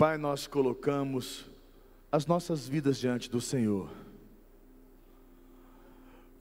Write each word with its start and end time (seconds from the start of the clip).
Pai, 0.00 0.16
nós 0.16 0.46
colocamos 0.46 1.44
as 2.10 2.24
nossas 2.24 2.66
vidas 2.66 2.96
diante 2.96 3.30
do 3.30 3.38
Senhor, 3.38 3.90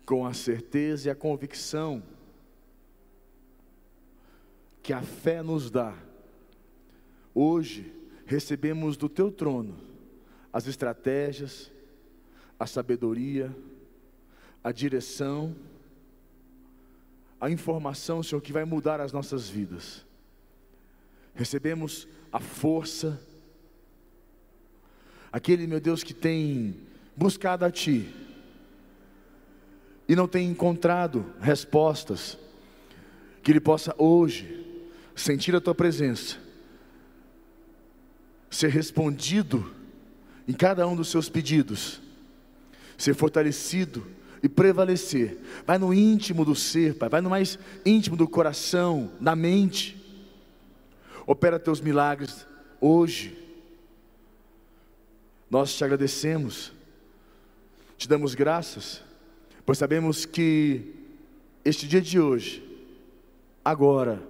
com 0.06 0.26
a 0.26 0.34
certeza 0.34 1.10
e 1.10 1.12
a 1.12 1.16
convicção 1.16 2.02
que 4.82 4.94
a 4.94 5.02
fé 5.02 5.44
nos 5.44 5.70
dá. 5.70 5.94
Hoje 7.36 7.94
recebemos 8.26 8.96
do 8.96 9.10
teu 9.10 9.30
trono 9.30 9.78
as 10.54 10.66
estratégias, 10.66 11.70
a 12.58 12.66
sabedoria, 12.66 13.54
a 14.64 14.72
direção, 14.72 15.54
a 17.42 17.50
informação, 17.50 18.24
Senhor, 18.24 18.40
que 18.40 18.54
vai 18.54 18.64
mudar 18.64 19.02
as 19.02 19.12
nossas 19.12 19.50
vidas. 19.50 20.06
Recebemos 21.36 22.08
a 22.32 22.40
força, 22.40 23.22
aquele, 25.32 25.68
meu 25.68 25.80
Deus, 25.80 26.04
que 26.04 26.14
tem 26.14 26.76
buscado 27.16 27.66
a 27.66 27.72
Ti 27.72 28.08
e 30.08 30.16
não 30.16 30.28
tem 30.28 30.50
encontrado 30.50 31.26
respostas, 31.40 32.38
que 33.44 33.52
ele 33.52 33.60
possa 33.60 33.94
hoje 33.98 34.66
sentir 35.16 35.56
a 35.56 35.62
Tua 35.62 35.76
presença, 35.76 36.38
ser 38.50 38.70
respondido 38.70 39.72
em 40.48 40.54
cada 40.54 40.88
um 40.88 40.96
dos 40.96 41.10
seus 41.10 41.30
pedidos, 41.30 42.02
ser 42.98 43.14
fortalecido 43.14 44.06
e 44.42 44.50
prevalecer. 44.50 45.38
Vai 45.66 45.78
no 45.78 45.94
íntimo 45.94 46.44
do 46.44 46.56
ser, 46.56 46.96
Pai, 46.96 47.10
vai 47.10 47.22
no 47.22 47.30
mais 47.30 47.60
íntimo 47.86 48.16
do 48.16 48.28
coração, 48.28 49.12
da 49.20 49.36
mente. 49.36 49.96
Opera 51.28 51.60
teus 51.60 51.80
milagres 51.80 52.48
hoje. 52.82 53.38
Nós 55.50 55.76
te 55.76 55.84
agradecemos, 55.84 56.72
te 57.98 58.08
damos 58.08 58.36
graças, 58.36 59.02
pois 59.66 59.78
sabemos 59.80 60.26
que 60.26 60.94
este 61.66 61.88
dia 61.88 62.02
de 62.02 62.20
hoje, 62.20 62.64
agora, 63.66 64.22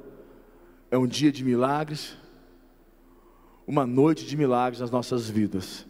é 0.89 0.98
um 0.98 1.06
dia 1.06 1.31
de 1.31 1.44
milagres, 1.44 2.16
uma 3.67 3.86
noite 3.86 4.26
de 4.26 4.38
milagres 4.38 4.80
nas 4.80 4.89
nossas 4.89 5.30
vidas, 5.30 5.86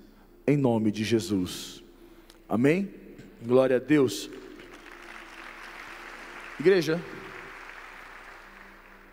em 0.47 0.57
nome 0.57 0.91
de 0.91 1.03
Jesus. 1.03 1.83
Amém? 2.47 2.91
Glória 3.45 3.77
a 3.77 3.79
Deus. 3.79 4.29
Igreja, 6.59 6.99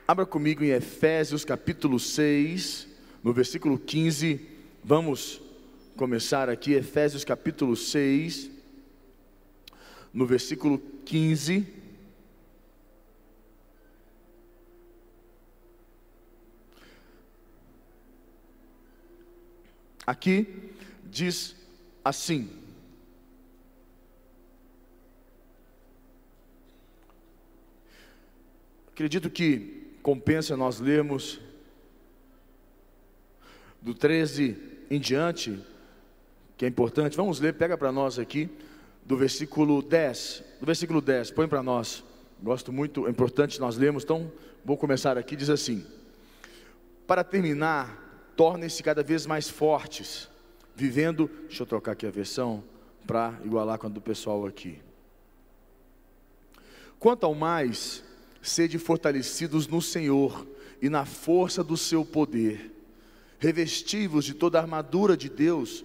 abra 0.09 0.25
comigo 0.25 0.65
em 0.65 0.71
Efésios 0.71 1.45
capítulo 1.45 2.01
6, 2.01 2.89
no 3.23 3.33
versículo 3.35 3.79
15. 3.79 4.41
Vamos 4.83 5.46
começar 5.97 6.51
aqui, 6.51 6.75
Efésios 6.75 7.25
capítulo 7.25 7.75
6, 7.75 8.51
no 10.13 10.27
versículo 10.27 10.79
15. 11.07 11.67
Aqui 20.07 20.47
diz 21.05 21.57
assim: 22.05 22.51
Acredito 28.89 29.31
que 29.31 29.99
compensa 30.03 30.57
nós 30.57 30.79
lermos 30.79 31.41
do 33.81 33.95
13 33.95 34.57
em 34.91 35.01
diante, 35.01 35.59
que 36.57 36.65
é 36.65 36.69
importante. 36.69 37.17
Vamos 37.17 37.41
ler, 37.41 37.55
pega 37.55 37.77
para 37.77 37.93
nós 37.93 38.19
aqui, 38.19 38.49
do 39.05 39.17
versículo 39.17 39.83
10. 39.83 40.43
Do 40.61 40.67
versículo 40.67 41.01
10, 41.01 41.31
põe 41.31 41.47
para 41.47 41.63
nós. 41.63 42.03
Gosto 42.43 42.73
muito, 42.73 43.07
é 43.07 43.11
importante 43.11 43.61
nós 43.61 43.77
lermos, 43.77 44.05
então 44.05 44.31
vou 44.65 44.77
começar 44.77 45.17
aqui. 45.17 45.37
Diz 45.37 45.51
assim: 45.51 45.85
Para 47.07 47.23
terminar, 47.25 48.33
tornem-se 48.37 48.83
cada 48.83 49.03
vez 49.03 49.27
mais 49.27 49.49
fortes, 49.49 50.29
vivendo. 50.75 51.31
Deixa 51.49 51.63
eu 51.63 51.67
trocar 51.67 51.93
aqui 51.93 52.07
a 52.07 52.11
versão 52.11 52.63
para 53.07 53.39
igualar 53.45 53.79
com 53.79 53.87
a 53.87 53.91
do 53.91 54.01
pessoal 54.01 54.47
aqui. 54.47 54.79
Quanto 56.99 57.25
ao 57.25 57.35
mais, 57.35 58.03
sede 58.43 58.79
fortalecidos 58.79 59.67
no 59.67 59.81
Senhor 59.81 60.47
e 60.81 60.89
na 60.89 61.05
força 61.05 61.63
do 61.63 61.77
seu 61.77 62.05
poder. 62.05 62.73
Revestivos 63.39 64.25
de 64.25 64.35
toda 64.35 64.59
a 64.59 64.63
armadura 64.63 65.17
de 65.17 65.29
Deus, 65.29 65.85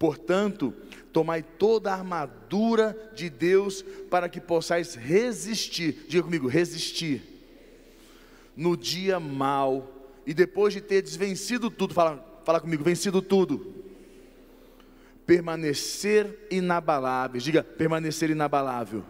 Portanto, 0.00 0.72
tomai 1.12 1.42
toda 1.42 1.90
a 1.90 1.94
armadura 1.94 2.96
de 3.14 3.28
Deus 3.28 3.82
para 4.08 4.30
que 4.30 4.40
possais 4.40 4.94
resistir. 4.94 6.06
Diga 6.08 6.22
comigo, 6.22 6.48
resistir. 6.48 7.22
No 8.56 8.78
dia 8.78 9.20
mal. 9.20 9.92
E 10.26 10.32
depois 10.32 10.72
de 10.72 10.80
ter 10.80 11.02
vencido 11.02 11.70
tudo, 11.70 11.92
fala, 11.92 12.40
fala 12.46 12.58
comigo, 12.58 12.82
vencido 12.82 13.20
tudo. 13.20 13.74
Permanecer 15.26 16.48
inabalável. 16.50 17.38
Diga, 17.38 17.62
permanecer 17.62 18.30
inabalável. 18.30 19.04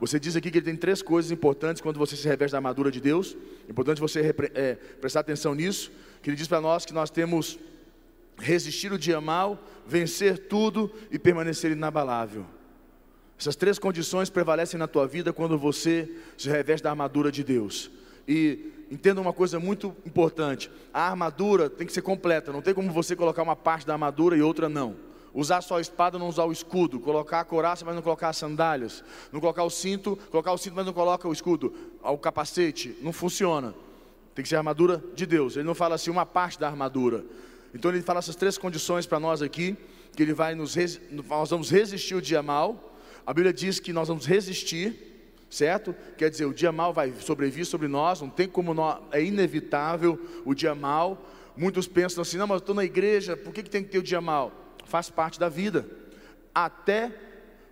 Você 0.00 0.18
diz 0.18 0.34
aqui 0.34 0.50
que 0.50 0.58
ele 0.58 0.66
tem 0.66 0.76
três 0.76 1.00
coisas 1.00 1.30
importantes 1.30 1.80
quando 1.80 1.96
você 1.96 2.16
se 2.16 2.26
reveste 2.26 2.50
da 2.50 2.58
armadura 2.58 2.90
de 2.90 3.00
Deus. 3.00 3.36
Importante 3.68 4.00
você 4.00 4.34
é, 4.52 4.74
prestar 5.00 5.20
atenção 5.20 5.54
nisso 5.54 5.92
que 6.20 6.28
ele 6.28 6.36
diz 6.36 6.48
para 6.48 6.60
nós 6.60 6.84
que 6.84 6.92
nós 6.92 7.08
temos 7.08 7.56
resistir 8.38 8.92
o 8.92 8.98
dia 8.98 9.20
mal, 9.20 9.58
vencer 9.86 10.38
tudo 10.48 10.90
e 11.10 11.18
permanecer 11.18 11.72
inabalável. 11.72 12.46
Essas 13.38 13.56
três 13.56 13.78
condições 13.78 14.30
prevalecem 14.30 14.78
na 14.78 14.86
tua 14.86 15.06
vida 15.06 15.32
quando 15.32 15.58
você 15.58 16.08
se 16.36 16.48
reveste 16.48 16.84
da 16.84 16.90
armadura 16.90 17.30
de 17.30 17.42
Deus. 17.42 17.90
E 18.26 18.72
entenda 18.90 19.20
uma 19.20 19.32
coisa 19.32 19.58
muito 19.58 19.94
importante: 20.06 20.70
a 20.92 21.08
armadura 21.08 21.68
tem 21.68 21.86
que 21.86 21.92
ser 21.92 22.02
completa, 22.02 22.52
não 22.52 22.62
tem 22.62 22.74
como 22.74 22.90
você 22.92 23.16
colocar 23.16 23.42
uma 23.42 23.56
parte 23.56 23.86
da 23.86 23.92
armadura 23.92 24.36
e 24.36 24.42
outra 24.42 24.68
não. 24.68 24.96
Usar 25.34 25.62
só 25.62 25.78
a 25.78 25.80
espada, 25.80 26.16
não 26.16 26.28
usar 26.28 26.44
o 26.44 26.52
escudo. 26.52 27.00
Colocar 27.00 27.40
a 27.40 27.44
coraça, 27.44 27.84
mas 27.84 27.96
não 27.96 28.02
colocar 28.02 28.28
as 28.28 28.36
sandálias. 28.36 29.02
Não 29.32 29.40
colocar 29.40 29.64
o 29.64 29.70
cinto, 29.70 30.16
colocar 30.30 30.52
o 30.52 30.58
cinto, 30.58 30.76
mas 30.76 30.86
não 30.86 30.92
coloca 30.92 31.26
o 31.26 31.32
escudo. 31.32 31.74
O 32.04 32.16
capacete. 32.16 32.96
Não 33.02 33.12
funciona. 33.12 33.74
Tem 34.32 34.44
que 34.44 34.48
ser 34.48 34.54
a 34.54 34.58
armadura 34.58 35.02
de 35.12 35.26
Deus. 35.26 35.56
Ele 35.56 35.66
não 35.66 35.74
fala 35.74 35.96
assim 35.96 36.08
uma 36.08 36.24
parte 36.24 36.56
da 36.56 36.68
armadura. 36.68 37.24
Então 37.74 37.90
ele 37.90 38.00
fala 38.00 38.20
essas 38.20 38.36
três 38.36 38.56
condições 38.56 39.04
para 39.04 39.18
nós 39.18 39.42
aqui, 39.42 39.76
que 40.14 40.22
ele 40.22 40.32
vai 40.32 40.54
nos 40.54 40.76
nós 41.10 41.50
vamos 41.50 41.70
resistir 41.70 42.14
o 42.14 42.22
dia 42.22 42.42
mal. 42.42 42.96
A 43.26 43.34
Bíblia 43.34 43.52
diz 43.52 43.80
que 43.80 43.92
nós 43.92 44.06
vamos 44.06 44.26
resistir, 44.26 45.34
certo? 45.50 45.94
Quer 46.16 46.30
dizer, 46.30 46.44
o 46.44 46.54
dia 46.54 46.70
mal 46.70 46.92
vai 46.92 47.12
sobrevir 47.18 47.66
sobre 47.66 47.88
nós, 47.88 48.20
não 48.20 48.30
tem 48.30 48.48
como 48.48 48.72
nós, 48.72 49.00
é 49.10 49.22
inevitável 49.22 50.18
o 50.44 50.54
dia 50.54 50.74
mal. 50.74 51.28
Muitos 51.56 51.88
pensam 51.88 52.22
assim: 52.22 52.36
"Não, 52.36 52.46
mas 52.46 52.56
eu 52.56 52.58
estou 52.58 52.74
na 52.74 52.84
igreja, 52.84 53.36
por 53.36 53.52
que, 53.52 53.62
que 53.62 53.70
tem 53.70 53.82
que 53.82 53.90
ter 53.90 53.98
o 53.98 54.02
dia 54.02 54.20
mal?" 54.20 54.52
Faz 54.84 55.10
parte 55.10 55.40
da 55.40 55.48
vida. 55.48 55.84
Até 56.54 57.12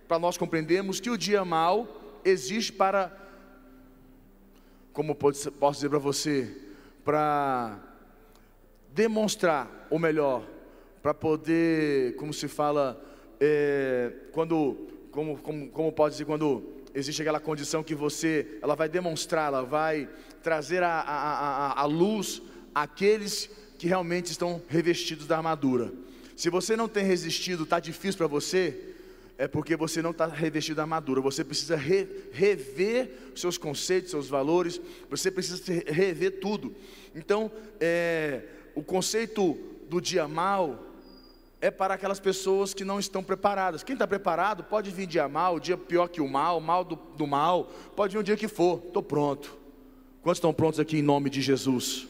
para 0.07 0.19
nós 0.19 0.37
compreendermos 0.37 0.99
que 0.99 1.09
o 1.09 1.17
dia 1.17 1.45
mal 1.45 2.19
existe 2.25 2.73
para 2.73 3.19
como 4.91 5.15
posso 5.15 5.49
dizer 5.71 5.89
para 5.89 5.97
você, 5.97 6.55
para 7.03 7.79
demonstrar, 8.93 9.87
ou 9.89 9.99
melhor, 9.99 10.43
para 11.01 11.13
poder, 11.13 12.15
como 12.15 12.33
se 12.33 12.47
fala, 12.47 13.01
é, 13.39 14.11
quando, 14.31 14.87
como, 15.11 15.37
como, 15.37 15.69
como 15.69 15.91
pode 15.91 16.13
dizer, 16.13 16.25
quando 16.25 16.63
existe 16.93 17.21
aquela 17.21 17.39
condição 17.39 17.83
que 17.83 17.95
você, 17.95 18.57
ela 18.61 18.75
vai 18.75 18.87
demonstrar, 18.87 19.47
ela 19.47 19.63
vai 19.63 20.07
trazer 20.41 20.83
a, 20.83 21.01
a, 21.01 21.67
a, 21.67 21.81
a 21.81 21.85
luz 21.85 22.41
àqueles 22.73 23.49
que 23.77 23.87
realmente 23.87 24.27
estão 24.27 24.61
revestidos 24.67 25.27
da 25.27 25.37
armadura. 25.37 25.91
Se 26.35 26.49
você 26.49 26.75
não 26.75 26.87
tem 26.87 27.03
resistido, 27.03 27.63
está 27.63 27.79
difícil 27.79 28.17
para 28.17 28.27
você, 28.27 28.93
é 29.37 29.47
porque 29.47 29.75
você 29.75 30.01
não 30.01 30.11
está 30.11 30.27
revestido 30.27 30.77
da 30.77 30.83
armadura. 30.83 31.19
Você 31.21 31.43
precisa 31.43 31.75
re, 31.75 32.07
rever 32.31 33.11
seus 33.35 33.57
conceitos, 33.57 34.11
seus 34.11 34.29
valores. 34.29 34.79
Você 35.09 35.31
precisa 35.31 35.61
rever 35.87 36.39
tudo. 36.39 36.73
Então, 37.15 37.51
é, 37.79 38.43
o 38.75 38.83
conceito 38.83 39.57
do 39.89 40.01
dia 40.01 40.27
mal 40.27 40.79
é 41.61 41.71
para 41.71 41.93
aquelas 41.93 42.19
pessoas 42.19 42.73
que 42.73 42.83
não 42.83 42.99
estão 42.99 43.23
preparadas. 43.23 43.83
Quem 43.83 43.93
está 43.93 44.05
preparado 44.05 44.63
pode 44.63 44.91
vir 44.91 45.07
dia 45.07 45.29
mal, 45.29 45.59
dia 45.59 45.77
pior 45.77 46.09
que 46.09 46.19
o 46.19 46.27
mal, 46.27 46.59
mal 46.59 46.83
do, 46.83 46.95
do 47.17 47.25
mal, 47.25 47.71
pode 47.95 48.13
vir 48.13 48.19
um 48.19 48.23
dia 48.23 48.35
que 48.35 48.47
for, 48.49 48.83
estou 48.85 49.01
pronto. 49.01 49.57
Quantos 50.21 50.39
estão 50.39 50.53
prontos 50.53 50.79
aqui 50.79 50.97
em 50.97 51.01
nome 51.01 51.29
de 51.29 51.41
Jesus? 51.41 52.07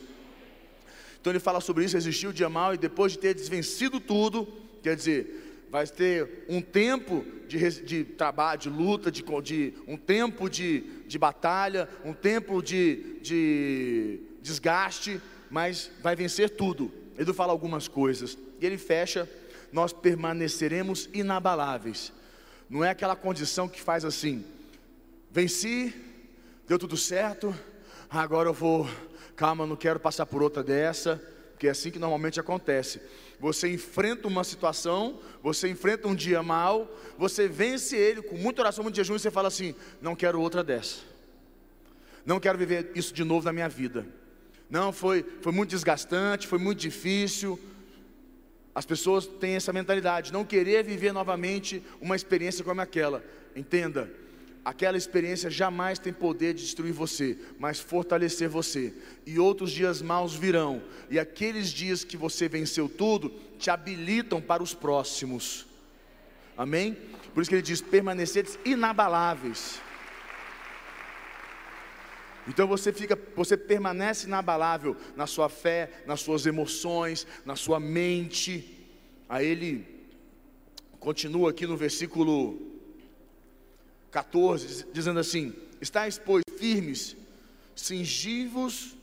Então 1.21 1.31
ele 1.31 1.39
fala 1.39 1.61
sobre 1.61 1.85
isso, 1.85 1.95
existiu 1.95 2.31
o 2.31 2.33
dia 2.33 2.49
mal, 2.49 2.73
e 2.73 2.77
depois 2.77 3.11
de 3.11 3.19
ter 3.19 3.33
desvencido 3.33 3.99
tudo, 3.99 4.47
quer 4.81 4.95
dizer, 4.95 5.67
vai 5.69 5.87
ter 5.87 6.45
um 6.49 6.61
tempo 6.61 7.25
de, 7.47 7.81
de 7.83 8.03
trabalho, 8.03 8.59
de 8.59 8.69
luta, 8.69 9.11
de, 9.11 9.23
de 9.41 9.73
um 9.87 9.97
tempo 9.97 10.49
de, 10.49 10.81
de 11.07 11.17
batalha, 11.17 11.87
um 12.03 12.13
tempo 12.13 12.61
de, 12.61 13.19
de 13.21 14.19
desgaste, 14.41 15.21
mas 15.53 15.91
vai 16.01 16.15
vencer 16.15 16.49
tudo. 16.49 16.91
Ele 17.15 17.31
fala 17.31 17.51
algumas 17.51 17.87
coisas, 17.87 18.35
e 18.59 18.65
ele 18.65 18.75
fecha 18.75 19.29
nós 19.71 19.93
permaneceremos 19.93 21.07
inabaláveis. 21.13 22.11
Não 22.67 22.83
é 22.83 22.89
aquela 22.89 23.15
condição 23.15 23.69
que 23.69 23.79
faz 23.79 24.03
assim: 24.03 24.43
venci, 25.29 25.93
deu 26.67 26.79
tudo 26.79 26.97
certo, 26.97 27.53
agora 28.09 28.49
eu 28.49 28.53
vou, 28.53 28.89
calma, 29.35 29.67
não 29.67 29.75
quero 29.75 29.99
passar 29.99 30.25
por 30.25 30.41
outra 30.41 30.63
dessa, 30.63 31.21
porque 31.51 31.67
é 31.67 31.69
assim 31.69 31.91
que 31.91 31.99
normalmente 31.99 32.39
acontece. 32.39 32.99
Você 33.39 33.71
enfrenta 33.71 34.27
uma 34.27 34.43
situação, 34.43 35.19
você 35.43 35.69
enfrenta 35.69 36.07
um 36.07 36.15
dia 36.15 36.41
mal, 36.41 36.91
você 37.15 37.47
vence 37.47 37.95
ele 37.95 38.23
com 38.23 38.37
muita 38.37 38.63
oração, 38.63 38.83
muito 38.83 38.95
jejum, 38.95 39.17
e 39.17 39.19
você 39.19 39.29
fala 39.29 39.49
assim: 39.49 39.75
não 40.01 40.15
quero 40.15 40.41
outra 40.41 40.63
dessa, 40.63 41.01
não 42.25 42.39
quero 42.39 42.57
viver 42.57 42.91
isso 42.95 43.13
de 43.13 43.23
novo 43.23 43.45
na 43.45 43.53
minha 43.53 43.69
vida. 43.69 44.22
Não, 44.69 44.91
foi, 44.91 45.25
foi 45.41 45.51
muito 45.51 45.69
desgastante, 45.69 46.47
foi 46.47 46.59
muito 46.59 46.79
difícil, 46.79 47.59
as 48.75 48.85
pessoas 48.85 49.27
têm 49.27 49.55
essa 49.55 49.71
mentalidade, 49.71 50.33
não 50.33 50.43
querer 50.43 50.83
viver 50.83 51.11
novamente 51.11 51.83
uma 52.01 52.15
experiência 52.15 52.63
como 52.63 52.81
aquela. 52.81 53.23
Entenda, 53.55 54.11
aquela 54.65 54.97
experiência 54.97 55.49
jamais 55.49 55.99
tem 55.99 56.11
poder 56.11 56.55
de 56.55 56.63
destruir 56.63 56.91
você, 56.91 57.37
mas 57.59 57.79
fortalecer 57.79 58.49
você. 58.49 58.91
E 59.27 59.37
outros 59.37 59.71
dias 59.71 60.01
maus 60.01 60.33
virão, 60.33 60.81
e 61.09 61.19
aqueles 61.19 61.69
dias 61.69 62.03
que 62.03 62.17
você 62.17 62.49
venceu 62.49 62.89
tudo 62.89 63.31
te 63.59 63.69
habilitam 63.69 64.41
para 64.41 64.63
os 64.63 64.73
próximos. 64.73 65.67
Amém? 66.57 66.97
Por 67.33 67.41
isso 67.41 67.49
que 67.49 67.55
ele 67.55 67.61
diz: 67.61 67.79
permaneceres 67.79 68.57
inabaláveis. 68.65 69.79
Então 72.47 72.67
você 72.67 72.91
fica, 72.91 73.17
você 73.35 73.55
permanece 73.55 74.27
inabalável 74.27 74.97
na 75.15 75.25
sua 75.25 75.47
fé, 75.49 76.03
nas 76.05 76.21
suas 76.21 76.45
emoções, 76.45 77.25
na 77.45 77.55
sua 77.55 77.79
mente. 77.79 78.85
Aí 79.29 79.45
ele 79.47 79.87
continua 80.99 81.51
aqui 81.51 81.65
no 81.65 81.77
versículo 81.77 82.59
14, 84.11 84.87
dizendo 84.91 85.19
assim: 85.19 85.53
Estais, 85.79 86.17
pois, 86.17 86.43
firmes, 86.57 87.15
cingivos, 87.75 88.95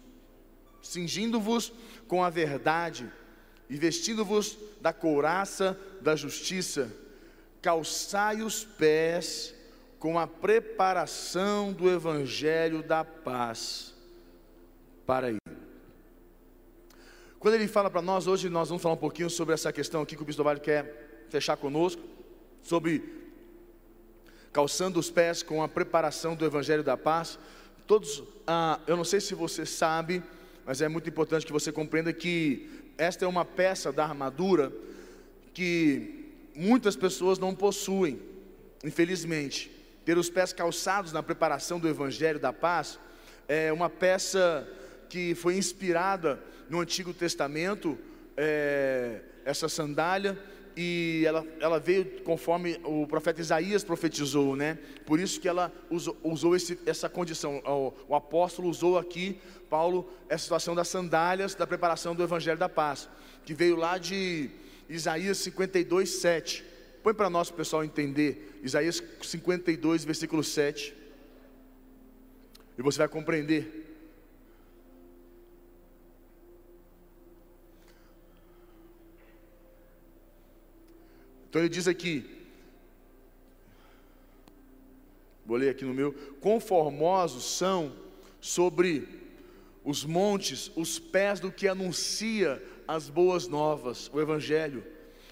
cingindo-vos 0.82 1.72
com 2.06 2.22
a 2.22 2.30
verdade, 2.30 3.10
e 3.68 3.76
vestindo-vos 3.76 4.58
da 4.80 4.92
couraça 4.92 5.78
da 6.00 6.14
justiça, 6.14 6.92
calçai 7.62 8.42
os 8.42 8.64
pés 8.64 9.54
com 10.00 10.18
a 10.18 10.26
preparação 10.26 11.74
do 11.74 11.88
evangelho 11.88 12.82
da 12.82 13.04
paz. 13.04 13.94
Para 15.06 15.26
aí. 15.26 15.36
Quando 17.38 17.54
ele 17.54 17.68
fala 17.68 17.90
para 17.90 18.00
nós, 18.00 18.26
hoje 18.26 18.48
nós 18.48 18.70
vamos 18.70 18.82
falar 18.82 18.94
um 18.94 18.98
pouquinho 18.98 19.28
sobre 19.28 19.52
essa 19.52 19.70
questão 19.70 20.00
aqui 20.00 20.16
que 20.16 20.22
o 20.22 20.24
Bispo 20.24 20.42
Vale 20.42 20.58
quer 20.58 21.26
fechar 21.28 21.56
conosco, 21.58 22.02
sobre 22.62 23.02
calçando 24.50 24.98
os 24.98 25.10
pés 25.10 25.42
com 25.42 25.62
a 25.62 25.68
preparação 25.68 26.34
do 26.34 26.46
evangelho 26.46 26.82
da 26.82 26.96
paz. 26.96 27.38
Todos, 27.86 28.22
ah, 28.46 28.80
eu 28.86 28.96
não 28.96 29.04
sei 29.04 29.20
se 29.20 29.34
você 29.34 29.66
sabe, 29.66 30.22
mas 30.64 30.80
é 30.80 30.88
muito 30.88 31.10
importante 31.10 31.44
que 31.44 31.52
você 31.52 31.70
compreenda 31.70 32.10
que 32.10 32.70
esta 32.96 33.26
é 33.26 33.28
uma 33.28 33.44
peça 33.44 33.92
da 33.92 34.04
armadura 34.04 34.72
que 35.52 36.32
muitas 36.54 36.96
pessoas 36.96 37.38
não 37.38 37.54
possuem, 37.54 38.18
infelizmente 38.82 39.79
ter 40.10 40.18
os 40.18 40.28
pés 40.28 40.52
calçados 40.52 41.12
na 41.12 41.22
preparação 41.22 41.78
do 41.78 41.86
Evangelho 41.86 42.40
da 42.40 42.52
Paz, 42.52 42.98
é 43.46 43.72
uma 43.72 43.88
peça 43.88 44.68
que 45.08 45.36
foi 45.36 45.56
inspirada 45.56 46.42
no 46.68 46.80
Antigo 46.80 47.14
Testamento, 47.14 47.96
é, 48.36 49.20
essa 49.44 49.68
sandália, 49.68 50.36
e 50.76 51.22
ela, 51.24 51.46
ela 51.60 51.78
veio 51.78 52.22
conforme 52.22 52.80
o 52.82 53.06
profeta 53.06 53.40
Isaías 53.40 53.84
profetizou, 53.84 54.56
né? 54.56 54.80
Por 55.06 55.20
isso 55.20 55.40
que 55.40 55.46
ela 55.46 55.72
usou, 55.88 56.18
usou 56.24 56.56
esse, 56.56 56.76
essa 56.84 57.08
condição. 57.08 57.62
O, 57.64 57.94
o, 58.08 58.14
apóstolo 58.16 58.68
usou 58.68 58.98
aqui, 58.98 59.40
Paulo, 59.68 60.12
essa 60.28 60.42
situação 60.42 60.74
das 60.74 60.88
sandálias 60.88 61.54
da 61.54 61.68
preparação 61.68 62.16
do 62.16 62.22
Evangelho 62.24 62.58
da 62.58 62.68
Paz, 62.68 63.08
que 63.44 63.54
veio 63.54 63.76
lá 63.76 63.96
de 63.96 64.50
Isaías 64.88 65.38
52, 65.38 66.10
7. 66.10 66.69
Põe 67.02 67.14
para 67.14 67.30
nós, 67.30 67.50
pessoal, 67.50 67.82
entender. 67.82 68.60
Isaías 68.62 69.02
52, 69.22 70.04
versículo 70.04 70.44
7. 70.44 70.94
E 72.76 72.82
você 72.82 72.98
vai 72.98 73.08
compreender. 73.08 73.86
Então 81.48 81.60
ele 81.60 81.68
diz 81.68 81.88
aqui, 81.88 82.30
vou 85.44 85.56
ler 85.56 85.70
aqui 85.70 85.84
no 85.84 85.92
meu: 85.92 86.12
conformosos 86.40 87.44
são 87.56 87.92
sobre 88.40 89.08
os 89.82 90.04
montes 90.04 90.70
os 90.76 90.98
pés 90.98 91.40
do 91.40 91.50
que 91.50 91.66
anuncia 91.66 92.62
as 92.86 93.08
boas 93.08 93.48
novas, 93.48 94.08
o 94.12 94.20
Evangelho 94.20 94.84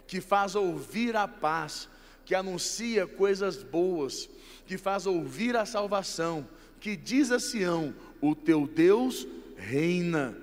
que 0.09 0.21
faz 0.21 0.57
ouvir 0.57 1.15
a 1.15 1.29
paz, 1.29 1.89
que 2.25 2.35
anuncia 2.35 3.07
coisas 3.07 3.63
boas, 3.63 4.29
que 4.67 4.77
faz 4.77 5.07
ouvir 5.07 5.55
a 5.55 5.65
salvação, 5.65 6.49
que 6.81 6.97
diz 6.97 7.31
a 7.31 7.39
Sião: 7.39 7.95
O 8.21 8.35
teu 8.35 8.67
Deus 8.67 9.29
reina. 9.57 10.37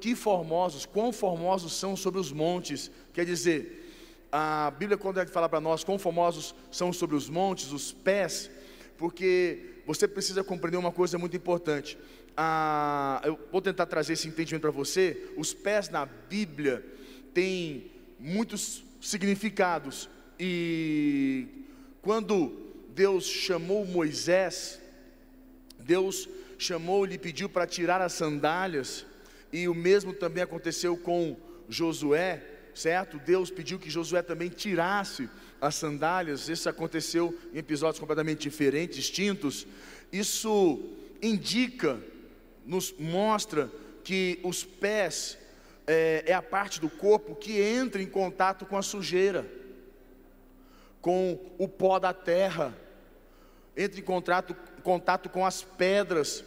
Que 0.00 0.14
formosos, 0.14 0.86
quão 0.86 1.12
formosos 1.12 1.72
são 1.74 1.96
sobre 1.96 2.20
os 2.20 2.30
montes. 2.30 2.90
Quer 3.12 3.26
dizer, 3.26 4.28
a 4.30 4.70
Bíblia, 4.70 4.96
quando 4.96 5.18
é 5.18 5.24
que 5.24 5.32
fala 5.32 5.48
para 5.48 5.60
nós, 5.60 5.82
quão 5.82 5.98
formosos 5.98 6.54
são 6.70 6.92
sobre 6.92 7.16
os 7.16 7.28
montes, 7.28 7.72
os 7.72 7.92
pés, 7.92 8.48
porque 8.96 9.82
você 9.84 10.06
precisa 10.06 10.44
compreender 10.44 10.76
uma 10.76 10.92
coisa 10.92 11.18
muito 11.18 11.36
importante. 11.36 11.98
Ah, 12.36 13.20
eu 13.24 13.38
vou 13.50 13.60
tentar 13.60 13.86
trazer 13.86 14.12
esse 14.12 14.28
entendimento 14.28 14.62
para 14.62 14.70
você. 14.70 15.28
Os 15.36 15.52
pés 15.52 15.88
na 15.88 16.06
Bíblia 16.06 16.84
têm 17.34 17.90
muitos 18.18 18.83
significados. 19.04 20.08
E 20.40 21.46
quando 22.00 22.72
Deus 22.94 23.26
chamou 23.26 23.84
Moisés, 23.84 24.80
Deus 25.78 26.28
chamou, 26.58 27.04
lhe 27.04 27.18
pediu 27.18 27.48
para 27.48 27.66
tirar 27.66 28.00
as 28.00 28.14
sandálias, 28.14 29.04
e 29.52 29.68
o 29.68 29.74
mesmo 29.74 30.12
também 30.12 30.42
aconteceu 30.42 30.96
com 30.96 31.36
Josué, 31.68 32.42
certo? 32.74 33.18
Deus 33.18 33.50
pediu 33.50 33.78
que 33.78 33.90
Josué 33.90 34.22
também 34.22 34.48
tirasse 34.48 35.28
as 35.60 35.74
sandálias, 35.74 36.48
isso 36.48 36.68
aconteceu 36.68 37.38
em 37.52 37.58
episódios 37.58 38.00
completamente 38.00 38.40
diferentes, 38.40 38.96
distintos. 38.96 39.66
Isso 40.12 40.82
indica, 41.22 42.00
nos 42.64 42.94
mostra 42.98 43.70
que 44.02 44.40
os 44.42 44.64
pés 44.64 45.38
é, 45.86 46.24
é 46.26 46.32
a 46.32 46.42
parte 46.42 46.80
do 46.80 46.88
corpo 46.88 47.34
que 47.34 47.60
entra 47.60 48.02
em 48.02 48.06
contato 48.06 48.64
com 48.64 48.76
a 48.76 48.82
sujeira, 48.82 49.46
com 51.00 51.38
o 51.58 51.68
pó 51.68 51.98
da 51.98 52.12
terra, 52.12 52.74
entra 53.76 54.00
em 54.00 54.02
contato, 54.02 54.56
contato 54.82 55.28
com 55.28 55.44
as 55.44 55.62
pedras 55.62 56.44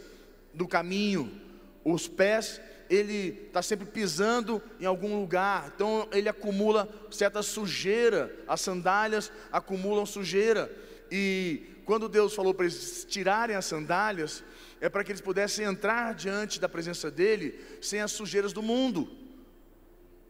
do 0.52 0.66
caminho. 0.66 1.40
Os 1.84 2.08
pés, 2.08 2.60
ele 2.90 3.44
está 3.46 3.62
sempre 3.62 3.86
pisando 3.86 4.60
em 4.80 4.86
algum 4.86 5.20
lugar, 5.20 5.72
então 5.74 6.08
ele 6.10 6.28
acumula 6.28 6.88
certa 7.10 7.42
sujeira. 7.42 8.34
As 8.48 8.60
sandálias 8.60 9.30
acumulam 9.52 10.04
sujeira. 10.04 10.70
E 11.10 11.62
quando 11.84 12.08
Deus 12.08 12.34
falou 12.34 12.52
para 12.52 12.66
eles 12.66 13.06
tirarem 13.08 13.54
as 13.54 13.64
sandálias, 13.64 14.42
é 14.80 14.88
para 14.88 15.04
que 15.04 15.12
eles 15.12 15.20
pudessem 15.20 15.64
entrar 15.64 16.14
diante 16.14 16.60
da 16.60 16.68
presença 16.68 17.10
dele 17.10 17.58
sem 17.80 18.00
as 18.00 18.12
sujeiras 18.12 18.52
do 18.52 18.62
mundo 18.62 19.17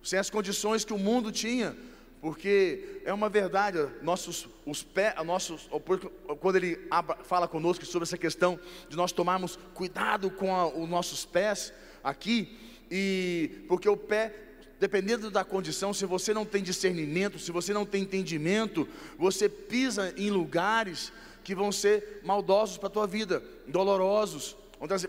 sem 0.02 0.18
as 0.18 0.30
condições 0.30 0.84
que 0.84 0.92
o 0.92 0.98
mundo 0.98 1.30
tinha, 1.30 1.76
porque 2.20 3.00
é 3.04 3.12
uma 3.12 3.28
verdade, 3.28 3.78
nossos, 4.02 4.48
os 4.66 4.82
pés, 4.82 5.14
nossos, 5.24 5.68
quando 6.40 6.56
ele 6.56 6.88
fala 7.24 7.46
conosco 7.46 7.86
sobre 7.86 8.04
essa 8.04 8.18
questão 8.18 8.58
de 8.88 8.96
nós 8.96 9.12
tomarmos 9.12 9.58
cuidado 9.74 10.30
com 10.30 10.54
a, 10.54 10.66
os 10.66 10.88
nossos 10.88 11.24
pés 11.24 11.72
aqui, 12.02 12.58
e 12.90 13.64
porque 13.68 13.88
o 13.88 13.96
pé 13.96 14.48
dependendo 14.80 15.30
da 15.30 15.44
condição, 15.44 15.92
se 15.92 16.06
você 16.06 16.32
não 16.32 16.44
tem 16.44 16.62
discernimento, 16.62 17.38
se 17.38 17.50
você 17.50 17.72
não 17.72 17.84
tem 17.84 18.02
entendimento, 18.02 18.88
você 19.18 19.48
pisa 19.48 20.14
em 20.16 20.30
lugares 20.30 21.12
que 21.42 21.54
vão 21.54 21.72
ser 21.72 22.20
maldosos 22.22 22.78
para 22.78 22.86
a 22.86 22.90
tua 22.90 23.06
vida, 23.06 23.42
dolorosos, 23.66 24.56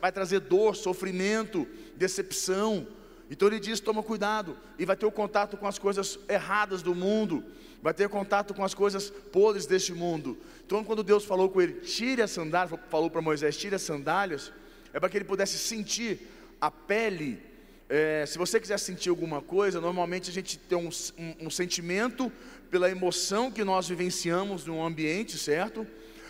vai 0.02 0.12
trazer 0.12 0.40
dor, 0.40 0.76
sofrimento, 0.76 1.68
decepção. 1.96 2.88
Então 3.30 3.48
ele 3.48 3.60
diz: 3.60 3.80
toma 3.80 4.02
cuidado, 4.02 4.58
e 4.78 4.86
vai 4.86 4.96
ter 4.96 5.06
o 5.06 5.12
contato 5.12 5.56
com 5.56 5.68
as 5.68 5.78
coisas 5.78 6.20
erradas 6.28 6.82
do 6.82 6.96
mundo, 6.96 7.44
vai 7.82 7.94
ter 7.94 8.10
contato 8.10 8.54
com 8.54 8.64
as 8.64 8.74
coisas 8.74 9.10
podres 9.10 9.66
deste 9.66 9.94
mundo. 9.94 10.38
Então, 10.66 10.84
quando 10.84 11.04
Deus 11.04 11.24
falou 11.24 11.50
com 11.50 11.62
ele, 11.62 11.74
tire 11.82 12.22
as 12.22 12.32
sandálias, 12.32 12.80
falou 12.90 13.10
para 13.10 13.22
Moisés, 13.22 13.58
tire 13.58 13.76
as 13.76 13.82
sandálias, 13.82 14.52
é 14.94 15.00
para 15.00 15.10
que 15.10 15.18
ele 15.18 15.26
pudesse 15.26 15.58
sentir 15.58 16.20
a 16.60 16.72
pele. 16.72 17.40
É, 17.88 18.26
se 18.28 18.38
você 18.38 18.60
quiser 18.60 18.78
sentir 18.78 19.10
alguma 19.10 19.42
coisa, 19.42 19.82
normalmente 19.82 20.30
a 20.30 20.34
gente 20.34 20.58
tem 20.60 20.78
um, 20.78 20.90
um, 21.18 21.48
um 21.48 21.50
sentimento 21.50 22.32
pela 22.70 22.90
emoção 22.90 23.52
que 23.52 23.64
nós 23.64 23.88
vivenciamos 23.88 24.66
no 24.66 24.84
ambiente, 24.84 25.38
certo? 25.38 25.88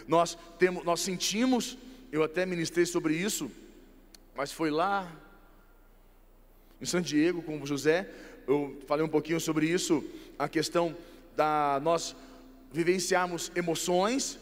Nós, 0.07 0.37
temos, 0.57 0.85
nós 0.85 1.01
sentimos, 1.01 1.77
eu 2.11 2.23
até 2.23 2.45
ministrei 2.45 2.85
sobre 2.85 3.13
isso, 3.13 3.51
mas 4.35 4.51
foi 4.51 4.71
lá 4.71 5.11
em 6.81 6.85
San 6.85 7.01
Diego 7.01 7.41
com 7.41 7.61
o 7.61 7.65
José, 7.65 8.09
eu 8.47 8.79
falei 8.87 9.05
um 9.05 9.09
pouquinho 9.09 9.39
sobre 9.39 9.67
isso, 9.67 10.03
a 10.37 10.47
questão 10.47 10.95
da 11.35 11.79
nós 11.83 12.15
vivenciarmos 12.71 13.51
emoções 13.55 14.39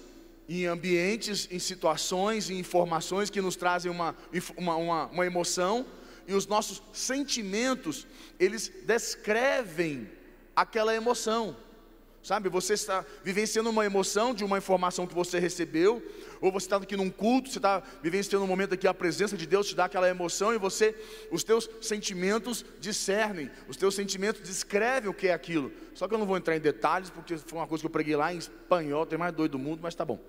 em 0.48 0.66
ambientes, 0.66 1.48
em 1.52 1.60
situações, 1.60 2.50
em 2.50 2.58
informações 2.58 3.30
que 3.30 3.42
nos 3.42 3.56
trazem 3.56 3.92
uma, 3.92 4.16
uma, 4.56 4.76
uma, 4.76 5.06
uma 5.08 5.26
emoção, 5.26 5.86
e 6.28 6.34
os 6.34 6.48
nossos 6.48 6.82
sentimentos, 6.94 8.06
eles 8.40 8.72
descrevem 8.86 10.10
aquela 10.56 10.94
emoção. 10.94 11.56
Sabe, 12.22 12.50
você 12.50 12.74
está 12.74 13.06
vivenciando 13.24 13.70
uma 13.70 13.86
emoção 13.86 14.34
de 14.34 14.44
uma 14.44 14.58
informação 14.58 15.08
que 15.08 15.16
você 15.16 15.40
recebeu, 15.40 16.04
ou 16.42 16.52
você 16.52 16.66
está 16.66 16.78
aqui 16.78 16.96
num 16.96 17.10
culto, 17.10 17.50
você 17.50 17.60
está 17.60 17.82
vivenciando 18.02 18.44
um 18.44 18.48
momento 18.48 18.74
aqui, 18.74 18.88
a 18.88 18.94
presença 18.94 19.38
de 19.38 19.46
Deus 19.46 19.68
te 19.68 19.76
dá 19.76 19.86
aquela 19.86 20.10
emoção 20.10 20.54
e 20.54 20.58
você, 20.58 20.96
os 21.32 21.44
teus 21.44 21.70
sentimentos 21.82 22.66
discernem, 22.80 23.50
os 23.68 23.78
teus 23.78 23.96
sentimentos 23.96 24.42
descrevem 24.42 25.10
o 25.10 25.14
que 25.14 25.28
é 25.28 25.34
aquilo. 25.34 25.72
Só 25.94 26.08
que 26.08 26.14
eu 26.14 26.18
não 26.18 26.26
vou 26.26 26.38
entrar 26.38 26.56
em 26.56 26.60
detalhes, 26.60 27.10
porque 27.10 27.38
foi 27.38 27.60
uma 27.60 27.68
coisa 27.68 27.82
que 27.82 27.88
eu 27.88 27.92
preguei 27.92 28.16
lá 28.16 28.34
em 28.34 28.38
espanhol, 28.38 29.06
tem 29.06 29.18
mais 29.18 29.34
doido 29.34 29.54
do 29.54 29.60
mundo, 29.60 29.80
mas 29.82 29.96
tá 29.96 30.06
bom. 30.06 30.20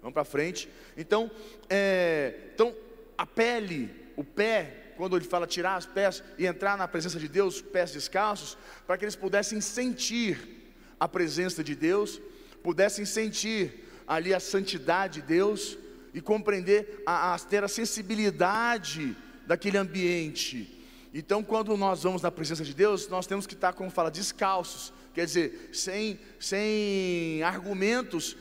Vamos 0.00 0.14
para 0.14 0.24
frente. 0.24 0.68
Então, 0.96 1.30
é, 1.68 2.34
então, 2.54 2.74
a 3.16 3.24
pele, 3.24 3.90
o 4.16 4.22
pé, 4.22 4.92
quando 4.96 5.16
ele 5.16 5.24
fala 5.24 5.46
tirar 5.46 5.76
as 5.76 5.86
pés 5.86 6.22
e 6.38 6.46
entrar 6.46 6.76
na 6.76 6.86
presença 6.86 7.18
de 7.18 7.26
Deus, 7.26 7.62
pés 7.62 7.92
descalços, 7.92 8.58
para 8.86 8.98
que 8.98 9.04
eles 9.04 9.16
pudessem 9.16 9.60
sentir 9.60 10.62
a 11.00 11.08
presença 11.08 11.64
de 11.64 11.74
Deus, 11.74 12.20
pudessem 12.62 13.04
sentir 13.04 13.84
ali 14.06 14.34
a 14.34 14.40
santidade 14.40 15.20
de 15.20 15.26
Deus 15.26 15.78
e 16.12 16.20
compreender, 16.20 17.02
a, 17.04 17.34
a 17.34 17.38
ter 17.38 17.64
a 17.64 17.68
sensibilidade 17.68 19.16
daquele 19.46 19.76
ambiente. 19.76 20.70
Então, 21.12 21.42
quando 21.42 21.76
nós 21.76 22.02
vamos 22.02 22.22
na 22.22 22.30
presença 22.30 22.64
de 22.64 22.74
Deus, 22.74 23.08
nós 23.08 23.26
temos 23.26 23.46
que 23.46 23.54
estar, 23.54 23.72
como 23.72 23.90
fala, 23.90 24.10
descalços, 24.10 24.92
quer 25.14 25.26
dizer, 25.26 25.70
sem, 25.72 26.18
sem 26.40 27.42
argumentos, 27.42 28.36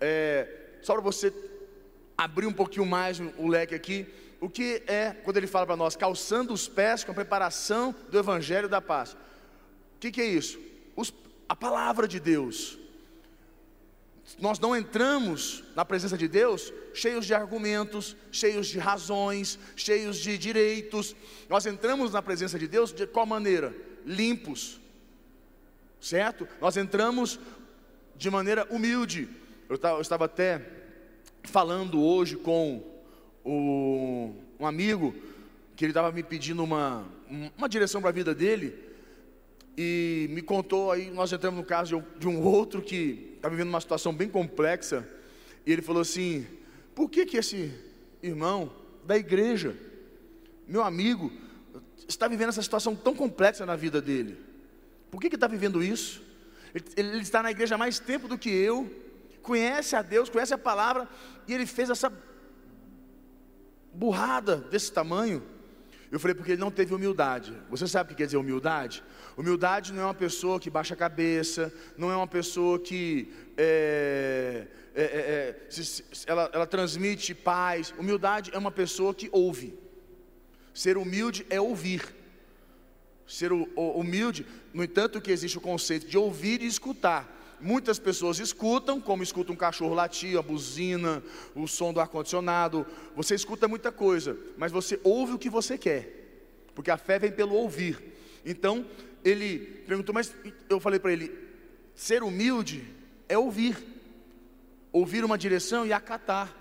é, 0.00 0.48
só 0.82 0.94
para 0.94 1.02
você 1.02 1.32
abrir 2.16 2.46
um 2.46 2.52
pouquinho 2.52 2.86
mais 2.86 3.20
o 3.38 3.46
leque 3.46 3.74
aqui, 3.74 4.06
o 4.40 4.48
que 4.48 4.82
é, 4.86 5.12
quando 5.24 5.36
ele 5.36 5.46
fala 5.46 5.66
para 5.66 5.76
nós, 5.76 5.96
calçando 5.96 6.52
os 6.52 6.68
pés 6.68 7.04
com 7.04 7.12
a 7.12 7.14
preparação 7.14 7.94
do 8.10 8.18
Evangelho 8.18 8.68
da 8.68 8.80
Paz. 8.80 9.12
O 9.12 9.98
que, 10.00 10.10
que 10.10 10.20
é 10.20 10.26
isso? 10.26 10.58
Os, 10.94 11.12
a 11.48 11.56
palavra 11.56 12.06
de 12.06 12.20
Deus. 12.20 12.78
Nós 14.40 14.58
não 14.58 14.76
entramos 14.76 15.62
na 15.74 15.84
presença 15.84 16.18
de 16.18 16.26
Deus 16.26 16.72
cheios 16.92 17.26
de 17.26 17.34
argumentos, 17.34 18.16
cheios 18.32 18.66
de 18.66 18.78
razões, 18.78 19.58
cheios 19.76 20.16
de 20.16 20.38
direitos. 20.38 21.14
Nós 21.48 21.66
entramos 21.66 22.12
na 22.12 22.22
presença 22.22 22.58
de 22.58 22.66
Deus 22.66 22.92
de 22.92 23.06
qual 23.06 23.26
maneira? 23.26 23.74
Limpos, 24.04 24.80
certo? 26.00 26.48
Nós 26.60 26.76
entramos 26.76 27.38
de 28.16 28.30
maneira 28.30 28.66
humilde. 28.70 29.28
Eu, 29.68 30.00
estava 30.00 30.24
até 30.24 30.62
falando 31.44 32.02
hoje 32.02 32.36
com 32.36 32.82
o, 33.44 34.34
um 34.58 34.66
amigo 34.66 35.14
que 35.76 35.84
ele 35.84 35.90
estava 35.90 36.10
me 36.10 36.22
pedindo 36.22 36.64
uma, 36.64 37.06
uma 37.56 37.68
direção 37.68 38.00
para 38.00 38.10
a 38.10 38.12
vida 38.12 38.34
dele 38.34 38.86
e 39.76 40.26
me 40.30 40.40
contou 40.40 40.90
aí, 40.90 41.10
nós 41.10 41.30
entramos 41.30 41.60
no 41.60 41.66
caso 41.66 42.02
de 42.18 42.26
um 42.26 42.42
outro 42.42 42.80
que 42.80 43.35
está 43.46 43.48
vivendo 43.48 43.68
uma 43.68 43.80
situação 43.80 44.12
bem 44.12 44.28
complexa, 44.28 45.06
e 45.64 45.72
ele 45.72 45.80
falou 45.80 46.02
assim: 46.02 46.46
por 46.94 47.08
que 47.08 47.24
que 47.24 47.36
esse 47.36 47.72
irmão 48.20 48.72
da 49.04 49.16
igreja, 49.16 49.76
meu 50.66 50.82
amigo, 50.82 51.30
está 52.08 52.26
vivendo 52.26 52.48
essa 52.48 52.62
situação 52.62 52.96
tão 52.96 53.14
complexa 53.14 53.64
na 53.64 53.76
vida 53.76 54.00
dele? 54.00 54.36
Por 55.10 55.20
que 55.20 55.28
que 55.28 55.36
está 55.36 55.46
vivendo 55.46 55.82
isso? 55.82 56.22
Ele, 56.74 56.84
ele 56.96 57.22
está 57.22 57.40
na 57.42 57.52
igreja 57.52 57.76
há 57.76 57.78
mais 57.78 58.00
tempo 58.00 58.26
do 58.26 58.36
que 58.36 58.50
eu, 58.50 58.90
conhece 59.42 59.94
a 59.94 60.02
Deus, 60.02 60.28
conhece 60.28 60.52
a 60.52 60.58
palavra, 60.58 61.08
e 61.46 61.54
ele 61.54 61.66
fez 61.66 61.88
essa 61.88 62.12
burrada 63.92 64.56
desse 64.56 64.92
tamanho. 64.92 65.40
Eu 66.16 66.20
falei, 66.20 66.34
porque 66.34 66.52
ele 66.52 66.60
não 66.62 66.70
teve 66.70 66.94
humildade. 66.94 67.52
Você 67.68 67.86
sabe 67.86 68.06
o 68.06 68.08
que 68.08 68.14
quer 68.14 68.24
dizer 68.24 68.38
humildade? 68.38 69.04
Humildade 69.36 69.92
não 69.92 70.00
é 70.00 70.04
uma 70.06 70.14
pessoa 70.14 70.58
que 70.58 70.70
baixa 70.70 70.94
a 70.94 70.96
cabeça, 70.96 71.70
não 71.94 72.10
é 72.10 72.16
uma 72.16 72.26
pessoa 72.26 72.78
que 72.78 73.30
é, 73.54 74.66
é, 74.94 75.02
é, 75.02 75.68
ela, 76.26 76.50
ela 76.54 76.66
transmite 76.66 77.34
paz. 77.34 77.92
Humildade 77.98 78.50
é 78.54 78.56
uma 78.56 78.70
pessoa 78.70 79.12
que 79.12 79.28
ouve. 79.30 79.78
Ser 80.72 80.96
humilde 80.96 81.46
é 81.50 81.60
ouvir. 81.60 82.02
Ser 83.26 83.52
humilde, 83.52 84.46
no 84.72 84.82
entanto, 84.82 85.20
que 85.20 85.30
existe 85.30 85.58
o 85.58 85.60
conceito 85.60 86.06
de 86.06 86.16
ouvir 86.16 86.62
e 86.62 86.66
escutar. 86.66 87.35
Muitas 87.60 87.98
pessoas 87.98 88.38
escutam, 88.38 89.00
como 89.00 89.22
escuta 89.22 89.52
um 89.52 89.56
cachorro 89.56 89.94
latir, 89.94 90.38
a 90.38 90.42
buzina, 90.42 91.22
o 91.54 91.66
som 91.66 91.92
do 91.92 92.00
ar-condicionado. 92.00 92.86
Você 93.14 93.34
escuta 93.34 93.66
muita 93.66 93.90
coisa, 93.90 94.36
mas 94.58 94.70
você 94.70 95.00
ouve 95.02 95.32
o 95.32 95.38
que 95.38 95.48
você 95.48 95.78
quer, 95.78 96.62
porque 96.74 96.90
a 96.90 96.98
fé 96.98 97.18
vem 97.18 97.32
pelo 97.32 97.54
ouvir. 97.54 97.98
Então, 98.44 98.84
ele 99.24 99.58
perguntou, 99.86 100.14
mas 100.14 100.34
eu 100.68 100.78
falei 100.78 101.00
para 101.00 101.12
ele: 101.12 101.32
ser 101.94 102.22
humilde 102.22 102.84
é 103.28 103.38
ouvir, 103.38 103.76
ouvir 104.92 105.24
uma 105.24 105.38
direção 105.38 105.86
e 105.86 105.92
acatar. 105.92 106.54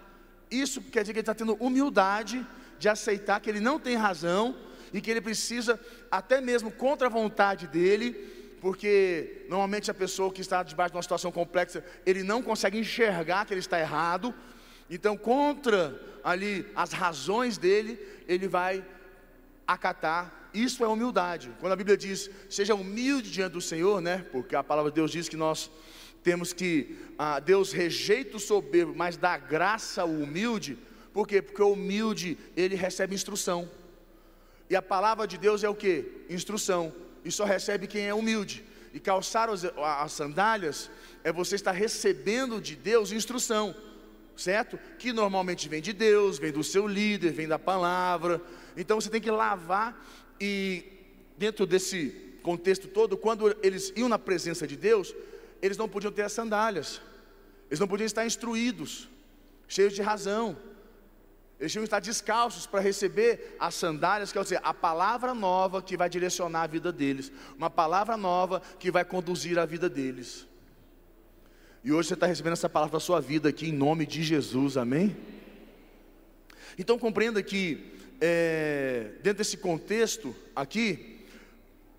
Isso 0.49 0.81
quer 0.81 1.01
dizer 1.01 1.13
que 1.13 1.19
ele 1.19 1.23
está 1.23 1.35
tendo 1.35 1.55
humildade 1.55 2.45
de 2.79 2.87
aceitar 2.87 3.39
que 3.39 3.49
ele 3.49 3.59
não 3.59 3.79
tem 3.79 3.95
razão 3.95 4.55
e 4.93 5.01
que 5.01 5.11
ele 5.11 5.21
precisa, 5.21 5.79
até 6.09 6.39
mesmo 6.39 6.71
contra 6.71 7.07
a 7.07 7.09
vontade 7.09 7.67
dele, 7.67 8.34
porque 8.65 9.45
normalmente 9.47 9.91
a 9.91 9.93
pessoa 9.93 10.33
que 10.33 10.41
está 10.41 10.63
debaixo 10.63 10.91
de 10.91 10.97
uma 10.97 11.03
situação 11.03 11.31
complexa, 11.31 11.85
ele 12.03 12.23
não 12.23 12.41
consegue 12.41 12.79
enxergar 12.79 13.45
que 13.45 13.53
ele 13.53 13.59
está 13.59 13.79
errado, 13.79 14.33
então 14.89 15.15
contra 15.15 16.01
ali 16.23 16.65
as 16.75 16.91
razões 16.91 17.59
dele, 17.59 17.99
ele 18.27 18.47
vai 18.47 18.83
acatar. 19.67 20.49
Isso 20.51 20.83
é 20.83 20.87
humildade. 20.87 21.51
Quando 21.59 21.73
a 21.73 21.75
Bíblia 21.75 21.95
diz, 21.95 22.27
seja 22.49 22.73
humilde 22.73 23.29
diante 23.29 23.53
do 23.53 23.61
Senhor, 23.61 24.01
né? 24.01 24.25
Porque 24.31 24.55
a 24.55 24.63
palavra 24.63 24.89
de 24.89 24.95
Deus 24.95 25.11
diz 25.11 25.29
que 25.29 25.37
nós 25.37 25.69
temos 26.23 26.51
que 26.51 26.97
ah, 27.19 27.39
Deus 27.39 27.71
rejeita 27.71 28.37
o 28.37 28.39
soberbo, 28.39 28.95
mas 28.95 29.15
dá 29.15 29.37
graça 29.37 30.01
ao 30.01 30.09
humilde. 30.09 30.75
Por 31.13 31.27
quê? 31.27 31.39
Porque 31.39 31.61
o 31.61 31.73
humilde 31.73 32.35
ele 32.57 32.75
recebe 32.75 33.13
instrução. 33.13 33.69
E 34.67 34.75
a 34.75 34.81
palavra 34.81 35.27
de 35.27 35.37
Deus 35.37 35.63
é 35.63 35.69
o 35.69 35.75
que? 35.75 36.25
Instrução 36.31 37.05
e 37.25 37.31
só 37.31 37.43
recebe 37.43 37.87
quem 37.87 38.05
é 38.05 38.13
humilde. 38.13 38.63
E 38.93 38.99
calçar 38.99 39.49
as 39.49 40.11
sandálias 40.13 40.89
é 41.23 41.33
você 41.33 41.55
estar 41.55 41.73
recebendo 41.73 42.61
de 42.61 42.75
Deus 42.75 43.11
instrução, 43.11 43.75
certo? 44.37 44.79
Que 44.97 45.11
normalmente 45.11 45.67
vem 45.67 45.81
de 45.81 45.91
Deus, 45.91 46.37
vem 46.37 46.51
do 46.51 46.63
seu 46.63 46.87
líder, 46.87 47.33
vem 47.33 47.47
da 47.47 47.59
palavra. 47.59 48.39
Então 48.77 49.01
você 49.01 49.09
tem 49.09 49.19
que 49.19 49.31
lavar 49.31 49.99
e 50.39 50.85
dentro 51.37 51.65
desse 51.65 52.23
contexto 52.41 52.87
todo, 52.87 53.17
quando 53.17 53.57
eles 53.63 53.91
iam 53.95 54.07
na 54.07 54.19
presença 54.19 54.67
de 54.67 54.77
Deus, 54.77 55.13
eles 55.61 55.77
não 55.77 55.89
podiam 55.89 56.11
ter 56.11 56.21
as 56.21 56.31
sandálias. 56.31 57.01
Eles 57.69 57.79
não 57.79 57.87
podiam 57.87 58.05
estar 58.05 58.25
instruídos, 58.25 59.09
cheios 59.67 59.93
de 59.93 60.01
razão. 60.01 60.55
Eles 61.59 61.71
tinham 61.71 61.83
que 61.83 61.87
estar 61.87 61.99
descalços 61.99 62.65
para 62.65 62.81
receber 62.81 63.55
as 63.59 63.75
sandálias, 63.75 64.31
quer 64.31 64.43
dizer, 64.43 64.59
a 64.61 64.73
palavra 64.73 65.33
nova 65.33 65.81
que 65.81 65.95
vai 65.95 66.09
direcionar 66.09 66.63
a 66.63 66.67
vida 66.67 66.91
deles, 66.91 67.31
uma 67.57 67.69
palavra 67.69 68.17
nova 68.17 68.61
que 68.77 68.91
vai 68.91 69.05
conduzir 69.05 69.57
a 69.57 69.65
vida 69.65 69.89
deles. 69.89 70.45
E 71.83 71.93
hoje 71.93 72.09
você 72.09 72.13
está 72.15 72.25
recebendo 72.25 72.53
essa 72.53 72.67
palavra 72.67 72.91
para 72.91 72.97
a 72.97 73.01
sua 73.01 73.21
vida 73.21 73.49
aqui, 73.49 73.69
em 73.69 73.71
nome 73.71 74.05
de 74.05 74.21
Jesus, 74.23 74.75
amém? 74.75 75.15
Então 76.77 76.99
compreenda 76.99 77.41
que, 77.41 77.93
é, 78.19 79.11
dentro 79.21 79.37
desse 79.37 79.55
contexto 79.55 80.35
aqui, 80.55 81.25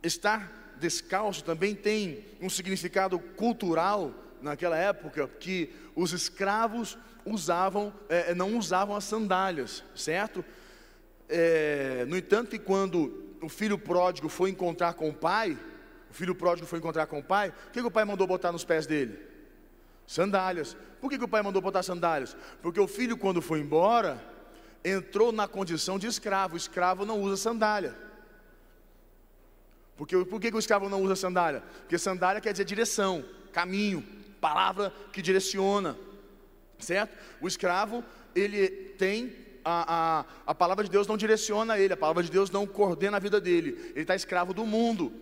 está 0.02 0.52
descalço 0.78 1.42
também 1.42 1.74
tem 1.74 2.24
um 2.40 2.50
significado 2.50 3.18
cultural 3.18 4.12
naquela 4.42 4.76
época 4.76 5.26
que 5.26 5.70
os 5.94 6.12
escravos 6.12 6.98
usavam, 7.26 7.92
é, 8.08 8.34
não 8.34 8.56
usavam 8.56 8.96
as 8.96 9.04
sandálias, 9.04 9.84
certo? 9.94 10.44
É, 11.28 12.04
no 12.06 12.16
entanto, 12.16 12.50
que 12.50 12.58
quando 12.58 13.36
o 13.42 13.48
filho 13.48 13.76
pródigo 13.76 14.28
foi 14.28 14.50
encontrar 14.50 14.94
com 14.94 15.08
o 15.08 15.14
pai, 15.14 15.58
o 16.10 16.14
filho 16.14 16.34
pródigo 16.34 16.66
foi 16.66 16.78
encontrar 16.78 17.06
com 17.06 17.18
o 17.18 17.22
pai, 17.22 17.48
o 17.48 17.70
que, 17.70 17.80
que 17.80 17.86
o 17.86 17.90
pai 17.90 18.04
mandou 18.04 18.26
botar 18.26 18.52
nos 18.52 18.64
pés 18.64 18.86
dele? 18.86 19.18
Sandálias. 20.06 20.76
Por 21.00 21.10
que, 21.10 21.18
que 21.18 21.24
o 21.24 21.28
pai 21.28 21.42
mandou 21.42 21.60
botar 21.60 21.82
sandálias? 21.82 22.36
Porque 22.62 22.78
o 22.78 22.86
filho, 22.86 23.16
quando 23.16 23.42
foi 23.42 23.60
embora, 23.60 24.22
entrou 24.84 25.32
na 25.32 25.48
condição 25.48 25.98
de 25.98 26.06
escravo. 26.06 26.54
O 26.54 26.56
escravo 26.56 27.04
não 27.04 27.20
usa 27.20 27.36
sandália. 27.36 27.94
Porque, 29.96 30.24
por 30.24 30.40
que, 30.40 30.50
que 30.50 30.56
o 30.56 30.60
escravo 30.60 30.88
não 30.88 31.02
usa 31.02 31.16
sandália? 31.16 31.62
Porque 31.80 31.98
sandália 31.98 32.40
quer 32.40 32.52
dizer 32.52 32.64
direção, 32.64 33.24
caminho, 33.52 34.04
palavra 34.40 34.92
que 35.12 35.22
direciona, 35.22 35.96
certo? 36.78 37.16
O 37.40 37.48
escravo, 37.48 38.04
ele 38.34 38.68
tem 38.68 39.32
a, 39.64 40.20
a, 40.20 40.24
a 40.46 40.54
palavra 40.54 40.84
de 40.84 40.90
Deus 40.90 41.06
não 41.08 41.16
direciona 41.16 41.78
ele, 41.78 41.92
a 41.92 41.96
palavra 41.96 42.22
de 42.22 42.30
Deus 42.30 42.50
não 42.50 42.66
coordena 42.66 43.16
a 43.16 43.20
vida 43.20 43.40
dele, 43.40 43.90
ele 43.90 44.02
está 44.02 44.14
escravo 44.14 44.54
do 44.54 44.64
mundo. 44.64 45.12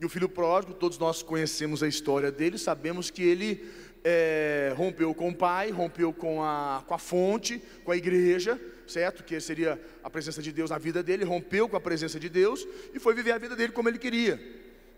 E 0.00 0.04
o 0.04 0.08
filho 0.08 0.28
pródigo, 0.28 0.74
todos 0.74 0.98
nós 0.98 1.22
conhecemos 1.22 1.80
a 1.80 1.86
história 1.86 2.32
dele, 2.32 2.58
sabemos 2.58 3.08
que 3.08 3.22
ele 3.22 3.64
é, 4.02 4.74
rompeu 4.76 5.14
com 5.14 5.28
o 5.28 5.34
pai, 5.34 5.70
rompeu 5.70 6.12
com 6.12 6.42
a, 6.42 6.82
com 6.84 6.94
a 6.94 6.98
fonte, 6.98 7.62
com 7.84 7.92
a 7.92 7.96
igreja, 7.96 8.60
certo? 8.88 9.22
Que 9.22 9.38
seria 9.40 9.80
a 10.02 10.10
presença 10.10 10.42
de 10.42 10.50
Deus 10.50 10.70
na 10.70 10.78
vida 10.78 11.02
dele, 11.02 11.24
rompeu 11.24 11.68
com 11.68 11.76
a 11.76 11.80
presença 11.80 12.18
de 12.18 12.28
Deus 12.28 12.66
e 12.92 12.98
foi 12.98 13.14
viver 13.14 13.30
a 13.30 13.38
vida 13.38 13.54
dele 13.54 13.72
como 13.72 13.88
ele 13.88 13.98
queria. 13.98 14.40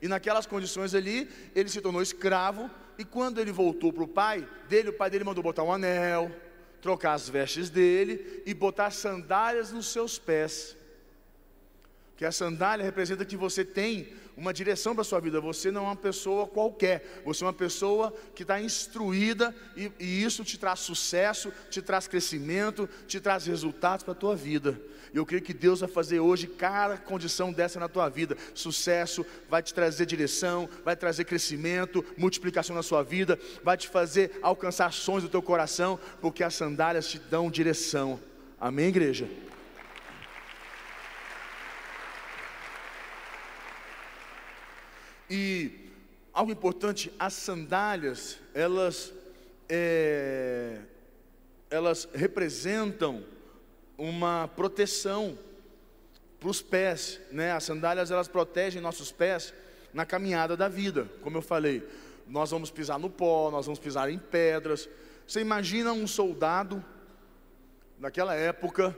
E 0.01 0.09
naquelas 0.09 0.47
condições 0.47 0.95
ali, 0.95 1.29
ele 1.55 1.69
se 1.69 1.81
tornou 1.81 2.01
escravo. 2.01 2.71
E 2.99 3.05
quando 3.05 3.41
ele 3.41 3.53
voltou 3.53 3.93
para 3.93 4.05
o 4.05 4.09
pai 4.09 4.47
dele, 4.69 4.91
o 4.91 4.93
pai 4.93 5.11
dele 5.11 5.25
mandou 5.25 5.43
botar 5.43 5.63
um 5.63 5.73
anel, 5.73 6.31
trocar 6.81 7.15
as 7.15 7.29
vestes 7.29 7.71
dele 7.71 8.43
e 8.47 8.53
botar 8.53 8.91
sandálias 8.91 9.73
nos 9.73 9.89
seus 9.89 10.19
pés. 10.19 10.77
Que 12.17 12.25
a 12.25 12.31
sandália 12.31 12.85
representa 12.85 13.25
que 13.25 13.37
você 13.37 13.65
tem 13.65 14.13
uma 14.37 14.53
direção 14.53 14.95
para 14.95 15.03
a 15.03 15.05
sua 15.05 15.21
vida. 15.21 15.41
Você 15.41 15.71
não 15.71 15.83
é 15.83 15.89
uma 15.89 15.97
pessoa 15.97 16.47
qualquer, 16.47 17.23
você 17.25 17.43
é 17.43 17.47
uma 17.47 17.53
pessoa 17.53 18.15
que 18.35 18.43
está 18.43 18.61
instruída 18.61 19.55
e, 19.77 19.91
e, 19.99 20.23
isso 20.23 20.45
te 20.45 20.59
traz 20.59 20.81
sucesso, 20.81 21.53
te 21.71 21.81
traz 21.81 22.07
crescimento, 22.07 22.89
te 23.07 23.21
traz 23.21 23.47
resultados 23.47 24.05
para 24.05 24.13
a 24.13 24.17
tua 24.17 24.37
vida. 24.37 24.81
E 25.15 25.17
eu 25.17 25.25
creio 25.25 25.45
que 25.45 25.55
Deus 25.55 25.79
vai 25.79 25.89
fazer 25.89 26.19
hoje 26.19 26.49
cada 26.49 26.97
condição 26.97 27.53
dessa 27.53 27.79
na 27.79 27.89
tua 27.89 28.09
vida. 28.09 28.37
Sucesso, 28.53 29.25
vai 29.49 29.63
te 29.63 29.73
trazer 29.73 30.07
direção, 30.07 30.69
vai 30.85 30.97
trazer 30.97 31.25
crescimento, 31.25 32.05
multiplicação 32.19 32.75
na 32.75 32.83
sua 32.83 33.05
vida, 33.05 33.39
vai 33.63 33.77
te 33.77 33.89
fazer 33.89 34.37
alcançar 34.43 34.93
sonhos 34.93 35.23
do 35.23 35.29
teu 35.29 35.41
coração, 35.41 36.01
porque 36.21 36.43
as 36.43 36.57
sandálias 36.57 37.07
te 37.07 37.21
dão 37.21 37.49
direção. 37.49 38.19
Amém, 38.61 38.89
igreja? 38.89 39.29
E 45.31 45.93
algo 46.33 46.51
importante, 46.51 47.13
as 47.21 47.35
sandálias, 47.35 48.41
elas, 48.53 49.13
é, 49.69 50.81
elas 51.71 52.09
representam 52.13 53.23
uma 53.97 54.49
proteção 54.57 55.39
para 56.41 56.49
os 56.49 56.61
pés, 56.61 57.21
né? 57.31 57.53
As 57.53 57.65
sandálias 57.65 58.11
elas 58.11 58.29
protegem 58.29 58.81
nossos 58.81 59.11
pés 59.13 59.55
na 59.93 60.05
caminhada 60.05 60.57
da 60.57 60.69
vida, 60.69 61.09
como 61.23 61.37
eu 61.37 61.43
falei. 61.43 61.87
Nós 62.27 62.51
vamos 62.51 62.71
pisar 62.71 62.99
no 62.99 63.11
pó, 63.11 63.51
nós 63.51 63.67
vamos 63.67 63.79
pisar 63.79 64.11
em 64.11 64.19
pedras. 64.19 64.89
Você 65.27 65.41
imagina 65.41 65.93
um 65.93 66.07
soldado 66.07 66.85
naquela 67.99 68.35
época 68.35 68.97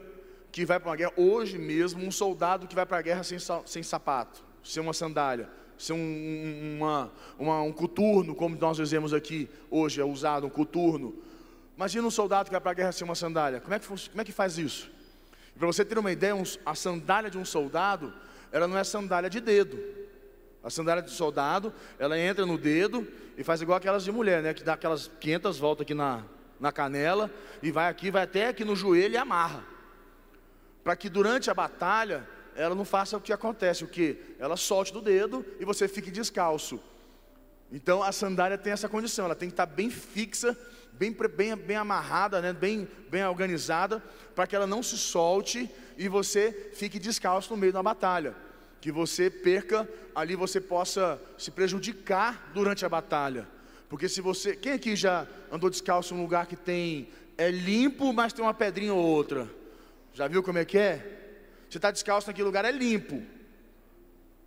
que 0.50 0.64
vai 0.64 0.80
para 0.80 0.90
uma 0.90 0.96
guerra, 0.96 1.12
hoje 1.16 1.58
mesmo, 1.58 2.04
um 2.04 2.10
soldado 2.10 2.66
que 2.66 2.74
vai 2.74 2.86
para 2.86 2.98
a 2.98 3.02
guerra 3.02 3.22
sem, 3.22 3.38
sem 3.66 3.82
sapato, 3.82 4.42
sem 4.64 4.82
uma 4.82 4.92
sandália 4.92 5.48
ser 5.78 5.92
um, 5.92 6.76
uma, 6.76 7.12
uma, 7.38 7.62
um 7.62 7.72
coturno, 7.72 8.34
como 8.34 8.56
nós 8.56 8.76
dizemos 8.76 9.12
aqui 9.12 9.48
hoje, 9.70 10.00
é 10.00 10.04
usado 10.04 10.46
um 10.46 10.50
coturno. 10.50 11.14
Imagina 11.76 12.06
um 12.06 12.10
soldado 12.10 12.46
que 12.46 12.52
vai 12.52 12.60
para 12.60 12.70
a 12.70 12.74
guerra 12.74 12.92
sem 12.92 13.04
uma 13.04 13.14
sandália. 13.14 13.60
Como 13.60 13.74
é 13.74 13.78
que, 13.78 13.86
como 13.86 14.20
é 14.20 14.24
que 14.24 14.32
faz 14.32 14.56
isso? 14.56 14.90
Para 15.58 15.66
você 15.66 15.84
ter 15.84 15.98
uma 15.98 16.10
ideia, 16.10 16.34
um, 16.34 16.42
a 16.64 16.74
sandália 16.74 17.30
de 17.30 17.36
um 17.36 17.44
soldado, 17.44 18.12
ela 18.50 18.66
não 18.66 18.78
é 18.78 18.84
sandália 18.84 19.28
de 19.28 19.40
dedo. 19.40 19.78
A 20.64 20.70
sandália 20.70 21.02
de 21.02 21.10
soldado, 21.10 21.72
ela 21.98 22.18
entra 22.18 22.44
no 22.46 22.58
dedo 22.58 23.06
e 23.36 23.44
faz 23.44 23.60
igual 23.60 23.76
aquelas 23.76 24.04
de 24.04 24.10
mulher, 24.10 24.42
né? 24.42 24.54
Que 24.54 24.64
dá 24.64 24.72
aquelas 24.72 25.10
500 25.20 25.58
voltas 25.58 25.84
aqui 25.84 25.94
na, 25.94 26.24
na 26.58 26.72
canela 26.72 27.30
e 27.62 27.70
vai 27.70 27.88
aqui, 27.88 28.10
vai 28.10 28.22
até 28.22 28.48
aqui 28.48 28.64
no 28.64 28.74
joelho 28.74 29.14
e 29.14 29.16
amarra. 29.18 29.62
Para 30.82 30.96
que 30.96 31.08
durante 31.08 31.50
a 31.50 31.54
batalha 31.54 32.26
ela 32.54 32.74
não 32.74 32.84
faça 32.84 33.16
o 33.16 33.20
que 33.20 33.32
acontece, 33.32 33.84
o 33.84 33.88
que? 33.88 34.34
Ela 34.38 34.56
solte 34.56 34.92
do 34.92 35.02
dedo 35.02 35.44
e 35.60 35.64
você 35.64 35.86
fique 35.86 36.10
descalço. 36.10 36.80
Então 37.70 38.02
a 38.02 38.12
sandália 38.12 38.56
tem 38.56 38.72
essa 38.72 38.88
condição, 38.88 39.26
ela 39.26 39.34
tem 39.34 39.48
que 39.48 39.52
estar 39.52 39.66
bem 39.66 39.90
fixa, 39.90 40.56
bem, 40.98 41.14
bem, 41.34 41.56
bem 41.56 41.76
amarrada, 41.76 42.40
né? 42.40 42.52
bem, 42.52 42.88
bem 43.10 43.24
organizada, 43.24 44.02
para 44.34 44.46
que 44.46 44.56
ela 44.56 44.66
não 44.66 44.82
se 44.82 44.96
solte 44.98 45.70
e 45.96 46.08
você 46.08 46.70
fique 46.74 46.98
descalço 46.98 47.52
no 47.52 47.56
meio 47.56 47.72
da 47.72 47.82
batalha. 47.82 48.34
Que 48.80 48.92
você 48.92 49.30
perca, 49.30 49.88
ali 50.14 50.36
você 50.36 50.60
possa 50.60 51.20
se 51.38 51.50
prejudicar 51.50 52.50
durante 52.54 52.84
a 52.84 52.88
batalha. 52.88 53.48
Porque 53.88 54.08
se 54.08 54.20
você. 54.20 54.54
Quem 54.54 54.72
aqui 54.72 54.94
já 54.94 55.26
andou 55.50 55.70
descalço 55.70 56.14
em 56.14 56.18
um 56.18 56.22
lugar 56.22 56.46
que 56.46 56.56
tem. 56.56 57.08
É 57.38 57.50
limpo, 57.50 58.12
mas 58.12 58.32
tem 58.32 58.44
uma 58.44 58.54
pedrinha 58.54 58.94
ou 58.94 59.04
outra? 59.04 59.48
Já 60.14 60.26
viu 60.26 60.42
como 60.42 60.58
é 60.58 60.64
que 60.64 60.78
é? 60.78 61.16
Você 61.68 61.78
está 61.78 61.90
descalço 61.90 62.28
naquele 62.28 62.46
lugar, 62.46 62.64
é 62.64 62.72
limpo. 62.72 63.22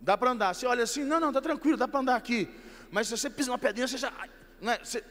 Dá 0.00 0.16
para 0.16 0.30
andar. 0.30 0.54
Você 0.54 0.66
olha 0.66 0.82
assim, 0.82 1.04
não, 1.04 1.20
não, 1.20 1.28
está 1.28 1.40
tranquilo, 1.40 1.76
dá 1.76 1.86
para 1.86 2.00
andar 2.00 2.16
aqui. 2.16 2.48
Mas 2.90 3.06
se 3.06 3.16
você 3.16 3.30
pisa 3.30 3.50
uma 3.50 3.58
pedrinha, 3.58 3.86
você 3.86 3.98
já. 3.98 4.12
Né, 4.60 4.78
você, 4.82 5.04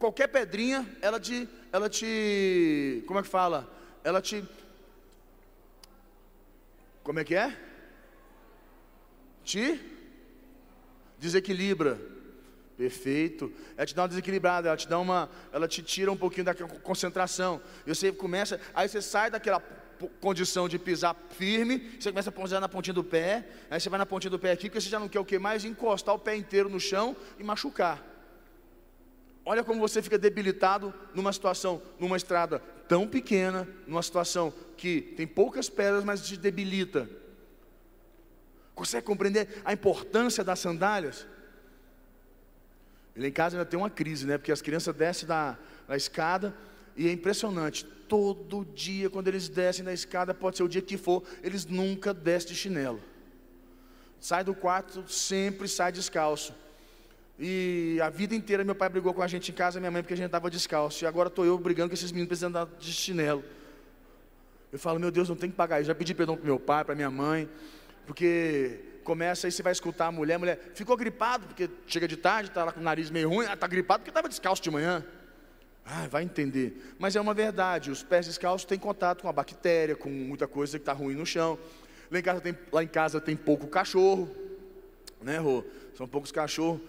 qualquer 0.00 0.28
pedrinha, 0.28 0.88
ela 1.02 1.20
te. 1.20 1.48
Ela 1.70 1.88
te. 1.88 3.04
Como 3.06 3.20
é 3.20 3.22
que 3.22 3.28
fala? 3.28 3.70
Ela 4.02 4.20
te. 4.20 4.42
Como 7.04 7.20
é 7.20 7.24
que 7.24 7.34
é? 7.34 7.56
Te 9.44 9.78
desequilibra. 11.18 12.00
Perfeito. 12.76 13.52
Ela 13.76 13.84
te 13.84 13.94
dá 13.94 14.02
uma 14.02 14.08
desequilibrada, 14.08 14.68
ela 14.68 14.76
te 14.76 14.88
dá 14.88 14.98
uma. 14.98 15.28
Ela 15.52 15.68
te 15.68 15.82
tira 15.82 16.10
um 16.10 16.16
pouquinho 16.16 16.46
da 16.46 16.54
concentração. 16.54 17.60
E 17.86 17.94
você 17.94 18.10
começa. 18.10 18.58
Aí 18.74 18.88
você 18.88 19.02
sai 19.02 19.30
daquela 19.30 19.62
condição 20.18 20.66
de 20.66 20.78
pisar 20.78 21.14
firme, 21.28 21.98
você 22.00 22.10
começa 22.10 22.30
a 22.30 22.32
pisar 22.32 22.58
na 22.58 22.70
pontinha 22.70 22.94
do 22.94 23.04
pé, 23.04 23.46
aí 23.70 23.78
você 23.78 23.90
vai 23.90 23.98
na 23.98 24.06
pontinha 24.06 24.30
do 24.30 24.38
pé 24.38 24.52
aqui, 24.52 24.70
porque 24.70 24.80
você 24.80 24.88
já 24.88 24.98
não 24.98 25.10
quer 25.10 25.20
o 25.20 25.24
que 25.26 25.38
mais? 25.38 25.62
Encostar 25.62 26.14
o 26.14 26.18
pé 26.18 26.34
inteiro 26.34 26.70
no 26.70 26.80
chão 26.80 27.14
e 27.38 27.44
machucar. 27.44 28.09
Olha 29.50 29.64
como 29.64 29.80
você 29.80 30.00
fica 30.00 30.16
debilitado 30.16 30.94
numa 31.12 31.32
situação, 31.32 31.82
numa 31.98 32.16
estrada 32.16 32.60
tão 32.86 33.04
pequena, 33.04 33.66
numa 33.84 34.00
situação 34.00 34.54
que 34.76 35.00
tem 35.16 35.26
poucas 35.26 35.68
pedras, 35.68 36.04
mas 36.04 36.24
te 36.24 36.36
debilita. 36.36 37.10
Consegue 38.76 39.04
compreender 39.04 39.60
a 39.64 39.72
importância 39.72 40.44
das 40.44 40.60
sandálias? 40.60 41.26
Ele 43.16 43.26
em 43.26 43.32
casa 43.32 43.56
ainda 43.56 43.68
tem 43.68 43.76
uma 43.76 43.90
crise, 43.90 44.24
né? 44.24 44.38
Porque 44.38 44.52
as 44.52 44.62
crianças 44.62 44.94
descem 44.94 45.26
da, 45.26 45.58
da 45.88 45.96
escada 45.96 46.54
e 46.96 47.08
é 47.08 47.12
impressionante 47.12 47.84
todo 47.84 48.64
dia, 48.64 49.10
quando 49.10 49.26
eles 49.26 49.48
descem 49.48 49.84
na 49.84 49.92
escada, 49.92 50.32
pode 50.32 50.58
ser 50.58 50.62
o 50.62 50.68
dia 50.68 50.80
que 50.80 50.96
for, 50.96 51.24
eles 51.42 51.66
nunca 51.66 52.14
descem 52.14 52.50
de 52.50 52.54
chinelo. 52.54 53.02
Sai 54.20 54.44
do 54.44 54.54
quarto, 54.54 55.10
sempre 55.10 55.66
sai 55.66 55.90
descalço. 55.90 56.54
E 57.42 57.98
a 58.02 58.10
vida 58.10 58.34
inteira 58.34 58.62
meu 58.62 58.74
pai 58.74 58.90
brigou 58.90 59.14
com 59.14 59.22
a 59.22 59.26
gente 59.26 59.50
em 59.50 59.54
casa, 59.54 59.80
minha 59.80 59.90
mãe, 59.90 60.02
porque 60.02 60.12
a 60.12 60.16
gente 60.16 60.26
estava 60.26 60.50
descalço. 60.50 61.02
E 61.02 61.06
agora 61.06 61.28
estou 61.28 61.46
eu 61.46 61.56
brigando 61.56 61.88
com 61.88 61.94
esses 61.94 62.12
meninos 62.12 62.28
precisando 62.28 62.54
andar 62.54 62.70
de 62.78 62.92
chinelo. 62.92 63.42
Eu 64.70 64.78
falo, 64.78 65.00
meu 65.00 65.10
Deus, 65.10 65.26
não 65.26 65.36
tem 65.36 65.50
que 65.50 65.56
pagar 65.56 65.80
isso. 65.80 65.88
Já 65.88 65.94
pedi 65.94 66.14
perdão 66.14 66.36
para 66.36 66.44
meu 66.44 66.60
pai, 66.60 66.84
para 66.84 66.94
minha 66.94 67.10
mãe, 67.10 67.48
porque 68.06 68.80
começa 69.04 69.46
aí, 69.46 69.52
você 69.52 69.62
vai 69.62 69.72
escutar 69.72 70.08
a 70.08 70.12
mulher, 70.12 70.34
a 70.34 70.38
mulher 70.38 70.70
ficou 70.74 70.94
gripado, 70.98 71.46
porque 71.46 71.70
chega 71.86 72.06
de 72.06 72.18
tarde, 72.18 72.50
está 72.50 72.62
lá 72.62 72.72
com 72.72 72.80
o 72.80 72.82
nariz 72.82 73.10
meio 73.10 73.30
ruim, 73.30 73.46
está 73.46 73.66
gripado 73.66 74.00
porque 74.00 74.10
estava 74.10 74.28
descalço 74.28 74.62
de 74.62 74.70
manhã. 74.70 75.02
Ah, 75.84 76.06
vai 76.08 76.22
entender. 76.22 76.94
Mas 76.98 77.16
é 77.16 77.20
uma 77.22 77.32
verdade, 77.32 77.90
os 77.90 78.02
pés 78.02 78.26
descalços 78.26 78.66
têm 78.66 78.78
contato 78.78 79.22
com 79.22 79.28
a 79.30 79.32
bactéria, 79.32 79.96
com 79.96 80.10
muita 80.10 80.46
coisa 80.46 80.78
que 80.78 80.82
está 80.82 80.92
ruim 80.92 81.14
no 81.14 81.24
chão. 81.24 81.58
Lá 82.10 82.18
em, 82.18 82.22
casa 82.22 82.40
tem, 82.42 82.58
lá 82.70 82.84
em 82.84 82.88
casa 82.88 83.18
tem 83.18 83.34
pouco 83.34 83.66
cachorro, 83.66 84.28
né, 85.22 85.38
Rô? 85.38 85.64
São 85.94 86.06
poucos 86.06 86.30
cachorros. 86.30 86.80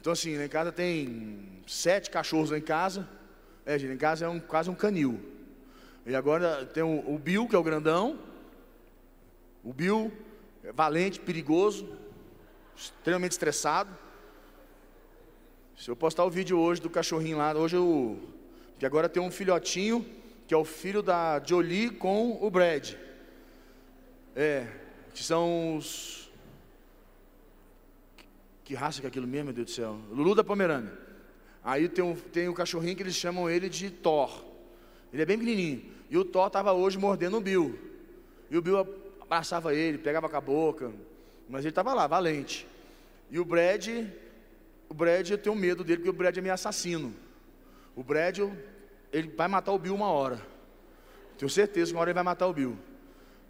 Então, 0.00 0.14
assim, 0.14 0.38
lá 0.38 0.46
em 0.46 0.48
casa 0.48 0.72
tem 0.72 1.62
sete 1.66 2.10
cachorros 2.10 2.50
lá 2.50 2.56
em 2.56 2.62
casa. 2.62 3.06
É, 3.66 3.78
gente, 3.78 3.92
em 3.92 3.98
casa 3.98 4.24
é 4.24 4.28
um, 4.28 4.40
quase 4.40 4.70
um 4.70 4.74
canil. 4.74 5.20
E 6.06 6.16
agora 6.16 6.64
tem 6.64 6.82
o, 6.82 7.14
o 7.14 7.18
Bill, 7.18 7.46
que 7.46 7.54
é 7.54 7.58
o 7.58 7.62
grandão. 7.62 8.18
O 9.62 9.74
Bill, 9.74 10.10
é 10.64 10.72
valente, 10.72 11.20
perigoso. 11.20 11.86
extremamente 12.74 13.32
estressado. 13.32 13.94
Se 15.76 15.90
eu 15.90 15.96
postar 15.96 16.24
o 16.24 16.30
vídeo 16.30 16.58
hoje 16.58 16.80
do 16.80 16.88
cachorrinho 16.88 17.36
lá, 17.36 17.52
hoje 17.54 17.76
eu. 17.76 18.18
Que 18.78 18.86
agora 18.86 19.06
tem 19.06 19.22
um 19.22 19.30
filhotinho, 19.30 20.06
que 20.48 20.54
é 20.54 20.56
o 20.56 20.64
filho 20.64 21.02
da 21.02 21.42
Jolie 21.44 21.90
com 21.90 22.38
o 22.42 22.50
Brad. 22.50 22.94
É, 24.34 24.66
que 25.12 25.22
são 25.22 25.76
os. 25.76 26.29
Que 28.70 28.76
raça 28.76 29.00
que 29.00 29.06
é 29.06 29.08
aquilo 29.08 29.26
mesmo, 29.26 29.46
meu 29.46 29.52
Deus 29.52 29.66
do 29.66 29.72
céu? 29.72 29.98
Lulu 30.12 30.32
da 30.32 30.44
Pomerânia. 30.44 30.96
Aí 31.64 31.88
tem 31.88 32.04
um, 32.04 32.14
tem 32.14 32.48
um 32.48 32.54
cachorrinho 32.54 32.94
que 32.94 33.02
eles 33.02 33.16
chamam 33.16 33.50
ele 33.50 33.68
de 33.68 33.90
Thor. 33.90 34.44
Ele 35.12 35.22
é 35.22 35.26
bem 35.26 35.36
pequenininho. 35.36 35.90
E 36.08 36.16
o 36.16 36.24
Thor 36.24 36.46
estava 36.46 36.72
hoje 36.72 36.96
mordendo 36.96 37.36
o 37.36 37.40
Bill. 37.40 37.76
E 38.48 38.56
o 38.56 38.62
Bill 38.62 38.78
abraçava 39.20 39.74
ele, 39.74 39.98
pegava 39.98 40.28
com 40.28 40.36
a 40.36 40.40
boca. 40.40 40.92
Mas 41.48 41.62
ele 41.62 41.70
estava 41.70 41.92
lá, 41.92 42.06
valente. 42.06 42.64
E 43.28 43.40
o 43.40 43.44
Brad, 43.44 43.88
o 44.88 44.94
Brad, 44.94 45.28
eu 45.28 45.38
tenho 45.38 45.56
medo 45.56 45.82
dele, 45.82 45.96
porque 45.96 46.10
o 46.10 46.12
Brad 46.12 46.36
é 46.36 46.40
meio 46.40 46.54
assassino. 46.54 47.12
O 47.96 48.04
Brad, 48.04 48.38
ele 49.12 49.34
vai 49.36 49.48
matar 49.48 49.72
o 49.72 49.80
Bill 49.80 49.96
uma 49.96 50.12
hora. 50.12 50.40
Tenho 51.36 51.50
certeza 51.50 51.90
que 51.90 51.96
uma 51.96 52.02
hora 52.02 52.10
ele 52.10 52.14
vai 52.14 52.22
matar 52.22 52.46
o 52.46 52.52
Bill. 52.52 52.78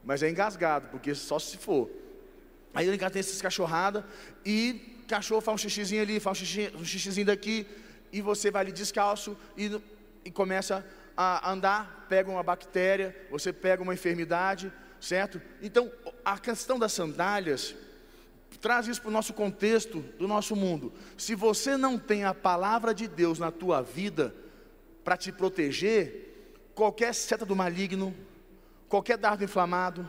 Mas 0.02 0.22
é 0.22 0.30
engasgado, 0.30 0.88
porque 0.88 1.14
só 1.14 1.38
se 1.38 1.58
for. 1.58 1.90
Aí 2.72 2.88
ele 2.88 2.96
tem 2.96 3.20
essas 3.20 3.42
cachorradas 3.42 4.02
e 4.46 4.96
cachorro 5.10 5.40
faz 5.40 5.56
um 5.56 5.58
xixizinho 5.58 6.02
ali, 6.02 6.20
faz 6.20 6.38
um, 6.38 6.44
xixi, 6.44 6.72
um 6.76 6.84
xixizinho 6.84 7.26
daqui, 7.26 7.66
e 8.12 8.20
você 8.20 8.50
vai 8.50 8.62
ali 8.62 8.72
descalço 8.72 9.36
e, 9.56 9.80
e 10.24 10.30
começa 10.30 10.86
a 11.16 11.50
andar, 11.50 12.06
pega 12.08 12.30
uma 12.30 12.42
bactéria, 12.42 13.14
você 13.30 13.52
pega 13.52 13.82
uma 13.82 13.92
enfermidade, 13.92 14.72
certo? 15.00 15.40
Então, 15.60 15.90
a 16.24 16.38
questão 16.38 16.78
das 16.78 16.92
sandálias 16.92 17.74
traz 18.60 18.86
isso 18.86 19.00
para 19.00 19.08
o 19.08 19.12
nosso 19.12 19.32
contexto 19.32 20.00
do 20.18 20.28
nosso 20.28 20.54
mundo. 20.54 20.92
Se 21.16 21.34
você 21.34 21.76
não 21.76 21.98
tem 21.98 22.24
a 22.24 22.34
palavra 22.34 22.94
de 22.94 23.08
Deus 23.08 23.38
na 23.38 23.50
tua 23.50 23.82
vida 23.82 24.34
para 25.02 25.16
te 25.16 25.32
proteger, 25.32 26.70
qualquer 26.74 27.14
seta 27.14 27.44
do 27.44 27.56
maligno, 27.56 28.14
qualquer 28.88 29.16
dardo 29.16 29.44
inflamado, 29.44 30.08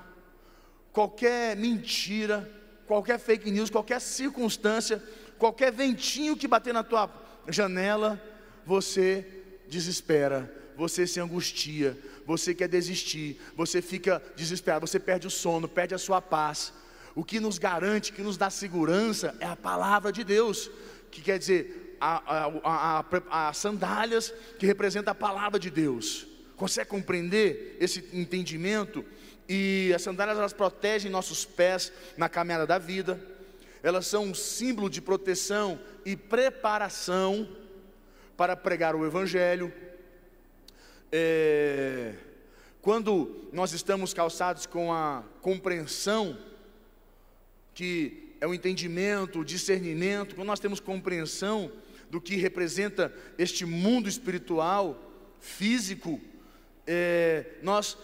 qualquer 0.91 1.55
mentira, 1.55 2.49
qualquer 2.91 3.17
fake 3.17 3.49
news, 3.49 3.69
qualquer 3.69 4.01
circunstância, 4.01 5.01
qualquer 5.39 5.71
ventinho 5.71 6.35
que 6.35 6.45
bater 6.45 6.73
na 6.73 6.83
tua 6.83 7.09
janela, 7.47 8.21
você 8.65 9.25
desespera, 9.69 10.53
você 10.75 11.07
se 11.07 11.17
angustia, 11.17 11.97
você 12.25 12.53
quer 12.53 12.67
desistir, 12.67 13.39
você 13.55 13.81
fica 13.81 14.21
desesperado, 14.35 14.85
você 14.85 14.99
perde 14.99 15.25
o 15.25 15.29
sono, 15.29 15.69
perde 15.69 15.95
a 15.95 15.97
sua 15.97 16.21
paz. 16.21 16.73
O 17.15 17.23
que 17.23 17.39
nos 17.39 17.57
garante, 17.57 18.11
que 18.11 18.21
nos 18.21 18.35
dá 18.35 18.49
segurança 18.49 19.33
é 19.39 19.45
a 19.45 19.55
palavra 19.55 20.11
de 20.11 20.25
Deus, 20.25 20.69
que 21.09 21.21
quer 21.21 21.39
dizer, 21.39 21.97
a, 21.97 22.49
a, 22.65 23.05
a, 23.29 23.49
a 23.49 23.53
sandálias 23.53 24.33
que 24.59 24.65
representa 24.65 25.11
a 25.11 25.15
palavra 25.15 25.57
de 25.57 25.69
Deus. 25.69 26.27
Consegue 26.57 26.89
compreender 26.89 27.77
esse 27.79 28.03
entendimento? 28.11 29.05
E 29.53 29.91
as 29.93 30.01
sandálias 30.01 30.37
elas 30.37 30.53
protegem 30.53 31.11
nossos 31.11 31.43
pés 31.43 31.91
na 32.15 32.29
caminhada 32.29 32.65
da 32.65 32.77
vida. 32.77 33.19
Elas 33.83 34.07
são 34.07 34.23
um 34.23 34.33
símbolo 34.33 34.89
de 34.89 35.01
proteção 35.01 35.77
e 36.05 36.15
preparação 36.15 37.45
para 38.37 38.55
pregar 38.55 38.95
o 38.95 39.05
evangelho. 39.05 39.69
É, 41.11 42.13
quando 42.81 43.49
nós 43.51 43.73
estamos 43.73 44.13
calçados 44.13 44.65
com 44.65 44.93
a 44.93 45.21
compreensão 45.41 46.37
que 47.73 48.33
é 48.39 48.47
o 48.47 48.53
entendimento, 48.53 49.39
o 49.39 49.45
discernimento, 49.45 50.33
quando 50.33 50.47
nós 50.47 50.61
temos 50.61 50.79
compreensão 50.79 51.69
do 52.09 52.21
que 52.21 52.37
representa 52.37 53.13
este 53.37 53.65
mundo 53.65 54.07
espiritual, 54.07 54.97
físico, 55.41 56.21
é, 56.87 57.55
nós 57.61 57.97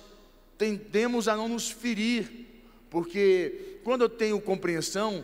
tendemos 0.58 1.28
a 1.28 1.36
não 1.36 1.48
nos 1.48 1.70
ferir, 1.70 2.48
porque 2.90 3.80
quando 3.84 4.02
eu 4.02 4.10
tenho 4.10 4.40
compreensão 4.42 5.24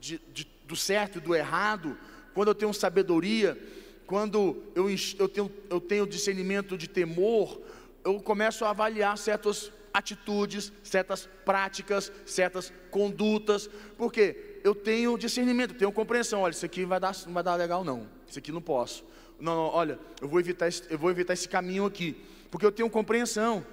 de, 0.00 0.20
de, 0.32 0.46
do 0.66 0.76
certo 0.76 1.18
e 1.18 1.20
do 1.20 1.34
errado, 1.34 1.96
quando 2.34 2.48
eu 2.48 2.54
tenho 2.54 2.72
sabedoria, 2.74 3.58
quando 4.06 4.62
eu, 4.74 4.88
eu, 5.18 5.28
tenho, 5.28 5.50
eu 5.70 5.80
tenho 5.80 6.06
discernimento 6.06 6.76
de 6.76 6.88
temor, 6.88 7.60
eu 8.04 8.20
começo 8.20 8.64
a 8.64 8.70
avaliar 8.70 9.16
certas 9.16 9.72
atitudes, 9.92 10.72
certas 10.82 11.28
práticas, 11.44 12.12
certas 12.26 12.72
condutas, 12.90 13.70
porque 13.96 14.60
eu 14.64 14.74
tenho 14.74 15.16
discernimento, 15.16 15.74
tenho 15.74 15.92
compreensão. 15.92 16.40
Olha, 16.40 16.52
isso 16.52 16.66
aqui 16.66 16.84
vai 16.84 16.98
dar, 16.98 17.14
não 17.26 17.32
vai 17.32 17.42
dar 17.42 17.54
legal, 17.54 17.84
não. 17.84 18.08
Isso 18.28 18.38
aqui 18.38 18.50
não 18.50 18.60
posso. 18.60 19.04
Não, 19.38 19.54
não 19.54 19.64
olha, 19.66 19.98
eu 20.20 20.28
vou 20.28 20.40
evitar, 20.40 20.68
eu 20.90 20.98
vou 20.98 21.10
evitar 21.10 21.32
esse 21.32 21.48
caminho 21.48 21.86
aqui, 21.86 22.16
porque 22.50 22.66
eu 22.66 22.72
tenho 22.72 22.90
compreensão. 22.90 23.64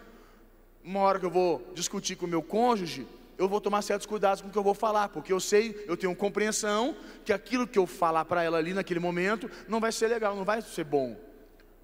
Uma 0.83 1.01
hora 1.01 1.19
que 1.19 1.25
eu 1.25 1.31
vou 1.31 1.71
discutir 1.75 2.15
com 2.15 2.25
o 2.25 2.29
meu 2.29 2.41
cônjuge, 2.41 3.07
eu 3.37 3.47
vou 3.47 3.61
tomar 3.61 3.81
certos 3.81 4.05
cuidados 4.05 4.41
com 4.41 4.49
o 4.49 4.51
que 4.51 4.57
eu 4.57 4.63
vou 4.63 4.73
falar, 4.73 5.09
porque 5.09 5.33
eu 5.33 5.39
sei, 5.39 5.83
eu 5.87 5.97
tenho 5.97 6.15
compreensão 6.15 6.95
que 7.25 7.33
aquilo 7.33 7.67
que 7.67 7.77
eu 7.77 7.87
falar 7.87 8.25
para 8.25 8.43
ela 8.43 8.57
ali 8.57 8.73
naquele 8.73 8.99
momento 8.99 9.49
não 9.67 9.79
vai 9.79 9.91
ser 9.91 10.07
legal, 10.07 10.35
não 10.35 10.45
vai 10.45 10.61
ser 10.61 10.83
bom, 10.83 11.15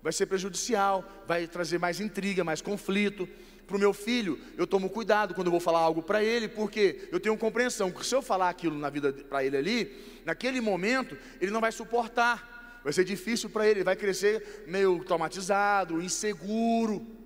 vai 0.02 0.14
ser 0.14 0.26
prejudicial, 0.26 1.04
vai 1.28 1.48
trazer 1.48 1.80
mais 1.80 2.00
intriga, 2.00 2.44
mais 2.44 2.62
conflito. 2.62 3.28
Para 3.66 3.76
o 3.76 3.80
meu 3.80 3.92
filho, 3.94 4.40
eu 4.56 4.66
tomo 4.66 4.90
cuidado 4.90 5.34
quando 5.34 5.48
eu 5.48 5.52
vou 5.52 5.60
falar 5.60 5.80
algo 5.80 6.02
para 6.02 6.24
ele, 6.24 6.48
porque 6.48 7.10
eu 7.12 7.20
tenho 7.20 7.38
compreensão 7.38 7.92
que 7.92 8.06
se 8.06 8.16
eu 8.16 8.22
falar 8.22 8.50
aquilo 8.50 8.78
na 8.78 8.90
vida 8.90 9.12
para 9.12 9.44
ele 9.44 9.58
ali, 9.58 10.22
naquele 10.24 10.62
momento, 10.62 11.18
ele 11.42 11.52
não 11.52 11.60
vai 11.60 11.72
suportar, 11.72 12.80
vai 12.84 12.94
ser 12.94 13.04
difícil 13.04 13.50
para 13.50 13.66
ele, 13.66 13.80
ele 13.80 13.84
vai 13.84 13.96
crescer 13.96 14.64
meio 14.68 15.04
traumatizado, 15.04 16.02
inseguro. 16.02 17.16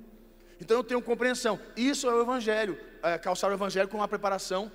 Então 0.61 0.77
eu 0.77 0.83
tenho 0.83 1.01
compreensão. 1.01 1.59
Isso 1.75 2.07
é 2.07 2.13
o 2.13 2.21
Evangelho, 2.21 2.77
é, 3.01 3.17
calçar 3.17 3.49
o 3.49 3.53
Evangelho 3.53 3.89
com 3.89 3.97
uma 3.97 4.07
preparação, 4.07 4.71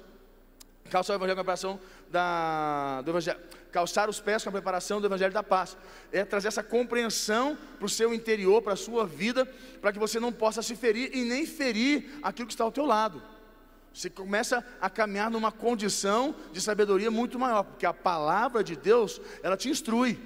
calçar 0.90 1.14
o 1.14 1.16
Evangelho 1.16 1.36
com 1.36 1.40
a 1.40 1.44
preparação 1.44 1.80
da, 2.10 3.00
do 3.02 3.12
Evangelho 3.12 3.38
calçar 3.76 4.08
os 4.08 4.18
pés 4.18 4.42
com 4.42 4.48
a 4.48 4.52
preparação 4.52 5.02
do 5.02 5.06
Evangelho 5.06 5.34
da 5.34 5.42
Paz. 5.42 5.76
É 6.10 6.24
trazer 6.24 6.48
essa 6.48 6.62
compreensão 6.62 7.58
para 7.76 7.84
o 7.84 7.90
seu 7.90 8.14
interior, 8.14 8.62
para 8.62 8.72
a 8.72 8.76
sua 8.76 9.06
vida, 9.06 9.44
para 9.82 9.92
que 9.92 9.98
você 9.98 10.18
não 10.18 10.32
possa 10.32 10.62
se 10.62 10.74
ferir 10.74 11.14
e 11.14 11.24
nem 11.24 11.44
ferir 11.44 12.18
aquilo 12.22 12.46
que 12.48 12.54
está 12.54 12.64
ao 12.64 12.72
teu 12.72 12.86
lado. 12.86 13.22
Você 13.92 14.08
começa 14.08 14.64
a 14.80 14.88
caminhar 14.88 15.30
numa 15.30 15.52
condição 15.52 16.34
de 16.52 16.60
sabedoria 16.62 17.10
muito 17.10 17.38
maior, 17.38 17.64
porque 17.64 17.84
a 17.84 17.92
palavra 17.92 18.64
de 18.64 18.74
Deus, 18.76 19.20
ela 19.42 19.58
te 19.58 19.68
instrui. 19.68 20.18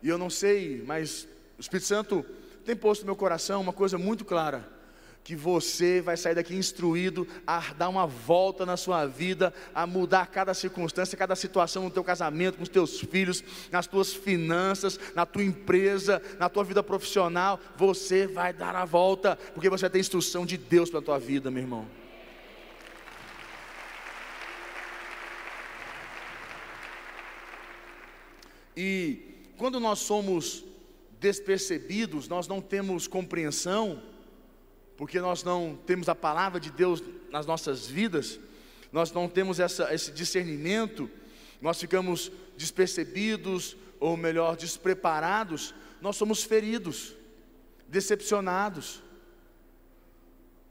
E 0.00 0.08
eu 0.08 0.16
não 0.16 0.30
sei, 0.30 0.84
mas 0.86 1.26
o 1.58 1.60
Espírito 1.60 1.88
Santo 1.88 2.24
tem 2.66 2.76
posto 2.76 3.02
no 3.02 3.06
meu 3.06 3.16
coração 3.16 3.60
uma 3.60 3.72
coisa 3.72 3.96
muito 3.96 4.24
clara 4.24 4.76
que 5.22 5.34
você 5.34 6.00
vai 6.00 6.16
sair 6.16 6.36
daqui 6.36 6.54
instruído 6.54 7.26
a 7.44 7.58
dar 7.76 7.88
uma 7.88 8.06
volta 8.06 8.64
na 8.64 8.76
sua 8.76 9.06
vida, 9.06 9.52
a 9.74 9.84
mudar 9.84 10.28
cada 10.28 10.54
circunstância, 10.54 11.18
cada 11.18 11.34
situação 11.34 11.82
no 11.82 11.90
teu 11.90 12.04
casamento, 12.04 12.56
com 12.56 12.62
os 12.62 12.68
teus 12.68 13.00
filhos, 13.00 13.42
nas 13.72 13.88
tuas 13.88 14.14
finanças, 14.14 15.00
na 15.16 15.26
tua 15.26 15.42
empresa, 15.42 16.22
na 16.38 16.48
tua 16.48 16.62
vida 16.62 16.80
profissional, 16.80 17.58
você 17.76 18.24
vai 18.28 18.52
dar 18.52 18.76
a 18.76 18.84
volta, 18.84 19.34
porque 19.52 19.68
você 19.68 19.90
ter 19.90 19.98
instrução 19.98 20.46
de 20.46 20.56
Deus 20.56 20.90
para 20.90 21.00
a 21.00 21.02
tua 21.02 21.18
vida, 21.18 21.50
meu 21.50 21.64
irmão. 21.64 21.88
E 28.76 29.50
quando 29.56 29.80
nós 29.80 29.98
somos 29.98 30.64
despercebidos, 31.26 32.28
nós 32.28 32.46
não 32.46 32.60
temos 32.60 33.08
compreensão, 33.08 34.00
porque 34.96 35.20
nós 35.20 35.42
não 35.42 35.76
temos 35.84 36.08
a 36.08 36.14
palavra 36.14 36.60
de 36.60 36.70
Deus 36.70 37.02
nas 37.30 37.46
nossas 37.46 37.88
vidas, 37.88 38.38
nós 38.92 39.10
não 39.10 39.28
temos 39.28 39.58
essa, 39.58 39.92
esse 39.92 40.12
discernimento, 40.12 41.10
nós 41.60 41.80
ficamos 41.80 42.30
despercebidos, 42.56 43.76
ou 43.98 44.16
melhor, 44.16 44.56
despreparados, 44.56 45.74
nós 46.00 46.14
somos 46.14 46.44
feridos, 46.44 47.16
decepcionados. 47.88 49.02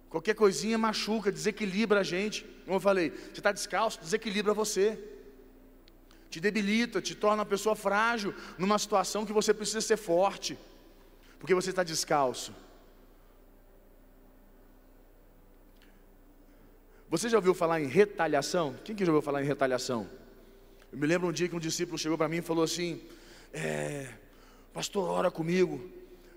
Qualquer 0.09 0.35
coisinha 0.35 0.77
machuca, 0.77 1.31
desequilibra 1.31 1.99
a 1.99 2.03
gente. 2.03 2.45
Como 2.63 2.77
eu 2.77 2.79
falei, 2.79 3.09
você 3.09 3.41
está 3.41 3.51
descalço, 3.51 3.99
desequilibra 3.99 4.53
você. 4.53 4.97
Te 6.29 6.39
debilita, 6.39 7.01
te 7.01 7.15
torna 7.15 7.43
uma 7.43 7.45
pessoa 7.45 7.75
frágil 7.75 8.33
numa 8.57 8.77
situação 8.77 9.25
que 9.25 9.33
você 9.33 9.53
precisa 9.53 9.81
ser 9.81 9.97
forte, 9.97 10.57
porque 11.39 11.53
você 11.53 11.69
está 11.69 11.83
descalço. 11.83 12.53
Você 17.09 17.29
já 17.29 17.38
ouviu 17.38 17.53
falar 17.53 17.79
em 17.79 17.88
retaliação? 17.88 18.75
Quem 18.83 18.95
que 18.95 19.05
já 19.05 19.11
ouviu 19.11 19.21
falar 19.21 19.41
em 19.41 19.45
retaliação? 19.45 20.09
Eu 20.91 20.97
me 20.97 21.07
lembro 21.07 21.27
um 21.27 21.31
dia 21.31 21.47
que 21.47 21.55
um 21.55 21.59
discípulo 21.59 21.97
chegou 21.97 22.17
para 22.17 22.27
mim 22.27 22.38
e 22.38 22.41
falou 22.41 22.63
assim: 22.63 23.01
é, 23.53 24.07
Pastor, 24.73 25.07
ora 25.09 25.31
comigo, 25.31 25.89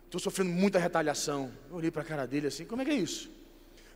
estou 0.05 0.21
sofrendo 0.21 0.51
muita 0.51 0.79
retaliação. 0.79 1.51
Eu 1.69 1.77
olhei 1.77 1.91
para 1.91 2.03
a 2.03 2.05
cara 2.05 2.27
dele 2.27 2.47
assim: 2.47 2.65
Como 2.65 2.83
é 2.83 2.85
que 2.85 2.91
é 2.91 2.95
isso? 2.95 3.31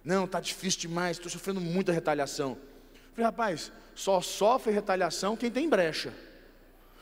Não, 0.05 0.24
está 0.24 0.40
difícil 0.40 0.81
demais, 0.81 1.16
estou 1.16 1.31
sofrendo 1.31 1.61
muita 1.61 1.92
retaliação. 1.92 2.59
Falei, 3.14 3.27
rapaz, 3.27 3.72
só 3.94 4.20
sofre 4.20 4.72
retaliação 4.72 5.37
quem 5.37 5.51
tem 5.51 5.68
brecha. 5.68 6.12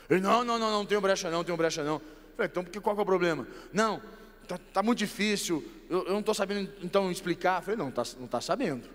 Ele, 0.09 0.19
não, 0.19 0.43
não, 0.43 0.59
não, 0.59 0.71
não 0.71 0.85
tenho 0.85 0.99
brecha 0.99 1.29
não, 1.29 1.43
tenho 1.43 1.57
brecha 1.57 1.83
não. 1.83 2.01
Falei, 2.35 2.51
então 2.51 2.81
qual 2.81 2.95
que 2.95 2.99
é 2.99 3.03
o 3.03 3.05
problema? 3.05 3.47
Não, 3.71 4.01
tá, 4.47 4.59
tá 4.73 4.83
muito 4.83 4.99
difícil, 4.99 5.63
eu, 5.89 6.05
eu 6.05 6.11
não 6.13 6.19
estou 6.19 6.33
sabendo 6.33 6.69
então 6.81 7.09
explicar. 7.11 7.61
Falei, 7.61 7.77
não, 7.77 7.89
tá, 7.89 8.03
não 8.17 8.25
está 8.25 8.41
sabendo. 8.41 8.89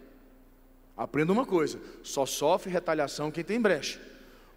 Aprenda 0.97 1.33
uma 1.33 1.47
coisa: 1.47 1.81
só 2.03 2.27
sofre 2.27 2.71
retaliação 2.71 3.31
quem 3.31 3.45
tem 3.45 3.61
brecha. 3.61 4.01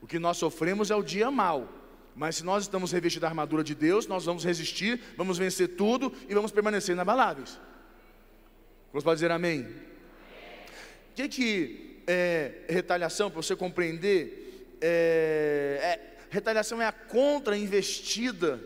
O 0.02 0.08
que 0.08 0.20
nós 0.20 0.38
sofremos 0.38 0.92
é 0.92 0.96
o 0.96 1.04
dia 1.04 1.30
mal. 1.30 1.68
Mas 2.16 2.38
se 2.38 2.44
nós 2.44 2.64
estamos 2.64 2.92
revestidos 2.92 3.22
da 3.22 3.28
armadura 3.28 3.64
de 3.64 3.74
Deus, 3.74 4.08
nós 4.08 4.26
vamos 4.26 4.44
resistir, 4.44 5.02
vamos 5.16 5.38
vencer 5.38 5.76
tudo 5.76 6.14
e 6.28 6.34
vamos 6.34 6.52
permanecer 6.52 6.94
inabaláveis. 6.94 7.58
Você 8.92 9.04
pode 9.04 9.16
dizer 9.18 9.32
amém? 9.32 9.62
O 9.62 11.16
que, 11.16 11.30
que 11.30 11.89
é 12.12 12.64
retaliação, 12.68 13.30
para 13.30 13.40
você 13.40 13.56
compreender? 13.56 14.76
É, 14.82 15.80
é, 15.84 16.18
retaliação 16.32 16.82
é 16.82 16.88
a 16.88 16.92
contra-investida 16.92 18.60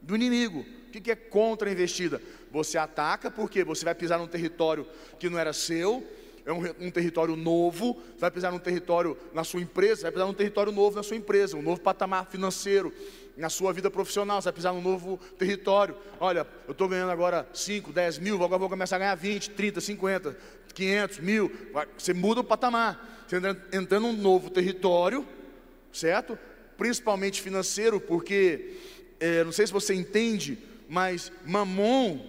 do 0.00 0.14
inimigo. 0.14 0.60
O 0.60 0.90
que, 0.92 1.00
que 1.00 1.10
é 1.10 1.16
contra-investida? 1.16 2.22
Você 2.52 2.78
ataca 2.78 3.28
porque 3.28 3.64
você 3.64 3.84
vai 3.84 3.94
pisar 3.94 4.20
num 4.20 4.28
território 4.28 4.86
que 5.18 5.28
não 5.28 5.36
era 5.36 5.52
seu, 5.52 6.06
é 6.46 6.52
um, 6.52 6.86
um, 6.86 6.90
território 6.92 7.34
novo, 7.34 8.00
vai 8.20 8.30
pisar 8.30 8.52
num 8.52 8.58
território 8.60 9.16
na 9.34 9.42
sua 9.42 9.60
empresa, 9.60 10.02
vai 10.02 10.12
pisar 10.12 10.26
num 10.26 10.32
território 10.32 10.70
novo 10.70 10.94
na 10.94 11.02
sua 11.02 11.16
empresa, 11.16 11.56
um 11.56 11.62
novo 11.62 11.80
patamar 11.80 12.26
financeiro, 12.30 12.94
na 13.36 13.50
sua 13.50 13.72
vida 13.72 13.90
profissional, 13.90 14.40
você 14.40 14.46
vai 14.46 14.52
pisar 14.52 14.72
num 14.72 14.80
novo 14.80 15.18
território. 15.36 15.96
Olha, 16.20 16.46
eu 16.66 16.72
estou 16.72 16.88
ganhando 16.88 17.10
agora 17.10 17.46
5, 17.52 17.92
10 17.92 18.18
mil, 18.20 18.36
agora 18.36 18.60
vou 18.60 18.68
começar 18.68 18.94
a 18.94 18.98
ganhar 19.00 19.14
20, 19.16 19.50
30, 19.50 19.80
50, 19.80 20.36
500 20.72 21.18
mil. 21.18 21.52
Você 21.98 22.14
muda 22.14 22.40
o 22.40 22.44
patamar, 22.44 23.24
você 23.26 23.36
entra, 23.36 23.66
entra 23.72 24.00
num 24.00 24.12
novo 24.12 24.48
território, 24.48 25.26
certo? 25.92 26.38
Principalmente 26.78 27.42
financeiro, 27.42 28.00
porque, 28.00 28.76
é, 29.18 29.42
não 29.42 29.50
sei 29.50 29.66
se 29.66 29.72
você 29.72 29.94
entende, 29.94 30.58
mas 30.88 31.32
Mamon, 31.44 32.20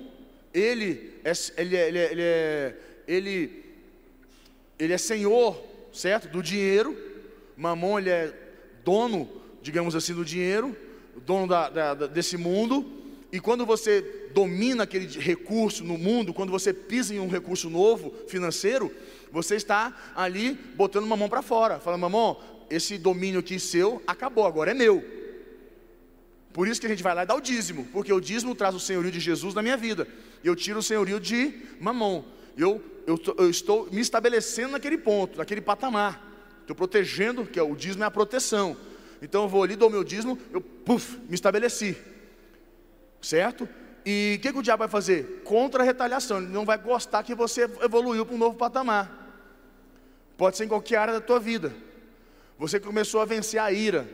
ele 0.52 1.14
é, 1.24 1.32
ele 1.58 1.76
é, 1.78 1.90
ele 1.90 2.22
é, 2.22 2.76
ele 3.08 3.67
ele 4.80 4.94
é 4.94 4.98
senhor, 4.98 5.62
certo? 5.92 6.28
Do 6.28 6.42
dinheiro. 6.42 6.98
Mamon, 7.56 8.00
ele 8.00 8.10
é 8.10 8.34
dono, 8.84 9.30
digamos 9.62 9.96
assim, 9.96 10.14
do 10.14 10.24
dinheiro, 10.24 10.76
dono 11.26 11.48
da, 11.48 11.70
da, 11.70 12.08
desse 12.08 12.38
mundo. 12.38 12.86
E 13.32 13.40
quando 13.40 13.66
você 13.66 14.30
domina 14.34 14.84
aquele 14.84 15.08
recurso 15.20 15.84
no 15.84 15.98
mundo, 15.98 16.34
quando 16.34 16.52
você 16.52 16.72
pisa 16.72 17.14
em 17.14 17.20
um 17.20 17.28
recurso 17.28 17.70
novo, 17.70 18.14
financeiro, 18.28 18.92
você 19.32 19.56
está 19.56 20.14
ali 20.16 20.54
botando 20.76 21.04
uma 21.04 21.18
mão 21.18 21.28
para 21.28 21.42
fora, 21.42 21.80
falando, 21.80 22.02
mamão, 22.02 22.40
esse 22.70 22.98
domínio 22.98 23.40
aqui 23.40 23.60
seu 23.60 24.02
acabou, 24.08 24.46
agora 24.46 24.72
é 24.72 24.74
meu. 24.74 25.04
Por 26.54 26.68
isso 26.68 26.80
que 26.80 26.88
a 26.88 26.90
gente 26.90 27.04
vai 27.04 27.14
lá 27.14 27.24
e 27.24 27.26
dá 27.26 27.36
o 27.36 27.42
dízimo, 27.42 27.88
porque 27.92 28.12
o 28.12 28.20
dízimo 28.20 28.56
traz 28.56 28.74
o 28.74 28.80
senhorio 28.80 29.12
de 29.12 29.20
Jesus 29.20 29.54
na 29.54 29.62
minha 29.62 29.78
vida. 29.78 30.08
Eu 30.44 30.56
tiro 30.56 30.80
o 30.80 30.84
senhorio 30.84 31.20
de 31.20 31.54
mamão. 31.80 32.26
Eu 32.58 32.82
eu, 33.08 33.18
eu 33.38 33.50
estou 33.50 33.88
me 33.90 34.02
estabelecendo 34.02 34.74
naquele 34.74 34.98
ponto, 34.98 35.38
naquele 35.38 35.62
patamar. 35.62 36.22
Estou 36.60 36.76
protegendo, 36.76 37.46
que 37.46 37.58
é 37.58 37.64
o 37.64 37.74
dízimo 37.74 38.04
é 38.04 38.08
a 38.08 38.12
proteção. 38.12 38.76
Então 39.22 39.44
eu 39.44 39.50
vou 39.50 39.64
ali, 39.64 39.78
dou 39.78 39.90
meu 39.90 40.04
dízimo, 40.04 40.38
eu 40.52 40.60
puff, 40.60 41.18
me 41.30 41.34
estabeleci. 41.34 41.98
Certo? 43.22 43.68
E 44.06 44.36
o 44.38 44.42
que, 44.42 44.52
que, 44.52 44.60
o 44.60 44.62
diabo 44.62 44.80
vai 44.80 44.90
fazer? 44.90 45.42
Contra 45.46 45.82
a 45.82 45.86
retaliação. 45.86 46.40
Ele 46.40 46.48
não 46.48 46.66
vai 46.66 46.78
gostar 46.78 47.24
que 47.24 47.34
você 47.34 47.64
evoluiu 47.82 48.26
para 48.26 48.36
um 48.36 48.38
novo 48.38 48.58
patamar. 48.58 49.26
Pode 50.36 50.58
ser 50.58 50.66
em 50.66 50.68
qualquer 50.68 50.98
área 50.98 51.14
da 51.14 51.22
tua 51.22 51.40
vida. 51.40 51.74
Você 52.60 52.78
começou 52.78 53.22
a 53.22 53.26
vencer 53.26 53.60
a 53.60 53.72
ira. 53.72 54.08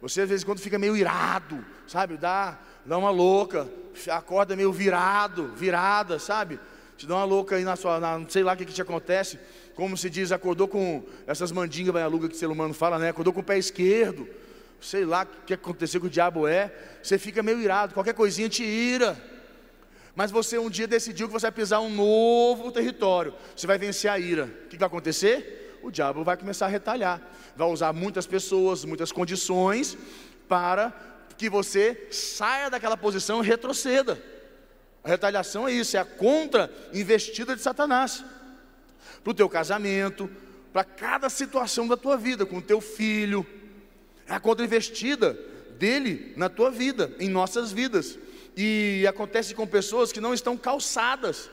Você 0.00 0.20
às 0.20 0.28
vezes 0.28 0.44
quando 0.44 0.60
fica 0.60 0.78
meio 0.78 0.96
irado, 0.96 1.64
sabe? 1.88 2.16
Dá, 2.16 2.60
dá 2.84 2.96
uma 2.96 3.10
louca, 3.10 3.68
acorda 4.08 4.54
meio 4.54 4.72
virado, 4.72 5.48
virada, 5.56 6.20
sabe? 6.20 6.60
Te 6.96 7.06
dá 7.06 7.16
uma 7.16 7.24
louca 7.24 7.56
aí 7.56 7.64
na 7.64 7.76
sua, 7.76 8.00
na, 8.00 8.18
não 8.18 8.28
sei 8.28 8.42
lá 8.42 8.54
o 8.54 8.56
que, 8.56 8.64
que 8.64 8.72
te 8.72 8.80
acontece, 8.80 9.38
como 9.74 9.96
se 9.96 10.08
diz, 10.08 10.32
acordou 10.32 10.66
com 10.66 11.04
essas 11.26 11.52
mandingas 11.52 11.94
aluga 11.96 12.28
que 12.28 12.34
o 12.34 12.38
ser 12.38 12.46
humano 12.46 12.72
fala, 12.72 12.98
né? 12.98 13.10
Acordou 13.10 13.32
com 13.32 13.40
o 13.40 13.44
pé 13.44 13.58
esquerdo, 13.58 14.26
sei 14.80 15.04
lá 15.04 15.24
o 15.24 15.46
que 15.46 15.54
aconteceu 15.54 16.00
que 16.00 16.06
o 16.06 16.10
diabo 16.10 16.48
é, 16.48 16.72
você 17.02 17.18
fica 17.18 17.42
meio 17.42 17.60
irado, 17.60 17.92
qualquer 17.92 18.14
coisinha 18.14 18.48
te 18.48 18.64
ira. 18.64 19.16
Mas 20.14 20.30
você 20.30 20.58
um 20.58 20.70
dia 20.70 20.86
decidiu 20.86 21.26
que 21.26 21.32
você 21.34 21.44
vai 21.44 21.52
pisar 21.52 21.80
um 21.80 21.90
novo 21.90 22.72
território, 22.72 23.34
você 23.54 23.66
vai 23.66 23.76
vencer 23.76 24.10
a 24.10 24.18
ira. 24.18 24.44
O 24.64 24.68
que 24.68 24.78
vai 24.78 24.86
acontecer? 24.86 25.78
O 25.82 25.90
diabo 25.90 26.24
vai 26.24 26.38
começar 26.38 26.64
a 26.64 26.68
retalhar, 26.70 27.20
vai 27.54 27.68
usar 27.68 27.92
muitas 27.92 28.26
pessoas, 28.26 28.84
muitas 28.86 29.12
condições 29.12 29.96
para 30.48 30.94
que 31.36 31.50
você 31.50 32.08
saia 32.10 32.70
daquela 32.70 32.96
posição 32.96 33.44
e 33.44 33.46
retroceda. 33.46 34.18
A 35.06 35.08
retaliação 35.08 35.68
é 35.68 35.72
isso, 35.72 35.96
é 35.96 36.00
a 36.00 36.04
contra-investida 36.04 37.54
de 37.54 37.62
Satanás. 37.62 38.24
Para 39.22 39.30
o 39.30 39.34
teu 39.34 39.48
casamento, 39.48 40.28
para 40.72 40.82
cada 40.82 41.30
situação 41.30 41.86
da 41.86 41.96
tua 41.96 42.16
vida, 42.16 42.44
com 42.44 42.56
o 42.56 42.62
teu 42.62 42.80
filho. 42.80 43.46
É 44.26 44.34
a 44.34 44.40
contra-investida 44.40 45.38
dele 45.78 46.34
na 46.36 46.48
tua 46.48 46.72
vida, 46.72 47.14
em 47.20 47.28
nossas 47.28 47.70
vidas. 47.70 48.18
E 48.56 49.06
acontece 49.08 49.54
com 49.54 49.64
pessoas 49.64 50.10
que 50.10 50.20
não 50.20 50.34
estão 50.34 50.56
calçadas 50.56 51.48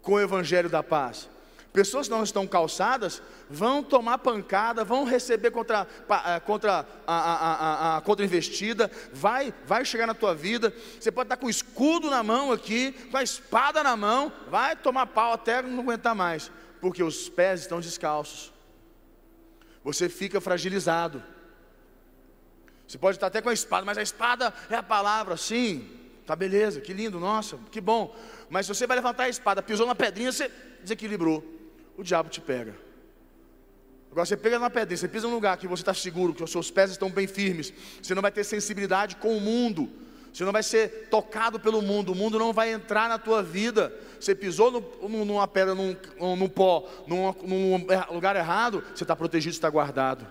com 0.00 0.14
o 0.14 0.20
evangelho 0.20 0.70
da 0.70 0.82
paz. 0.82 1.28
Pessoas 1.72 2.08
que 2.08 2.14
não 2.14 2.22
estão 2.22 2.46
calçadas 2.46 3.22
vão 3.48 3.82
tomar 3.82 4.18
pancada, 4.18 4.84
vão 4.84 5.04
receber 5.04 5.50
contra, 5.50 5.86
eh, 6.26 6.40
contra 6.40 6.86
a, 7.06 7.14
a, 7.14 7.96
a, 7.96 8.00
contra 8.00 8.24
investida, 8.24 8.90
vai, 9.12 9.52
vai 9.66 9.84
chegar 9.84 10.06
na 10.06 10.14
tua 10.14 10.34
vida. 10.34 10.72
Você 10.98 11.12
pode 11.12 11.26
estar 11.26 11.36
com 11.36 11.46
o 11.46 11.50
escudo 11.50 12.10
na 12.10 12.22
mão 12.22 12.52
aqui, 12.52 12.92
com 13.10 13.18
a 13.18 13.22
espada 13.22 13.82
na 13.82 13.96
mão, 13.96 14.32
vai 14.50 14.76
tomar 14.76 15.06
pau 15.06 15.34
até 15.34 15.60
não 15.60 15.80
aguentar 15.80 16.14
mais, 16.14 16.50
porque 16.80 17.02
os 17.02 17.28
pés 17.28 17.60
estão 17.60 17.80
descalços. 17.80 18.52
Você 19.84 20.08
fica 20.08 20.40
fragilizado. 20.40 21.22
Você 22.86 22.96
pode 22.96 23.18
estar 23.18 23.26
até 23.26 23.42
com 23.42 23.50
a 23.50 23.54
espada, 23.54 23.84
mas 23.84 23.98
a 23.98 24.02
espada 24.02 24.54
é 24.70 24.74
a 24.74 24.82
palavra, 24.82 25.36
sim. 25.36 25.86
Tá 26.26 26.34
beleza, 26.34 26.80
que 26.80 26.94
lindo, 26.94 27.20
nossa, 27.20 27.58
que 27.70 27.80
bom. 27.80 28.16
Mas 28.48 28.64
se 28.64 28.74
você 28.74 28.86
vai 28.86 28.96
levantar 28.96 29.24
a 29.24 29.28
espada, 29.28 29.62
pisou 29.62 29.86
na 29.86 29.94
pedrinha, 29.94 30.32
você 30.32 30.50
desequilibrou 30.82 31.57
o 31.98 32.04
diabo 32.04 32.30
te 32.30 32.40
pega. 32.40 32.74
Agora 34.10 34.24
você 34.24 34.36
pega 34.36 34.58
na 34.58 34.70
pedra, 34.70 34.96
você 34.96 35.08
pisa 35.08 35.26
num 35.26 35.34
lugar 35.34 35.58
que 35.58 35.66
você 35.66 35.82
está 35.82 35.92
seguro, 35.92 36.32
que 36.32 36.42
os 36.42 36.50
seus 36.50 36.70
pés 36.70 36.92
estão 36.92 37.10
bem 37.10 37.26
firmes, 37.26 37.72
você 38.00 38.14
não 38.14 38.22
vai 38.22 38.30
ter 38.30 38.44
sensibilidade 38.44 39.16
com 39.16 39.36
o 39.36 39.40
mundo, 39.40 39.90
você 40.32 40.44
não 40.44 40.52
vai 40.52 40.62
ser 40.62 41.08
tocado 41.10 41.58
pelo 41.58 41.82
mundo, 41.82 42.12
o 42.12 42.14
mundo 42.14 42.38
não 42.38 42.52
vai 42.52 42.72
entrar 42.72 43.08
na 43.08 43.18
tua 43.18 43.42
vida. 43.42 43.92
Você 44.20 44.34
pisou 44.34 44.70
no, 44.70 45.24
numa 45.24 45.48
pedra, 45.48 45.74
num, 45.74 45.96
num 46.36 46.48
pó, 46.48 46.88
num, 47.06 47.34
num 47.42 47.86
lugar 48.12 48.36
errado, 48.36 48.84
você 48.94 49.02
está 49.04 49.16
protegido, 49.16 49.52
está 49.52 49.68
guardado. 49.68 50.26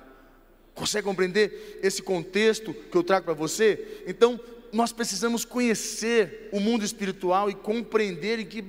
Consegue 0.74 1.06
compreender 1.06 1.80
esse 1.84 2.02
contexto 2.02 2.74
que 2.74 2.96
eu 2.96 3.04
trago 3.04 3.26
para 3.26 3.34
você? 3.34 4.04
Então, 4.08 4.40
nós 4.72 4.94
precisamos 4.94 5.44
conhecer 5.44 6.50
o 6.54 6.60
mundo 6.60 6.86
espiritual 6.86 7.50
e 7.50 7.56
compreender 7.56 8.40
em 8.40 8.46
que, 8.46 8.64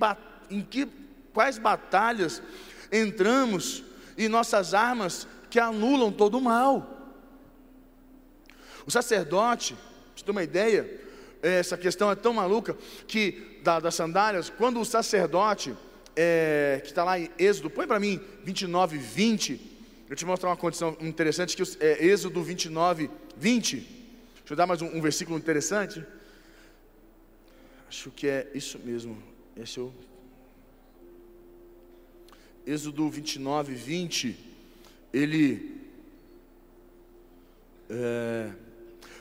em 0.50 0.62
que 0.62 0.88
quais 1.32 1.58
batalhas 1.58 2.42
entramos 2.92 3.82
e 4.16 4.28
nossas 4.28 4.74
armas 4.74 5.26
que 5.50 5.58
anulam 5.58 6.12
todo 6.12 6.38
o 6.38 6.40
mal. 6.40 6.98
O 8.86 8.90
sacerdote, 8.90 9.76
você 10.16 10.24
ter 10.24 10.30
uma 10.30 10.42
ideia, 10.42 10.88
essa 11.42 11.76
questão 11.76 12.10
é 12.10 12.14
tão 12.14 12.32
maluca 12.32 12.76
que 13.06 13.60
da, 13.62 13.78
das 13.80 13.94
sandálias, 13.94 14.50
quando 14.50 14.80
o 14.80 14.84
sacerdote, 14.84 15.76
é, 16.16 16.80
que 16.82 16.88
está 16.88 17.04
lá 17.04 17.18
em 17.18 17.30
Êxodo, 17.38 17.70
põe 17.70 17.86
para 17.86 18.00
mim 18.00 18.20
29, 18.44 18.98
20. 18.98 19.60
Eu 20.08 20.16
te 20.16 20.24
mostrar 20.24 20.48
uma 20.48 20.56
condição 20.56 20.96
interessante 21.00 21.54
que 21.54 21.62
é 21.80 22.04
Êxodo 22.04 22.42
29, 22.42 23.10
20. 23.36 23.76
Deixa 23.76 23.94
eu 24.50 24.56
dar 24.56 24.66
mais 24.66 24.80
um, 24.80 24.86
um 24.96 25.00
versículo 25.00 25.38
interessante. 25.38 26.02
Acho 27.88 28.10
que 28.10 28.26
é 28.26 28.50
isso 28.54 28.78
mesmo. 28.78 29.22
Esse 29.56 29.78
eu 29.78 29.92
Êxodo 32.68 33.08
29, 33.08 33.72
20, 33.72 34.36
ele 35.10 35.74
é, 37.88 38.50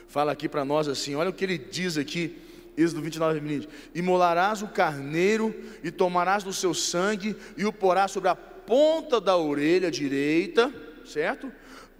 fala 0.06 0.32
aqui 0.32 0.46
para 0.50 0.66
nós 0.66 0.86
assim: 0.86 1.14
olha 1.14 1.30
o 1.30 1.32
que 1.32 1.46
ele 1.46 1.56
diz 1.56 1.96
aqui, 1.96 2.36
Êxodo 2.76 3.00
29, 3.00 3.40
20: 3.40 3.68
Imolarás 3.94 4.60
o 4.60 4.68
carneiro 4.68 5.54
e 5.82 5.90
tomarás 5.90 6.44
do 6.44 6.52
seu 6.52 6.74
sangue 6.74 7.34
e 7.56 7.64
o 7.64 7.72
porás 7.72 8.10
sobre 8.10 8.28
a 8.28 8.34
ponta 8.34 9.18
da 9.18 9.34
orelha 9.34 9.90
direita, 9.90 10.70
certo? 11.06 11.50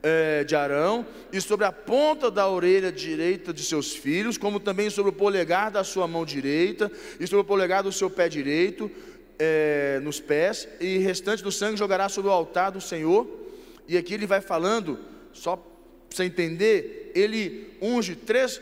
É, 0.02 0.44
de 0.44 0.54
Arão, 0.54 1.06
e 1.32 1.40
sobre 1.40 1.64
a 1.64 1.72
ponta 1.72 2.30
da 2.30 2.46
orelha 2.46 2.92
direita 2.92 3.54
de 3.54 3.64
seus 3.64 3.94
filhos, 3.94 4.36
como 4.36 4.60
também 4.60 4.90
sobre 4.90 5.10
o 5.10 5.14
polegar 5.14 5.70
da 5.70 5.82
sua 5.82 6.06
mão 6.06 6.26
direita, 6.26 6.92
e 7.18 7.26
sobre 7.26 7.40
o 7.40 7.44
polegar 7.44 7.82
do 7.82 7.90
seu 7.90 8.10
pé 8.10 8.28
direito, 8.28 8.90
é, 9.38 10.00
nos 10.02 10.20
pés, 10.20 10.68
e 10.80 10.98
restante 10.98 11.42
do 11.42 11.52
sangue 11.52 11.76
jogará 11.76 12.08
sobre 12.08 12.30
o 12.30 12.34
altar 12.34 12.72
do 12.72 12.80
Senhor. 12.80 13.26
E 13.86 13.96
aqui 13.96 14.14
ele 14.14 14.26
vai 14.26 14.40
falando, 14.40 14.98
só 15.32 15.56
para 15.56 15.68
você 16.10 16.24
entender, 16.24 17.12
ele 17.14 17.76
unge 17.80 18.14
três, 18.14 18.60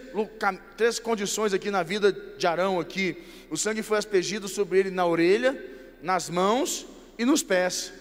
três 0.76 0.98
condições 0.98 1.52
aqui 1.52 1.70
na 1.70 1.82
vida 1.82 2.12
de 2.12 2.46
Arão 2.46 2.78
aqui. 2.78 3.16
O 3.50 3.56
sangue 3.56 3.82
foi 3.82 3.98
aspergido 3.98 4.48
sobre 4.48 4.78
ele 4.78 4.90
na 4.90 5.06
orelha, 5.06 5.60
nas 6.02 6.28
mãos 6.28 6.86
e 7.18 7.24
nos 7.24 7.42
pés. 7.42 7.92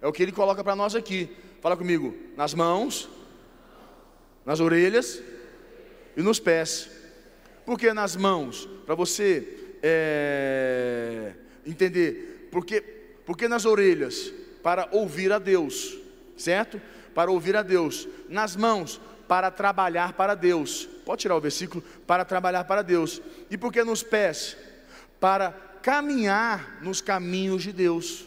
É 0.00 0.06
o 0.06 0.12
que 0.12 0.22
ele 0.22 0.32
coloca 0.32 0.62
para 0.62 0.76
nós 0.76 0.94
aqui. 0.94 1.28
Fala 1.60 1.76
comigo, 1.76 2.14
nas 2.36 2.54
mãos, 2.54 3.08
nas 4.46 4.60
orelhas 4.60 5.22
e 6.16 6.22
nos 6.22 6.40
pés. 6.40 6.88
Por 7.66 7.78
que 7.78 7.92
nas 7.92 8.16
mãos? 8.16 8.68
Para 8.86 8.94
você 8.94 9.46
é, 9.82 11.32
entender. 11.70 12.48
Porque, 12.50 12.80
porque 13.24 13.48
nas 13.48 13.64
orelhas? 13.64 14.32
Para 14.62 14.88
ouvir 14.92 15.32
a 15.32 15.38
Deus, 15.38 15.96
certo? 16.36 16.80
Para 17.14 17.30
ouvir 17.30 17.56
a 17.56 17.62
Deus. 17.62 18.06
Nas 18.28 18.54
mãos, 18.56 19.00
para 19.26 19.50
trabalhar 19.50 20.12
para 20.14 20.34
Deus. 20.34 20.88
Pode 21.04 21.22
tirar 21.22 21.36
o 21.36 21.40
versículo? 21.40 21.82
Para 22.06 22.24
trabalhar 22.24 22.64
para 22.64 22.82
Deus. 22.82 23.22
E 23.50 23.56
por 23.56 23.72
que 23.72 23.82
nos 23.84 24.02
pés? 24.02 24.56
Para 25.18 25.52
caminhar 25.82 26.78
nos 26.82 27.00
caminhos 27.00 27.62
de 27.62 27.72
Deus. 27.72 28.26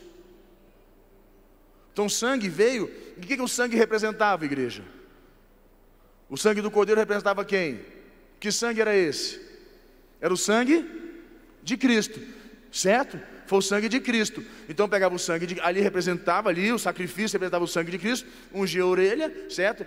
Então, 1.91 2.09
sangue 2.09 2.49
veio. 2.49 2.89
E 3.17 3.19
o 3.19 3.27
que, 3.27 3.35
que 3.35 3.41
o 3.41 3.47
sangue 3.47 3.77
representava, 3.77 4.45
igreja? 4.45 4.83
O 6.29 6.37
sangue 6.37 6.61
do 6.61 6.71
cordeiro 6.71 6.99
representava 6.99 7.45
quem? 7.45 7.81
Que 8.39 8.51
sangue 8.51 8.81
era 8.81 8.95
esse? 8.95 9.39
Era 10.19 10.33
o 10.33 10.37
sangue 10.37 10.85
de 11.61 11.77
Cristo, 11.77 12.19
certo? 12.73 13.19
Foi 13.45 13.59
o 13.59 13.61
sangue 13.61 13.87
de 13.87 13.99
Cristo. 13.99 14.43
Então 14.67 14.89
pegava 14.89 15.13
o 15.13 15.19
sangue 15.19 15.45
de, 15.45 15.61
ali 15.61 15.79
representava 15.79 16.49
ali 16.49 16.71
o 16.71 16.79
sacrifício 16.79 17.35
representava 17.35 17.63
o 17.63 17.67
sangue 17.67 17.91
de 17.91 17.99
Cristo, 17.99 18.27
ungia 18.51 18.81
a 18.81 18.87
orelha, 18.87 19.31
certo? 19.49 19.85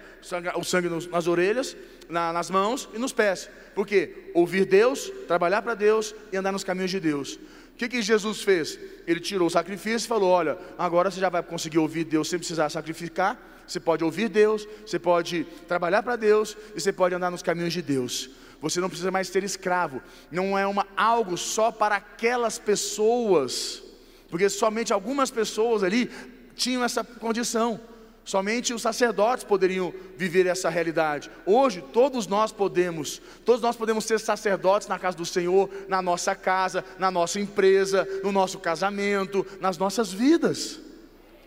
O 0.55 0.64
sangue, 0.64 0.88
nos, 0.88 1.09
nas 1.09 1.27
orelhas, 1.27 1.77
na, 2.09 2.33
nas 2.33 2.49
mãos 2.49 2.88
e 2.94 2.99
nos 2.99 3.12
pés. 3.12 3.51
Por 3.75 3.87
quê? 3.87 4.31
Ouvir 4.33 4.64
Deus, 4.64 5.11
trabalhar 5.27 5.62
para 5.62 5.75
Deus 5.75 6.14
e 6.33 6.37
andar 6.37 6.53
nos 6.53 6.62
caminhos 6.62 6.92
de 6.92 7.01
Deus. 7.01 7.35
O 7.35 7.77
que, 7.77 7.88
que 7.88 8.01
Jesus 8.01 8.42
fez? 8.42 8.79
Ele 9.07 9.20
tirou 9.20 9.49
o 9.49 9.51
sacrifício 9.51 10.07
e 10.07 10.09
falou: 10.09 10.31
Olha, 10.31 10.57
agora 10.79 11.11
você 11.11 11.20
já 11.20 11.29
vai 11.29 11.42
conseguir 11.42 11.79
ouvir 11.79 12.05
Deus 12.05 12.29
sem 12.29 12.38
precisar 12.38 12.70
sacrificar. 12.70 13.37
Você 13.66 13.81
pode 13.81 14.05
ouvir 14.05 14.29
Deus, 14.29 14.66
você 14.87 14.99
pode 14.99 15.44
trabalhar 15.66 16.03
para 16.03 16.14
Deus 16.14 16.57
e 16.75 16.81
você 16.81 16.92
pode 16.92 17.16
andar 17.16 17.33
nos 17.33 17.42
caminhos 17.42 17.72
de 17.72 17.83
Deus. 17.83 18.31
Você 18.61 18.81
não 18.81 18.88
precisa 18.88 19.11
mais 19.11 19.29
ser 19.29 19.45
escravo. 19.45 20.03
Não 20.31 20.59
é 20.59 20.66
uma, 20.66 20.87
algo 20.97 21.37
só 21.37 21.71
para 21.71 21.97
aquelas 21.97 22.59
pessoas, 22.59 23.83
porque 24.31 24.49
somente 24.49 24.92
algumas 24.92 25.31
pessoas 25.31 25.83
ali 25.83 26.11
tinham 26.55 26.83
essa 26.83 27.05
condição. 27.05 27.81
Somente 28.25 28.75
os 28.75 28.83
sacerdotes 28.83 29.45
poderiam 29.45 29.95
viver 30.16 30.47
essa 30.47 30.69
realidade. 30.69 31.31
Hoje, 31.47 31.81
todos 31.92 32.27
nós 32.27 32.51
podemos, 32.51 33.23
todos 33.45 33.62
nós 33.62 33.77
podemos 33.77 34.05
ser 34.05 34.19
sacerdotes 34.19 34.88
na 34.88 34.99
casa 34.99 35.16
do 35.16 35.25
Senhor, 35.25 35.71
na 35.87 36.03
nossa 36.03 36.35
casa, 36.35 36.85
na 36.99 37.09
nossa 37.09 37.38
empresa, 37.38 38.09
no 38.25 38.33
nosso 38.33 38.59
casamento, 38.59 39.47
nas 39.61 39.79
nossas 39.79 40.12
vidas. 40.12 40.81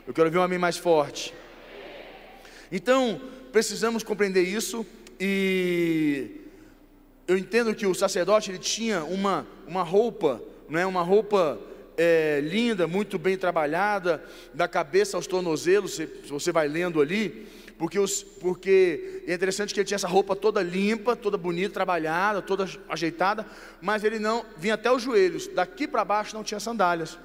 Eu 0.07 0.13
quero 0.13 0.31
ver 0.31 0.37
um 0.37 0.43
amém 0.43 0.57
mais 0.57 0.77
forte. 0.77 1.33
Então, 2.71 3.19
precisamos 3.51 4.01
compreender 4.01 4.43
isso 4.43 4.85
e 5.19 6.48
eu 7.29 7.37
entendo 7.37 7.75
que 7.75 7.85
o 7.85 7.93
sacerdote 7.93 8.49
ele 8.49 8.57
tinha 8.57 9.03
uma, 9.03 9.45
uma 9.67 9.83
roupa, 9.83 10.41
não 10.67 10.79
é 10.79 10.85
uma 10.85 11.03
roupa 11.03 11.59
é, 11.95 12.41
linda, 12.41 12.87
muito 12.87 13.19
bem 13.19 13.37
trabalhada, 13.37 14.23
da 14.51 14.67
cabeça 14.67 15.15
aos 15.15 15.27
tornozelos, 15.27 15.93
se, 15.93 16.07
se 16.07 16.31
você 16.31 16.51
vai 16.51 16.67
lendo 16.67 16.99
ali, 16.99 17.47
porque, 17.77 17.99
os, 17.99 18.23
porque 18.23 19.21
é 19.27 19.33
interessante 19.35 19.75
que 19.75 19.79
ele 19.79 19.85
tinha 19.85 19.97
essa 19.97 20.07
roupa 20.07 20.35
toda 20.35 20.63
limpa, 20.63 21.15
toda 21.15 21.37
bonita, 21.37 21.71
trabalhada, 21.71 22.41
toda 22.41 22.67
ajeitada, 22.89 23.45
mas 23.79 24.03
ele 24.03 24.17
não 24.17 24.43
vinha 24.57 24.73
até 24.73 24.91
os 24.91 25.03
joelhos, 25.03 25.47
daqui 25.49 25.87
para 25.87 26.03
baixo 26.03 26.35
não 26.35 26.43
tinha 26.43 26.59
sandálias. 26.59 27.19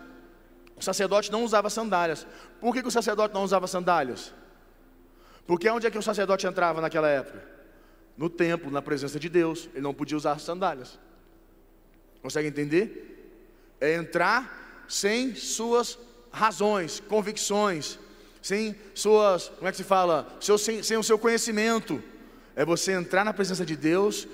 O 0.77 0.85
sacerdote 0.85 1.33
não 1.33 1.45
usava 1.45 1.71
sandálias. 1.71 2.27
Por 2.61 2.75
que, 2.75 2.83
que 2.83 2.89
o 2.89 2.91
sacerdote 2.91 3.33
não 3.33 3.43
usava 3.43 3.67
sandálias? 3.67 4.35
Porque 5.47 5.67
onde 5.71 5.87
é 5.87 5.91
que 5.91 5.97
o 5.97 6.03
sacerdote 6.03 6.47
entrava 6.47 6.83
naquela 6.83 7.09
época? 7.09 7.54
No 8.17 8.29
templo, 8.29 8.71
na 8.71 8.83
presença 8.83 9.19
de 9.19 9.29
Deus. 9.29 9.69
Ele 9.73 9.83
não 9.83 9.95
podia 9.95 10.17
usar 10.17 10.39
sandálias. 10.39 10.99
Consegue 12.23 12.49
entender? 12.49 13.77
É 13.81 13.95
entrar 13.95 14.85
sem 14.89 15.35
suas 15.35 15.99
razões, 16.31 17.01
convicções, 17.01 17.99
sem 18.43 18.77
suas, 18.95 19.49
como 19.49 19.69
é 19.69 19.71
que 19.71 19.77
se 19.77 19.85
fala? 19.85 20.37
Seu, 20.41 20.59
sem, 20.59 20.83
sem 20.83 20.97
o 20.97 21.03
seu 21.03 21.19
conhecimento. 21.19 22.03
É 22.57 22.65
você 22.65 22.93
entrar 22.93 23.25
na 23.25 23.33
presença 23.33 23.65
de 23.65 23.77
Deus 23.77 24.29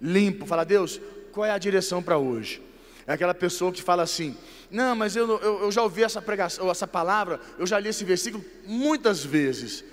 limpo, 0.00 0.46
falar, 0.46 0.64
Deus, 0.64 1.00
qual 1.32 1.46
é 1.46 1.50
a 1.50 1.58
direção 1.58 2.02
para 2.02 2.18
hoje? 2.18 2.62
É 3.06 3.12
aquela 3.12 3.34
pessoa 3.34 3.72
que 3.72 3.82
fala 3.82 4.02
assim: 4.02 4.36
Não, 4.70 4.94
mas 4.96 5.14
eu, 5.14 5.28
eu, 5.40 5.62
eu 5.62 5.72
já 5.72 5.82
ouvi 5.82 6.02
essa 6.02 6.20
pregação, 6.20 6.70
essa 6.70 6.86
palavra, 6.86 7.40
eu 7.58 7.66
já 7.66 7.78
li 7.78 7.88
esse 7.88 8.04
versículo 8.04 8.44
muitas 8.66 9.24
vezes. 9.24 9.84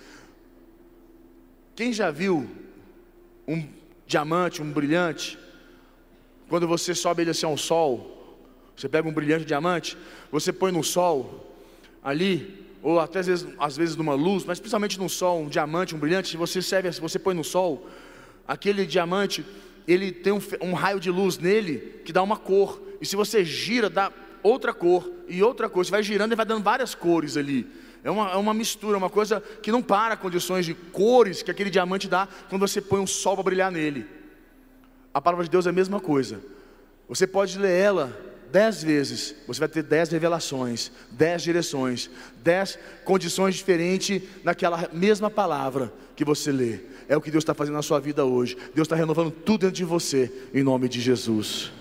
Quem 1.76 1.94
já 1.94 2.12
viu 2.12 2.50
um 3.48 3.68
diamante, 4.06 4.62
um 4.62 4.72
brilhante, 4.72 5.38
quando 6.50 6.68
você 6.68 6.94
sobe 6.94 7.24
ele 7.24 7.32
assim 7.32 7.46
ao 7.46 7.58
sol, 7.58 8.38
você 8.76 8.90
pega 8.90 9.08
um 9.08 9.14
brilhante 9.14 9.46
diamante, 9.46 9.98
você 10.32 10.52
põe 10.52 10.72
no 10.72 10.84
sol, 10.84 11.56
ali, 12.04 12.68
ou 12.82 13.00
até 13.00 13.20
às 13.20 13.28
vezes, 13.28 13.48
às 13.58 13.78
vezes 13.78 13.96
numa 13.96 14.14
luz, 14.14 14.44
mas 14.44 14.60
principalmente 14.60 15.00
no 15.00 15.10
sol, 15.10 15.42
um 15.42 15.48
diamante, 15.48 15.96
um 15.96 16.00
brilhante, 16.00 16.36
você 16.36 16.62
serve, 16.62 16.90
você 16.92 17.18
põe 17.18 17.34
no 17.34 17.44
sol, 17.44 17.88
aquele 18.48 18.86
diamante, 18.86 19.46
ele 19.88 20.12
tem 20.12 20.34
um, 20.34 20.42
um 20.62 20.74
raio 20.74 21.00
de 21.00 21.10
luz 21.10 21.38
nele 21.38 22.02
que 22.04 22.12
dá 22.12 22.22
uma 22.22 22.38
cor, 22.38 22.82
e 23.00 23.06
se 23.06 23.16
você 23.16 23.44
gira, 23.46 23.90
dá 23.90 24.12
outra 24.42 24.74
cor, 24.74 25.10
e 25.28 25.42
outra 25.42 25.70
cor, 25.70 25.86
você 25.86 25.92
vai 25.92 26.04
girando 26.04 26.34
e 26.34 26.36
vai 26.36 26.46
dando 26.46 26.64
várias 26.64 26.94
cores 26.94 27.38
ali. 27.38 27.66
É 28.04 28.12
uma, 28.12 28.32
é 28.32 28.36
uma 28.36 28.54
mistura, 28.54 28.98
uma 28.98 29.10
coisa 29.10 29.42
que 29.62 29.72
não 29.72 29.82
para 29.82 30.18
condições 30.18 30.66
de 30.66 30.74
cores 30.74 31.42
que 31.42 31.50
aquele 31.50 31.70
diamante 31.70 32.08
dá 32.08 32.28
quando 32.50 32.62
você 32.68 32.82
põe 32.82 33.00
um 33.00 33.08
sol 33.08 33.36
para 33.36 33.44
brilhar 33.44 33.72
nele. 33.72 34.06
A 35.14 35.22
palavra 35.22 35.46
de 35.46 35.52
Deus 35.52 35.66
é 35.66 35.70
a 35.70 35.74
mesma 35.74 36.00
coisa. 36.00 36.42
Você 37.08 37.26
pode 37.26 37.58
ler 37.58 37.72
ela 37.72 38.34
dez 38.52 38.84
vezes, 38.84 39.34
você 39.48 39.60
vai 39.60 39.70
ter 39.70 39.82
dez 39.82 40.10
revelações, 40.10 40.92
dez 41.10 41.42
direções, 41.42 42.10
dez 42.44 42.78
condições 43.04 43.56
diferentes 43.56 44.22
naquela 44.44 44.88
mesma 44.94 45.30
palavra 45.30 45.92
que 46.16 46.26
você 46.26 46.52
lê. 46.52 46.80
É 47.08 47.18
o 47.18 47.22
que 47.22 47.32
Deus 47.32 47.44
está 47.44 47.54
fazendo 47.54 47.76
na 47.76 47.82
sua 47.82 48.00
vida 48.00 48.26
hoje. 48.26 48.56
Deus 48.76 48.86
está 48.86 48.96
renovando 48.96 49.32
tudo 49.32 49.62
dentro 49.62 49.76
de 49.76 49.84
você, 49.84 50.32
em 50.54 50.62
nome 50.62 50.88
de 50.88 51.02
Jesus. 51.02 51.72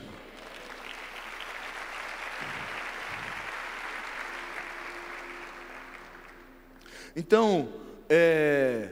Então, 7.14 7.68
é, 8.08 8.88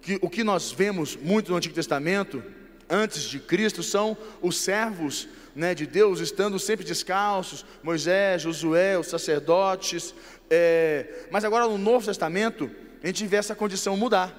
que, 0.00 0.18
o 0.20 0.28
que 0.28 0.42
nós 0.42 0.72
vemos 0.72 1.16
muito 1.16 1.50
no 1.50 1.56
Antigo 1.56 1.74
Testamento, 1.74 2.42
antes 2.88 3.22
de 3.22 3.38
Cristo, 3.38 3.82
são 3.82 4.16
os 4.40 4.56
servos 4.56 5.28
né, 5.54 5.74
de 5.74 5.86
Deus 5.86 6.20
estando 6.20 6.58
sempre 6.58 6.84
descalços, 6.84 7.64
Moisés, 7.82 8.42
Josué, 8.42 8.98
os 8.98 9.06
sacerdotes. 9.06 10.14
É, 10.50 11.26
mas 11.30 11.44
agora 11.44 11.66
no 11.66 11.78
Novo 11.78 12.06
Testamento, 12.06 12.70
a 13.02 13.06
gente 13.06 13.26
vê 13.26 13.36
essa 13.36 13.54
condição 13.54 13.96
mudar. 13.96 14.38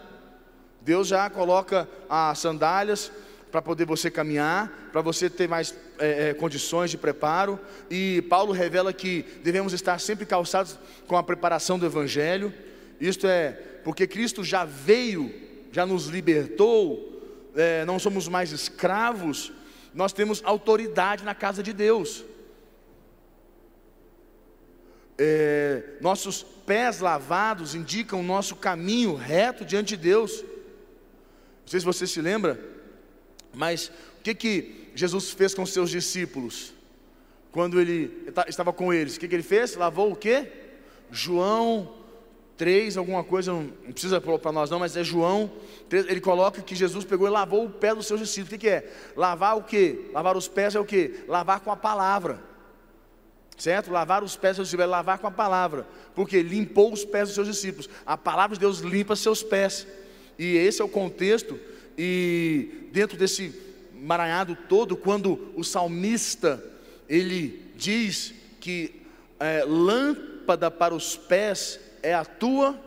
Deus 0.82 1.08
já 1.08 1.30
coloca 1.30 1.88
as 2.10 2.40
sandálias 2.40 3.12
para 3.52 3.62
poder 3.62 3.86
você 3.86 4.10
caminhar, 4.10 4.90
para 4.92 5.02
você 5.02 5.30
ter 5.30 5.48
mais 5.48 5.76
é, 6.00 6.30
é, 6.30 6.34
condições 6.34 6.90
de 6.90 6.98
preparo. 6.98 7.60
E 7.90 8.22
Paulo 8.24 8.52
revela 8.52 8.92
que 8.92 9.24
devemos 9.44 9.74
estar 9.74 10.00
sempre 10.00 10.26
calçados 10.26 10.78
com 11.08 11.16
a 11.16 11.24
preparação 11.24 11.78
do 11.78 11.86
Evangelho. 11.86 12.52
Isto 13.04 13.28
é, 13.28 13.52
porque 13.84 14.08
Cristo 14.08 14.46
já 14.46 14.64
veio, 14.64 15.30
já 15.74 15.86
nos 15.86 16.06
libertou, 16.06 17.22
é, 17.54 17.84
não 17.84 18.00
somos 18.00 18.30
mais 18.30 18.54
escravos, 18.54 19.52
nós 19.94 20.14
temos 20.14 20.42
autoridade 20.46 21.26
na 21.26 21.36
casa 21.36 21.62
de 21.62 21.74
Deus. 21.74 22.24
É, 25.18 25.98
nossos 26.00 26.44
pés 26.66 27.02
lavados 27.02 27.76
indicam 27.76 28.22
o 28.22 28.24
nosso 28.24 28.56
caminho 28.56 29.16
reto 29.16 29.66
diante 29.66 29.98
de 29.98 30.04
Deus. 30.04 30.42
Não 30.42 31.68
sei 31.68 31.82
se 31.82 31.86
você 31.86 32.08
se 32.08 32.22
lembra, 32.22 32.58
mas 33.54 33.90
o 34.18 34.24
que, 34.24 34.34
que 34.34 34.92
Jesus 34.96 35.32
fez 35.32 35.54
com 35.54 35.66
seus 35.66 35.90
discípulos? 35.90 36.74
Quando 37.52 37.82
ele 37.82 38.32
estava 38.48 38.72
com 38.72 38.94
eles, 38.94 39.18
o 39.18 39.20
que, 39.20 39.28
que 39.28 39.36
ele 39.36 39.44
fez? 39.44 39.76
Lavou 39.76 40.14
o 40.14 40.16
que? 40.16 40.48
João 41.12 42.02
3, 42.58 42.98
alguma 42.98 43.24
coisa, 43.24 43.52
não 43.52 43.68
precisa 43.92 44.22
para 44.22 44.52
nós 44.52 44.70
não, 44.70 44.80
mas 44.80 44.96
é 44.96 45.04
João 45.04 45.52
3, 45.90 46.08
ele 46.08 46.22
coloca 46.22 46.62
que 46.62 46.76
Jesus 46.76 47.04
pegou 47.04 47.28
e 47.28 47.32
lavou 47.32 47.66
o 47.66 47.70
pé 47.70 47.96
dos 47.96 48.06
seus 48.06 48.20
discípulos. 48.20 48.50
O 48.50 48.52
que, 48.52 48.58
que 48.60 48.70
é? 48.70 48.92
Lavar 49.16 49.58
o 49.58 49.64
que? 49.64 50.10
Lavar 50.14 50.38
os 50.38 50.48
pés 50.48 50.76
é 50.76 50.80
o 50.80 50.86
que? 50.86 51.24
Lavar 51.28 51.62
com 51.62 51.72
a 51.72 51.76
palavra. 51.76 52.40
certo? 53.58 53.92
Lavar 53.92 54.24
os 54.24 54.36
pés 54.36 54.52
dos 54.52 54.56
seus 54.58 54.68
discípulos, 54.68 54.88
é 54.88 54.92
lavar 54.92 55.18
com 55.18 55.28
a 55.28 55.32
palavra, 55.32 55.88
porque 56.14 56.44
limpou 56.44 56.94
os 56.94 57.04
pés 57.04 57.30
dos 57.30 57.36
seus 57.36 57.48
discípulos. 57.48 57.90
A 58.06 58.18
palavra 58.18 58.56
de 58.56 58.60
Deus 58.60 58.80
limpa 58.80 59.16
seus 59.16 59.42
pés. 59.42 59.88
E 60.38 60.56
esse 60.58 60.82
é 60.82 60.86
o 60.86 60.90
contexto, 60.90 61.60
e 61.98 62.90
dentro 62.92 63.18
desse 63.18 63.54
maranhado 63.94 64.58
todo, 64.68 64.98
quando 64.98 65.52
o 65.56 65.64
salmista 65.64 66.64
ele 67.08 67.72
diz 67.76 68.34
que 68.60 69.02
é, 69.40 69.64
lâmpada 69.66 70.72
para 70.72 70.96
os 70.96 71.16
pés 71.16 71.80
é 72.04 72.14
a 72.14 72.26
tua 72.26 72.80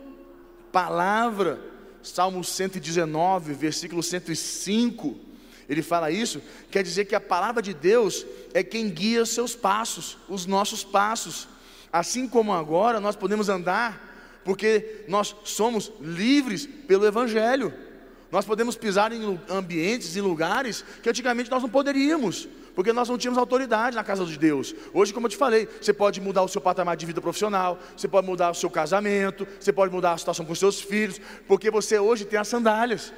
palavra, 0.71 1.59
Salmo 2.03 2.43
119, 2.43 3.53
versículo 3.53 4.01
105, 4.01 5.27
ele 5.67 5.81
fala 5.81 6.09
isso, 6.09 6.41
quer 6.71 6.81
dizer 6.81 7.05
que 7.05 7.15
a 7.15 7.19
palavra 7.19 7.61
de 7.61 7.73
Deus 7.73 8.25
é 8.53 8.63
quem 8.63 8.89
guia 8.89 9.23
os 9.23 9.31
seus 9.31 9.53
passos, 9.53 10.17
os 10.29 10.45
nossos 10.45 10.83
passos. 10.83 11.47
Assim 11.91 12.27
como 12.27 12.53
agora 12.53 13.01
nós 13.01 13.15
podemos 13.15 13.49
andar, 13.49 14.41
porque 14.45 15.03
nós 15.09 15.35
somos 15.43 15.91
livres 15.99 16.65
pelo 16.65 17.05
Evangelho. 17.05 17.73
Nós 18.31 18.45
podemos 18.45 18.77
pisar 18.77 19.11
em 19.11 19.39
ambientes 19.49 20.15
e 20.15 20.21
lugares 20.21 20.85
que 21.03 21.09
antigamente 21.09 21.51
nós 21.51 21.61
não 21.61 21.69
poderíamos, 21.69 22.47
porque 22.77 22.93
nós 22.93 23.09
não 23.09 23.17
tínhamos 23.17 23.39
autoridade 23.39 23.95
na 23.95 24.03
casa 24.03 24.23
de 24.23 24.37
Deus. 24.37 24.75
Hoje, 24.93 25.11
como 25.11 25.25
eu 25.25 25.31
te 25.31 25.35
falei, 25.35 25.67
você 25.81 25.91
pode 25.91 26.21
mudar 26.21 26.43
o 26.43 26.47
seu 26.47 26.61
patamar 26.61 26.95
de 26.95 27.07
vida 27.07 27.19
profissional, 27.19 27.79
você 27.97 28.07
pode 28.07 28.27
mudar 28.27 28.51
o 28.51 28.53
seu 28.53 28.69
casamento, 28.69 29.47
você 29.59 29.73
pode 29.73 29.91
mudar 29.91 30.13
a 30.13 30.17
situação 30.19 30.45
com 30.45 30.53
seus 30.53 30.79
filhos, 30.79 31.19
porque 31.47 31.71
você 31.71 31.97
hoje 31.97 32.23
tem 32.23 32.37
as 32.37 32.47
sandálias 32.47 33.11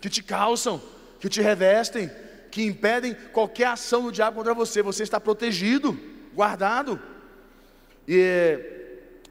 que 0.00 0.10
te 0.10 0.24
calçam, 0.24 0.82
que 1.20 1.28
te 1.28 1.40
revestem, 1.40 2.10
que 2.50 2.64
impedem 2.64 3.14
qualquer 3.32 3.68
ação 3.68 4.02
do 4.02 4.10
diabo 4.10 4.38
contra 4.38 4.52
você. 4.52 4.82
Você 4.82 5.04
está 5.04 5.20
protegido, 5.20 5.96
guardado. 6.34 7.00
E 8.08 8.58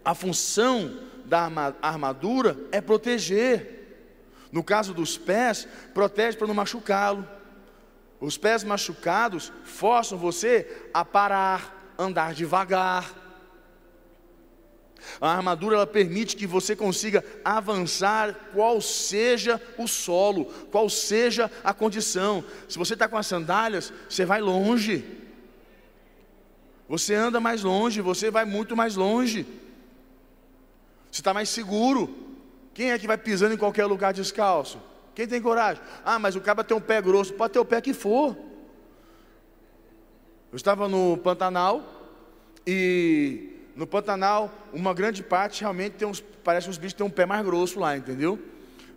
a 0.06 0.16
função 0.16 1.00
da 1.26 1.52
armadura 1.82 2.56
é 2.72 2.80
proteger. 2.80 4.00
No 4.54 4.64
caso 4.64 4.94
dos 4.94 5.18
pés, 5.18 5.68
protege 5.94 6.38
para 6.38 6.48
não 6.48 6.54
machucá-lo. 6.54 7.28
Os 8.20 8.38
pés 8.38 8.64
machucados 8.64 9.52
forçam 9.64 10.18
você 10.18 10.90
a 10.94 11.04
parar, 11.04 11.94
andar 11.98 12.34
devagar. 12.34 13.14
A 15.22 15.32
armadura 15.32 15.76
ela 15.76 15.88
permite 15.88 16.36
que 16.36 16.48
você 16.48 16.76
consiga 16.76 17.24
avançar, 17.44 18.34
qual 18.54 18.82
seja 18.82 19.62
o 19.78 19.88
solo, 19.88 20.46
qual 20.72 20.90
seja 20.90 21.52
a 21.64 21.74
condição. 21.74 22.44
Se 22.68 22.78
você 22.78 22.94
está 22.94 23.08
com 23.08 23.18
as 23.18 23.28
sandálias, 23.28 23.94
você 24.10 24.26
vai 24.26 24.42
longe. 24.42 25.06
Você 26.88 27.14
anda 27.14 27.40
mais 27.40 27.64
longe, 27.64 28.02
você 28.02 28.30
vai 28.32 28.46
muito 28.46 28.76
mais 28.76 28.96
longe. 28.96 29.46
Você 31.12 31.22
está 31.22 31.34
mais 31.34 31.50
seguro. 31.50 32.14
Quem 32.74 32.92
é 32.92 33.00
que 33.00 33.08
vai 33.08 33.18
pisando 33.18 33.54
em 33.54 33.58
qualquer 33.58 33.86
lugar 33.86 34.14
descalço? 34.14 34.80
Quem 35.16 35.26
tem 35.26 35.42
coragem? 35.42 35.82
Ah, 36.04 36.20
mas 36.20 36.36
o 36.36 36.42
cara 36.42 36.64
tem 36.64 36.76
um 36.76 36.82
pé 36.82 37.02
grosso, 37.02 37.34
pode 37.34 37.54
ter 37.54 37.60
o 37.60 37.66
pé 37.66 37.80
que 37.80 37.94
for. 37.94 38.36
Eu 40.52 40.58
estava 40.58 40.90
no 40.90 41.18
Pantanal 41.18 42.12
e 42.68 43.50
no 43.76 43.88
Pantanal 43.88 44.54
uma 44.74 44.94
grande 44.94 45.24
parte 45.24 45.62
realmente 45.62 45.94
tem 45.94 46.08
uns, 46.08 46.20
parece 46.44 46.68
que 46.68 46.72
os 46.72 46.78
bichos 46.78 46.94
têm 46.94 47.06
um 47.06 47.10
pé 47.10 47.26
mais 47.26 47.46
grosso 47.46 47.80
lá, 47.80 47.96
entendeu? 47.96 48.38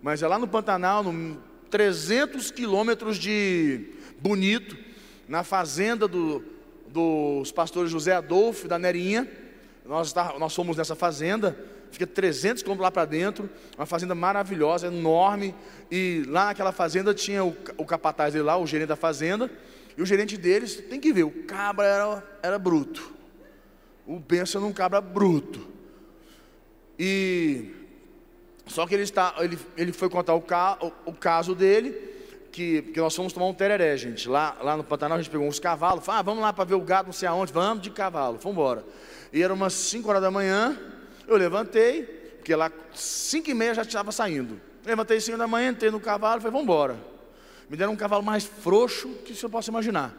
Mas 0.03 0.23
é 0.23 0.27
lá 0.27 0.39
no 0.39 0.49
Pantanal, 0.49 1.05
no 1.05 1.41
300 1.71 2.51
quilômetros 2.51 3.17
de 3.17 3.93
Bonito, 4.21 4.77
na 5.29 5.45
fazenda 5.45 6.09
do, 6.09 6.43
dos 6.89 7.53
pastores 7.53 7.91
José 7.91 8.13
Adolfo 8.13 8.67
da 8.67 8.79
Nerinha. 8.79 9.29
Nós, 9.85 10.13
nós 10.39 10.55
fomos 10.55 10.77
nessa 10.77 10.97
fazenda 10.97 11.57
fica 11.91 12.07
300 12.07 12.63
quilômetros 12.63 12.85
lá 12.85 12.91
para 12.91 13.05
dentro, 13.05 13.49
uma 13.77 13.87
fazenda 13.87 14.15
maravilhosa, 14.15 14.89
enorme, 14.89 15.55
e 15.91 16.25
lá 16.29 16.47
naquela 16.47 16.73
fazenda 16.73 17.15
tinha 17.15 17.45
o, 17.45 17.57
o 17.77 17.85
capataz 17.85 18.33
dele 18.33 18.45
lá, 18.45 18.57
o 18.57 18.67
gerente 18.67 18.89
da 18.89 18.97
fazenda, 18.97 19.51
e 19.97 20.03
o 20.03 20.07
gerente 20.07 20.37
deles, 20.37 20.77
tem 20.77 21.01
que 21.01 21.13
ver, 21.13 21.25
o 21.25 21.31
cabra 21.45 21.87
era, 21.87 22.25
era 22.43 22.59
bruto, 22.59 23.13
o 24.07 24.21
pensa 24.21 24.61
num 24.61 24.73
cabra 24.73 25.01
bruto, 25.01 25.67
e 26.99 27.75
só 28.67 28.87
que 28.87 28.95
ele, 28.95 29.03
está, 29.03 29.35
ele, 29.39 29.59
ele 29.77 29.93
foi 29.93 30.11
contar 30.11 30.35
o, 30.35 30.41
ca, 30.41 30.79
o, 30.81 31.11
o 31.11 31.13
caso 31.13 31.55
dele, 31.55 32.09
que, 32.53 32.83
que, 32.83 33.01
nós 33.01 33.15
fomos 33.15 33.33
tomar 33.33 33.47
um 33.47 33.55
tereré, 33.55 33.97
gente. 33.97 34.29
Lá, 34.29 34.57
lá 34.61 34.77
no 34.77 34.83
Pantanal 34.83 35.17
a 35.17 35.23
gente 35.23 35.31
pegou 35.31 35.47
uns 35.47 35.61
cavalos. 35.61 36.05
Falou, 36.05 36.19
ah, 36.19 36.23
vamos 36.23 36.43
lá 36.43 36.53
para 36.53 36.65
ver 36.65 36.75
o 36.75 36.81
gado, 36.81 37.07
não 37.07 37.13
sei 37.13 37.29
aonde. 37.29 37.53
Vamos 37.53 37.83
de 37.83 37.91
cavalo, 37.91 38.39
vamos 38.39 38.53
embora. 38.53 38.85
E 39.33 39.43
era 39.43 39.55
umas 39.55 39.73
5 39.73 40.09
horas 40.09 40.23
da 40.23 40.31
manhã. 40.31 40.77
Eu 41.29 41.37
levantei, 41.37 42.03
porque 42.39 42.57
lá 42.57 42.73
5 42.95 43.51
e 43.51 43.55
meia 43.55 43.75
já 43.75 43.83
estava 43.83 44.11
saindo. 44.11 44.59
Levantei 44.85 45.21
5 45.21 45.37
da 45.37 45.47
manhã, 45.47 45.71
entrei 45.71 45.91
no 45.91 46.01
cavalo 46.01 46.41
falei, 46.41 46.51
vamos 46.51 46.65
embora. 46.65 46.97
Me 47.69 47.77
deram 47.77 47.93
um 47.93 47.97
cavalo 47.97 48.23
mais 48.23 48.45
frouxo 48.45 49.11
que 49.27 49.35
você 49.35 49.47
possa 49.47 49.71
imaginar. 49.71 50.15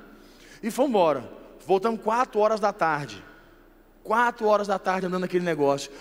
E 0.62 0.70
fomos 0.70 0.92
embora. 0.92 1.28
Voltamos 1.66 2.00
4 2.02 2.40
horas 2.40 2.60
da 2.60 2.72
tarde. 2.72 3.24
4 4.04 4.46
horas 4.46 4.68
da 4.68 4.78
tarde 4.78 5.08
andando 5.08 5.22
naquele 5.22 5.44
negócio. 5.44 5.92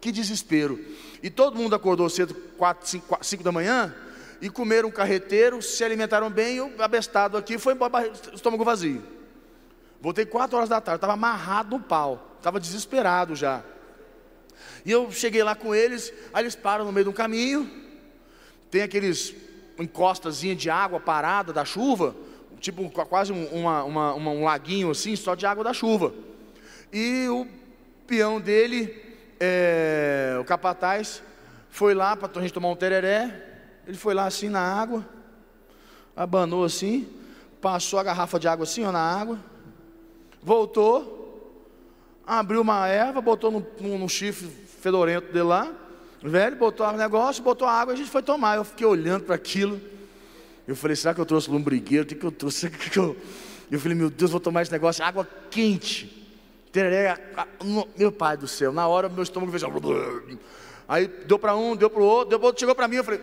Que 0.00 0.10
desespero. 0.10 0.84
E 1.22 1.30
todo 1.30 1.56
mundo 1.56 1.76
acordou 1.76 2.10
cedo, 2.10 2.34
4, 2.58 2.88
5, 2.88 3.18
5 3.22 3.44
da 3.44 3.52
manhã, 3.52 3.94
e 4.40 4.50
comeram 4.50 4.88
um 4.88 4.92
carreteiro, 4.92 5.62
se 5.62 5.84
alimentaram 5.84 6.28
bem, 6.28 6.60
o 6.60 6.82
abestado 6.82 7.36
aqui 7.36 7.56
foi 7.56 7.74
embora, 7.74 8.10
estômago 8.34 8.64
vazio. 8.64 9.02
Voltei 10.00 10.26
4 10.26 10.56
horas 10.56 10.68
da 10.68 10.80
tarde, 10.80 10.98
estava 10.98 11.12
amarrado 11.12 11.76
no 11.76 11.82
pau, 11.82 12.34
estava 12.36 12.58
desesperado 12.58 13.36
já. 13.36 13.62
E 14.84 14.90
eu 14.90 15.10
cheguei 15.10 15.42
lá 15.42 15.54
com 15.54 15.74
eles, 15.74 16.12
aí 16.32 16.42
eles 16.42 16.54
param 16.54 16.84
no 16.84 16.92
meio 16.92 17.06
do 17.06 17.12
caminho, 17.12 17.70
tem 18.70 18.82
aqueles 18.82 19.34
encostazinha 19.78 20.54
de 20.54 20.70
água 20.70 20.98
parada 20.98 21.52
da 21.52 21.64
chuva, 21.64 22.14
tipo 22.60 22.88
quase 22.90 23.32
uma, 23.32 23.84
uma, 23.84 24.14
uma, 24.14 24.30
um 24.30 24.44
laguinho 24.44 24.90
assim, 24.90 25.14
só 25.16 25.34
de 25.34 25.46
água 25.46 25.62
da 25.62 25.72
chuva. 25.72 26.14
E 26.92 27.28
o 27.28 27.46
peão 28.06 28.40
dele, 28.40 29.02
é, 29.38 30.36
o 30.40 30.44
capataz, 30.44 31.22
foi 31.68 31.94
lá 31.94 32.16
para 32.16 32.30
a 32.38 32.42
gente 32.42 32.54
tomar 32.54 32.68
um 32.68 32.76
tereré. 32.76 33.44
Ele 33.86 33.96
foi 33.96 34.14
lá 34.14 34.26
assim 34.26 34.48
na 34.48 34.60
água, 34.60 35.06
abanou 36.16 36.64
assim, 36.64 37.08
passou 37.60 37.98
a 37.98 38.02
garrafa 38.02 38.38
de 38.38 38.48
água 38.48 38.64
assim 38.64 38.84
ó, 38.84 38.90
na 38.90 39.00
água, 39.00 39.38
voltou, 40.42 41.25
abriu 42.26 42.60
uma 42.60 42.88
erva, 42.88 43.20
botou 43.20 43.50
no, 43.50 43.98
no 43.98 44.08
chifre 44.08 44.48
fedorento 44.80 45.32
dele 45.32 45.44
lá, 45.44 45.72
velho, 46.22 46.56
botou 46.56 46.86
o 46.86 46.92
negócio, 46.92 47.42
botou 47.42 47.66
a 47.66 47.72
água, 47.72 47.94
a 47.94 47.96
gente 47.96 48.10
foi 48.10 48.22
tomar. 48.22 48.56
Eu 48.56 48.64
fiquei 48.64 48.86
olhando 48.86 49.24
para 49.24 49.34
aquilo. 49.34 49.80
Eu 50.66 50.74
falei, 50.74 50.96
será 50.96 51.14
que 51.14 51.20
eu 51.20 51.26
trouxe 51.26 51.50
lombrigueiro? 51.50 52.04
O 52.04 52.06
que, 52.06 52.14
que 52.14 52.24
eu 52.24 52.32
trouxe? 52.32 52.68
Que 52.70 52.90
que 52.90 52.98
eu... 52.98 53.16
eu 53.70 53.78
falei, 53.78 53.96
meu 53.96 54.10
Deus, 54.10 54.30
vou 54.30 54.40
tomar 54.40 54.62
esse 54.62 54.72
negócio, 54.72 55.04
água 55.04 55.28
quente. 55.50 56.26
Meu 57.96 58.12
pai 58.12 58.36
do 58.36 58.46
céu, 58.46 58.72
na 58.72 58.86
hora 58.86 59.08
meu 59.08 59.22
estômago 59.22 59.50
fez 59.50 59.62
Aí 60.88 61.08
deu 61.26 61.38
para 61.38 61.56
um, 61.56 61.74
deu 61.74 61.88
para 61.88 62.02
o 62.02 62.04
outro, 62.04 62.30
deu 62.30 62.38
para 62.38 62.46
outro, 62.46 62.60
chegou 62.60 62.74
para 62.74 62.86
mim, 62.86 62.96
eu 62.96 63.04
falei, 63.04 63.20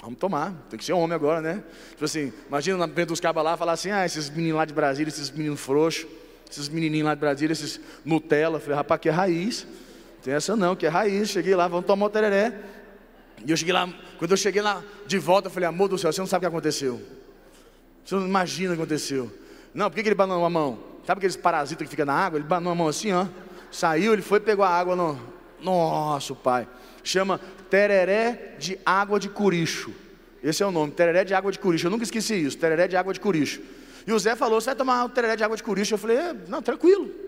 vamos 0.00 0.18
tomar, 0.18 0.52
tem 0.68 0.78
que 0.78 0.84
ser 0.84 0.92
homem 0.94 1.14
agora, 1.14 1.40
né? 1.40 1.62
Tipo 1.90 2.04
assim, 2.06 2.32
imagina 2.48 2.78
na 2.78 2.88
frente 2.88 3.08
dos 3.08 3.20
cabas 3.20 3.44
lá, 3.44 3.56
falar 3.56 3.72
assim, 3.72 3.90
ah, 3.90 4.04
esses 4.04 4.30
meninos 4.30 4.56
lá 4.56 4.64
de 4.64 4.74
Brasília, 4.74 5.08
esses 5.08 5.30
meninos 5.30 5.60
frouxos, 5.60 6.06
esses 6.50 6.68
menininhos 6.68 7.06
lá 7.06 7.14
de 7.14 7.20
Brasília, 7.20 7.52
esses 7.52 7.80
Nutella, 8.04 8.60
falei, 8.60 8.76
rapaz, 8.76 9.00
que 9.00 9.08
é 9.08 9.12
raiz. 9.12 9.66
Tem 10.22 10.34
essa 10.34 10.56
não, 10.56 10.74
que 10.74 10.86
é 10.86 10.88
raiz. 10.88 11.28
Cheguei 11.28 11.54
lá, 11.54 11.68
vamos 11.68 11.86
tomar 11.86 12.06
o 12.06 12.10
tereré. 12.10 12.52
E 13.44 13.50
eu 13.50 13.56
cheguei 13.56 13.74
lá, 13.74 13.92
quando 14.18 14.30
eu 14.30 14.36
cheguei 14.36 14.62
lá 14.62 14.82
de 15.06 15.18
volta, 15.18 15.48
eu 15.48 15.52
falei, 15.52 15.68
amor 15.68 15.88
do 15.88 15.98
céu, 15.98 16.12
você 16.12 16.20
não 16.20 16.26
sabe 16.26 16.46
o 16.46 16.48
que 16.48 16.54
aconteceu. 16.54 17.00
Você 18.04 18.14
não 18.14 18.26
imagina 18.26 18.72
o 18.72 18.76
que 18.76 18.82
aconteceu. 18.82 19.30
Não, 19.74 19.90
por 19.90 19.96
que, 19.96 20.02
que 20.02 20.08
ele 20.08 20.14
banou 20.14 20.44
a 20.44 20.50
mão? 20.50 20.78
Sabe 21.06 21.18
aqueles 21.18 21.36
parasitas 21.36 21.84
que 21.84 21.90
ficam 21.90 22.06
na 22.06 22.14
água? 22.14 22.38
Ele 22.38 22.46
banou 22.46 22.72
a 22.72 22.74
mão 22.74 22.88
assim, 22.88 23.12
ó. 23.12 23.26
Saiu, 23.70 24.12
ele 24.12 24.22
foi, 24.22 24.40
pegou 24.40 24.64
a 24.64 24.68
água 24.68 24.94
no. 24.94 25.18
Nossa, 25.60 26.34
pai. 26.34 26.68
Chama 27.02 27.40
tereré 27.68 28.54
de 28.58 28.78
água 28.86 29.18
de 29.18 29.28
curicho. 29.28 29.92
Esse 30.42 30.62
é 30.62 30.66
o 30.66 30.70
nome, 30.70 30.92
tereré 30.92 31.24
de 31.24 31.34
água 31.34 31.50
de 31.50 31.58
curicho. 31.58 31.86
Eu 31.86 31.90
nunca 31.90 32.04
esqueci 32.04 32.34
isso, 32.34 32.56
tereré 32.56 32.86
de 32.86 32.96
água 32.96 33.12
de 33.12 33.20
curicho. 33.20 33.60
E 34.06 34.12
o 34.12 34.18
Zé 34.18 34.36
falou: 34.36 34.60
Você 34.60 34.66
vai 34.66 34.76
tomar 34.76 35.04
um 35.04 35.08
tereré 35.08 35.36
de 35.36 35.44
água 35.44 35.56
de 35.56 35.62
curicho? 35.62 35.94
Eu 35.94 35.98
falei: 35.98 36.16
é, 36.16 36.32
Não, 36.48 36.62
tranquilo. 36.62 37.24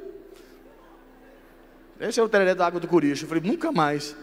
Esse 1.99 2.21
é 2.21 2.23
o 2.23 2.29
tereré 2.29 2.55
da 2.55 2.67
água 2.67 2.79
do 2.79 2.87
Curicho. 2.87 3.25
Eu 3.25 3.29
falei, 3.29 3.43
nunca 3.43 3.73
mais. 3.73 4.15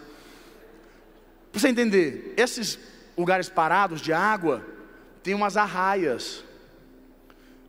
Para 1.52 1.60
você 1.60 1.68
entender, 1.68 2.34
esses 2.38 2.78
lugares 3.18 3.50
parados 3.50 4.00
de 4.00 4.14
água, 4.14 4.64
tem 5.24 5.34
umas 5.34 5.58
arraias. 5.58 6.44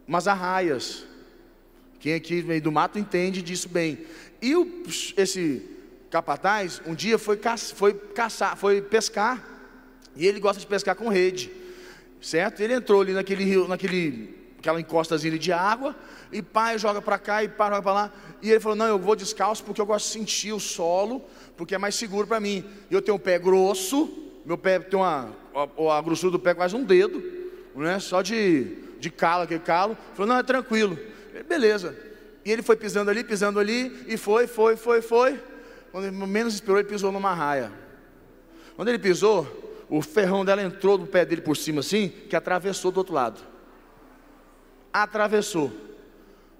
Umas 0.06 0.28
arraias. 0.28 1.06
Quem 1.98 2.14
aqui 2.14 2.42
vem 2.42 2.60
do 2.60 2.70
mato 2.70 2.98
entende 2.98 3.40
disso 3.40 3.68
bem. 3.68 4.04
E 4.42 4.54
o, 4.54 4.82
esse 5.16 5.70
capataz, 6.10 6.82
um 6.86 6.94
dia 6.94 7.18
foi, 7.18 7.40
foi 7.74 7.94
caçar, 7.94 8.56
foi 8.56 8.82
pescar. 8.82 9.42
E 10.14 10.26
ele 10.26 10.38
gosta 10.38 10.60
de 10.60 10.66
pescar 10.66 10.94
com 10.94 11.08
rede. 11.08 11.50
Certo? 12.20 12.60
Ele 12.60 12.74
entrou 12.74 13.00
ali 13.00 13.12
naquele 13.12 13.44
rio, 13.44 13.66
naquele 13.66 14.43
aquela 14.64 14.80
encostazinha 14.80 15.38
de 15.38 15.52
água, 15.52 15.94
e 16.32 16.40
pai 16.40 16.78
joga 16.78 17.02
para 17.02 17.18
cá 17.18 17.44
e 17.44 17.48
pai 17.48 17.68
joga 17.68 17.82
para 17.82 17.92
lá. 17.92 18.12
E 18.40 18.50
ele 18.50 18.60
falou: 18.60 18.74
Não, 18.74 18.86
eu 18.86 18.98
vou 18.98 19.14
descalço 19.14 19.62
porque 19.62 19.80
eu 19.80 19.86
gosto 19.86 20.06
de 20.06 20.12
sentir 20.12 20.52
o 20.52 20.58
solo, 20.58 21.22
porque 21.56 21.74
é 21.74 21.78
mais 21.78 21.94
seguro 21.94 22.26
para 22.26 22.40
mim. 22.40 22.64
Eu 22.90 23.02
tenho 23.02 23.16
um 23.16 23.20
pé 23.20 23.38
grosso, 23.38 24.10
meu 24.44 24.56
pé 24.56 24.78
tem 24.78 24.98
uma. 24.98 25.30
A, 25.54 25.98
a 25.98 26.02
grossura 26.02 26.32
do 26.32 26.38
pé 26.38 26.54
quase 26.54 26.74
um 26.74 26.82
dedo, 26.82 27.22
né? 27.76 27.98
só 28.00 28.22
de, 28.22 28.76
de 28.98 29.10
calo, 29.10 29.44
aquele 29.44 29.60
calo. 29.60 29.92
Ele 29.92 30.14
falou: 30.14 30.28
Não, 30.32 30.38
é 30.38 30.42
tranquilo. 30.42 30.98
Beleza. 31.46 31.96
E 32.42 32.50
ele 32.50 32.62
foi 32.62 32.76
pisando 32.76 33.10
ali, 33.10 33.22
pisando 33.22 33.60
ali, 33.60 34.04
e 34.06 34.16
foi, 34.16 34.46
foi, 34.46 34.76
foi, 34.76 35.02
foi. 35.02 35.40
Quando 35.92 36.06
ele 36.06 36.16
menos 36.16 36.54
esperou, 36.54 36.78
ele 36.78 36.88
pisou 36.88 37.12
numa 37.12 37.34
raia. 37.34 37.70
Quando 38.76 38.88
ele 38.88 38.98
pisou, 38.98 39.46
o 39.88 40.02
ferrão 40.02 40.44
dela 40.44 40.62
entrou 40.62 40.98
no 40.98 41.06
pé 41.06 41.24
dele 41.24 41.42
por 41.42 41.56
cima 41.56 41.80
assim, 41.80 42.08
que 42.28 42.34
atravessou 42.34 42.90
do 42.90 42.98
outro 42.98 43.14
lado. 43.14 43.53
Atravessou. 44.94 45.72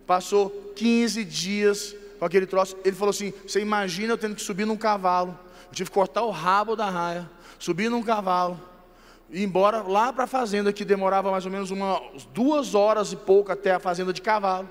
Passou 0.09 0.51
15 0.75 1.25
dias 1.25 1.95
com 2.19 2.25
aquele 2.25 2.47
troço. 2.47 2.77
Ele 2.85 2.97
falou 2.97 3.11
assim: 3.11 3.33
Você 3.47 3.61
imagina 3.61 4.13
eu 4.13 4.19
tendo 4.19 4.35
que 4.35 4.43
subir 4.43 4.67
num 4.67 4.77
cavalo. 4.77 5.39
Eu 5.69 5.73
tive 5.73 5.89
que 5.89 5.95
cortar 5.95 6.23
o 6.23 6.31
rabo 6.31 6.75
da 6.75 6.91
raia, 6.91 7.31
subir 7.61 7.89
num 7.89 8.03
cavalo, 8.03 8.61
ir 9.31 9.45
embora 9.45 9.83
lá 9.83 10.13
para 10.13 10.25
a 10.25 10.27
fazenda, 10.27 10.73
que 10.73 10.85
demorava 10.85 11.31
mais 11.31 11.47
ou 11.47 11.53
menos 11.53 11.71
umas 11.71 12.25
duas 12.35 12.75
horas 12.75 13.13
e 13.13 13.17
pouco 13.17 13.53
até 13.53 13.71
a 13.71 13.79
fazenda 13.79 14.13
de 14.13 14.21
cavalo. 14.21 14.69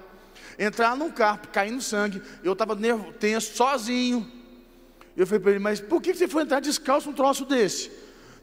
Entrar 0.60 0.98
num 0.98 1.10
carro, 1.10 1.40
caindo 1.54 1.82
sangue. 1.82 2.22
Eu 2.44 2.52
estava 2.52 2.78
tenso, 3.18 3.56
sozinho. 3.56 4.30
Eu 5.16 5.26
falei 5.26 5.40
para 5.40 5.52
ele: 5.52 5.60
Mas 5.60 5.80
por 5.80 6.02
que 6.02 6.14
você 6.14 6.28
foi 6.28 6.44
entrar 6.44 6.60
descalço 6.60 7.08
num 7.08 7.16
troço 7.16 7.46
desse? 7.46 7.90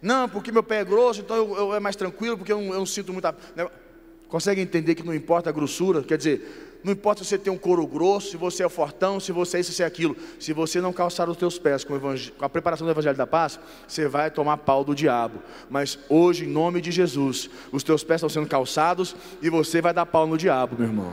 Não, 0.00 0.26
porque 0.30 0.50
meu 0.50 0.62
pé 0.62 0.80
é 0.80 0.84
grosso, 0.84 1.20
então 1.20 1.36
eu, 1.36 1.56
eu 1.56 1.74
é 1.74 1.80
mais 1.80 1.94
tranquilo, 1.94 2.38
porque 2.38 2.50
eu, 2.50 2.58
eu 2.58 2.78
não 2.78 2.86
sinto 2.86 3.12
muita. 3.12 3.36
Consegue 4.30 4.60
entender 4.60 4.94
que 4.94 5.02
não 5.02 5.14
importa 5.14 5.50
a 5.50 5.52
grossura? 5.52 6.02
Quer 6.02 6.16
dizer, 6.16 6.70
não 6.84 6.92
importa 6.92 7.24
se 7.24 7.30
você 7.30 7.38
tem 7.38 7.52
um 7.52 7.58
couro 7.58 7.86
grosso, 7.86 8.30
se 8.30 8.36
você 8.36 8.64
é 8.64 8.68
fortão, 8.68 9.18
se 9.18 9.32
você 9.32 9.56
é 9.56 9.60
isso, 9.60 9.72
se 9.72 9.82
é 9.82 9.86
aquilo. 9.86 10.16
Se 10.38 10.52
você 10.52 10.80
não 10.80 10.92
calçar 10.92 11.28
os 11.28 11.36
teus 11.36 11.58
pés 11.58 11.84
com, 11.84 11.98
com, 11.98 12.44
a 12.44 12.48
preparação 12.48 12.86
do 12.86 12.90
Evangelho 12.90 13.16
da 13.16 13.26
Paz, 13.26 13.58
você 13.86 14.06
vai 14.06 14.30
tomar 14.30 14.56
pau 14.58 14.84
do 14.84 14.94
diabo. 14.94 15.42
Mas 15.68 15.98
hoje, 16.08 16.44
em 16.44 16.48
nome 16.48 16.80
de 16.80 16.92
Jesus, 16.92 17.50
os 17.72 17.82
teus 17.82 18.04
pés 18.04 18.18
estão 18.18 18.28
sendo 18.28 18.48
calçados 18.48 19.16
e 19.42 19.50
você 19.50 19.82
vai 19.82 19.92
dar 19.92 20.06
pau 20.06 20.26
no 20.26 20.38
diabo, 20.38 20.76
meu 20.78 20.88
irmão. 20.88 21.12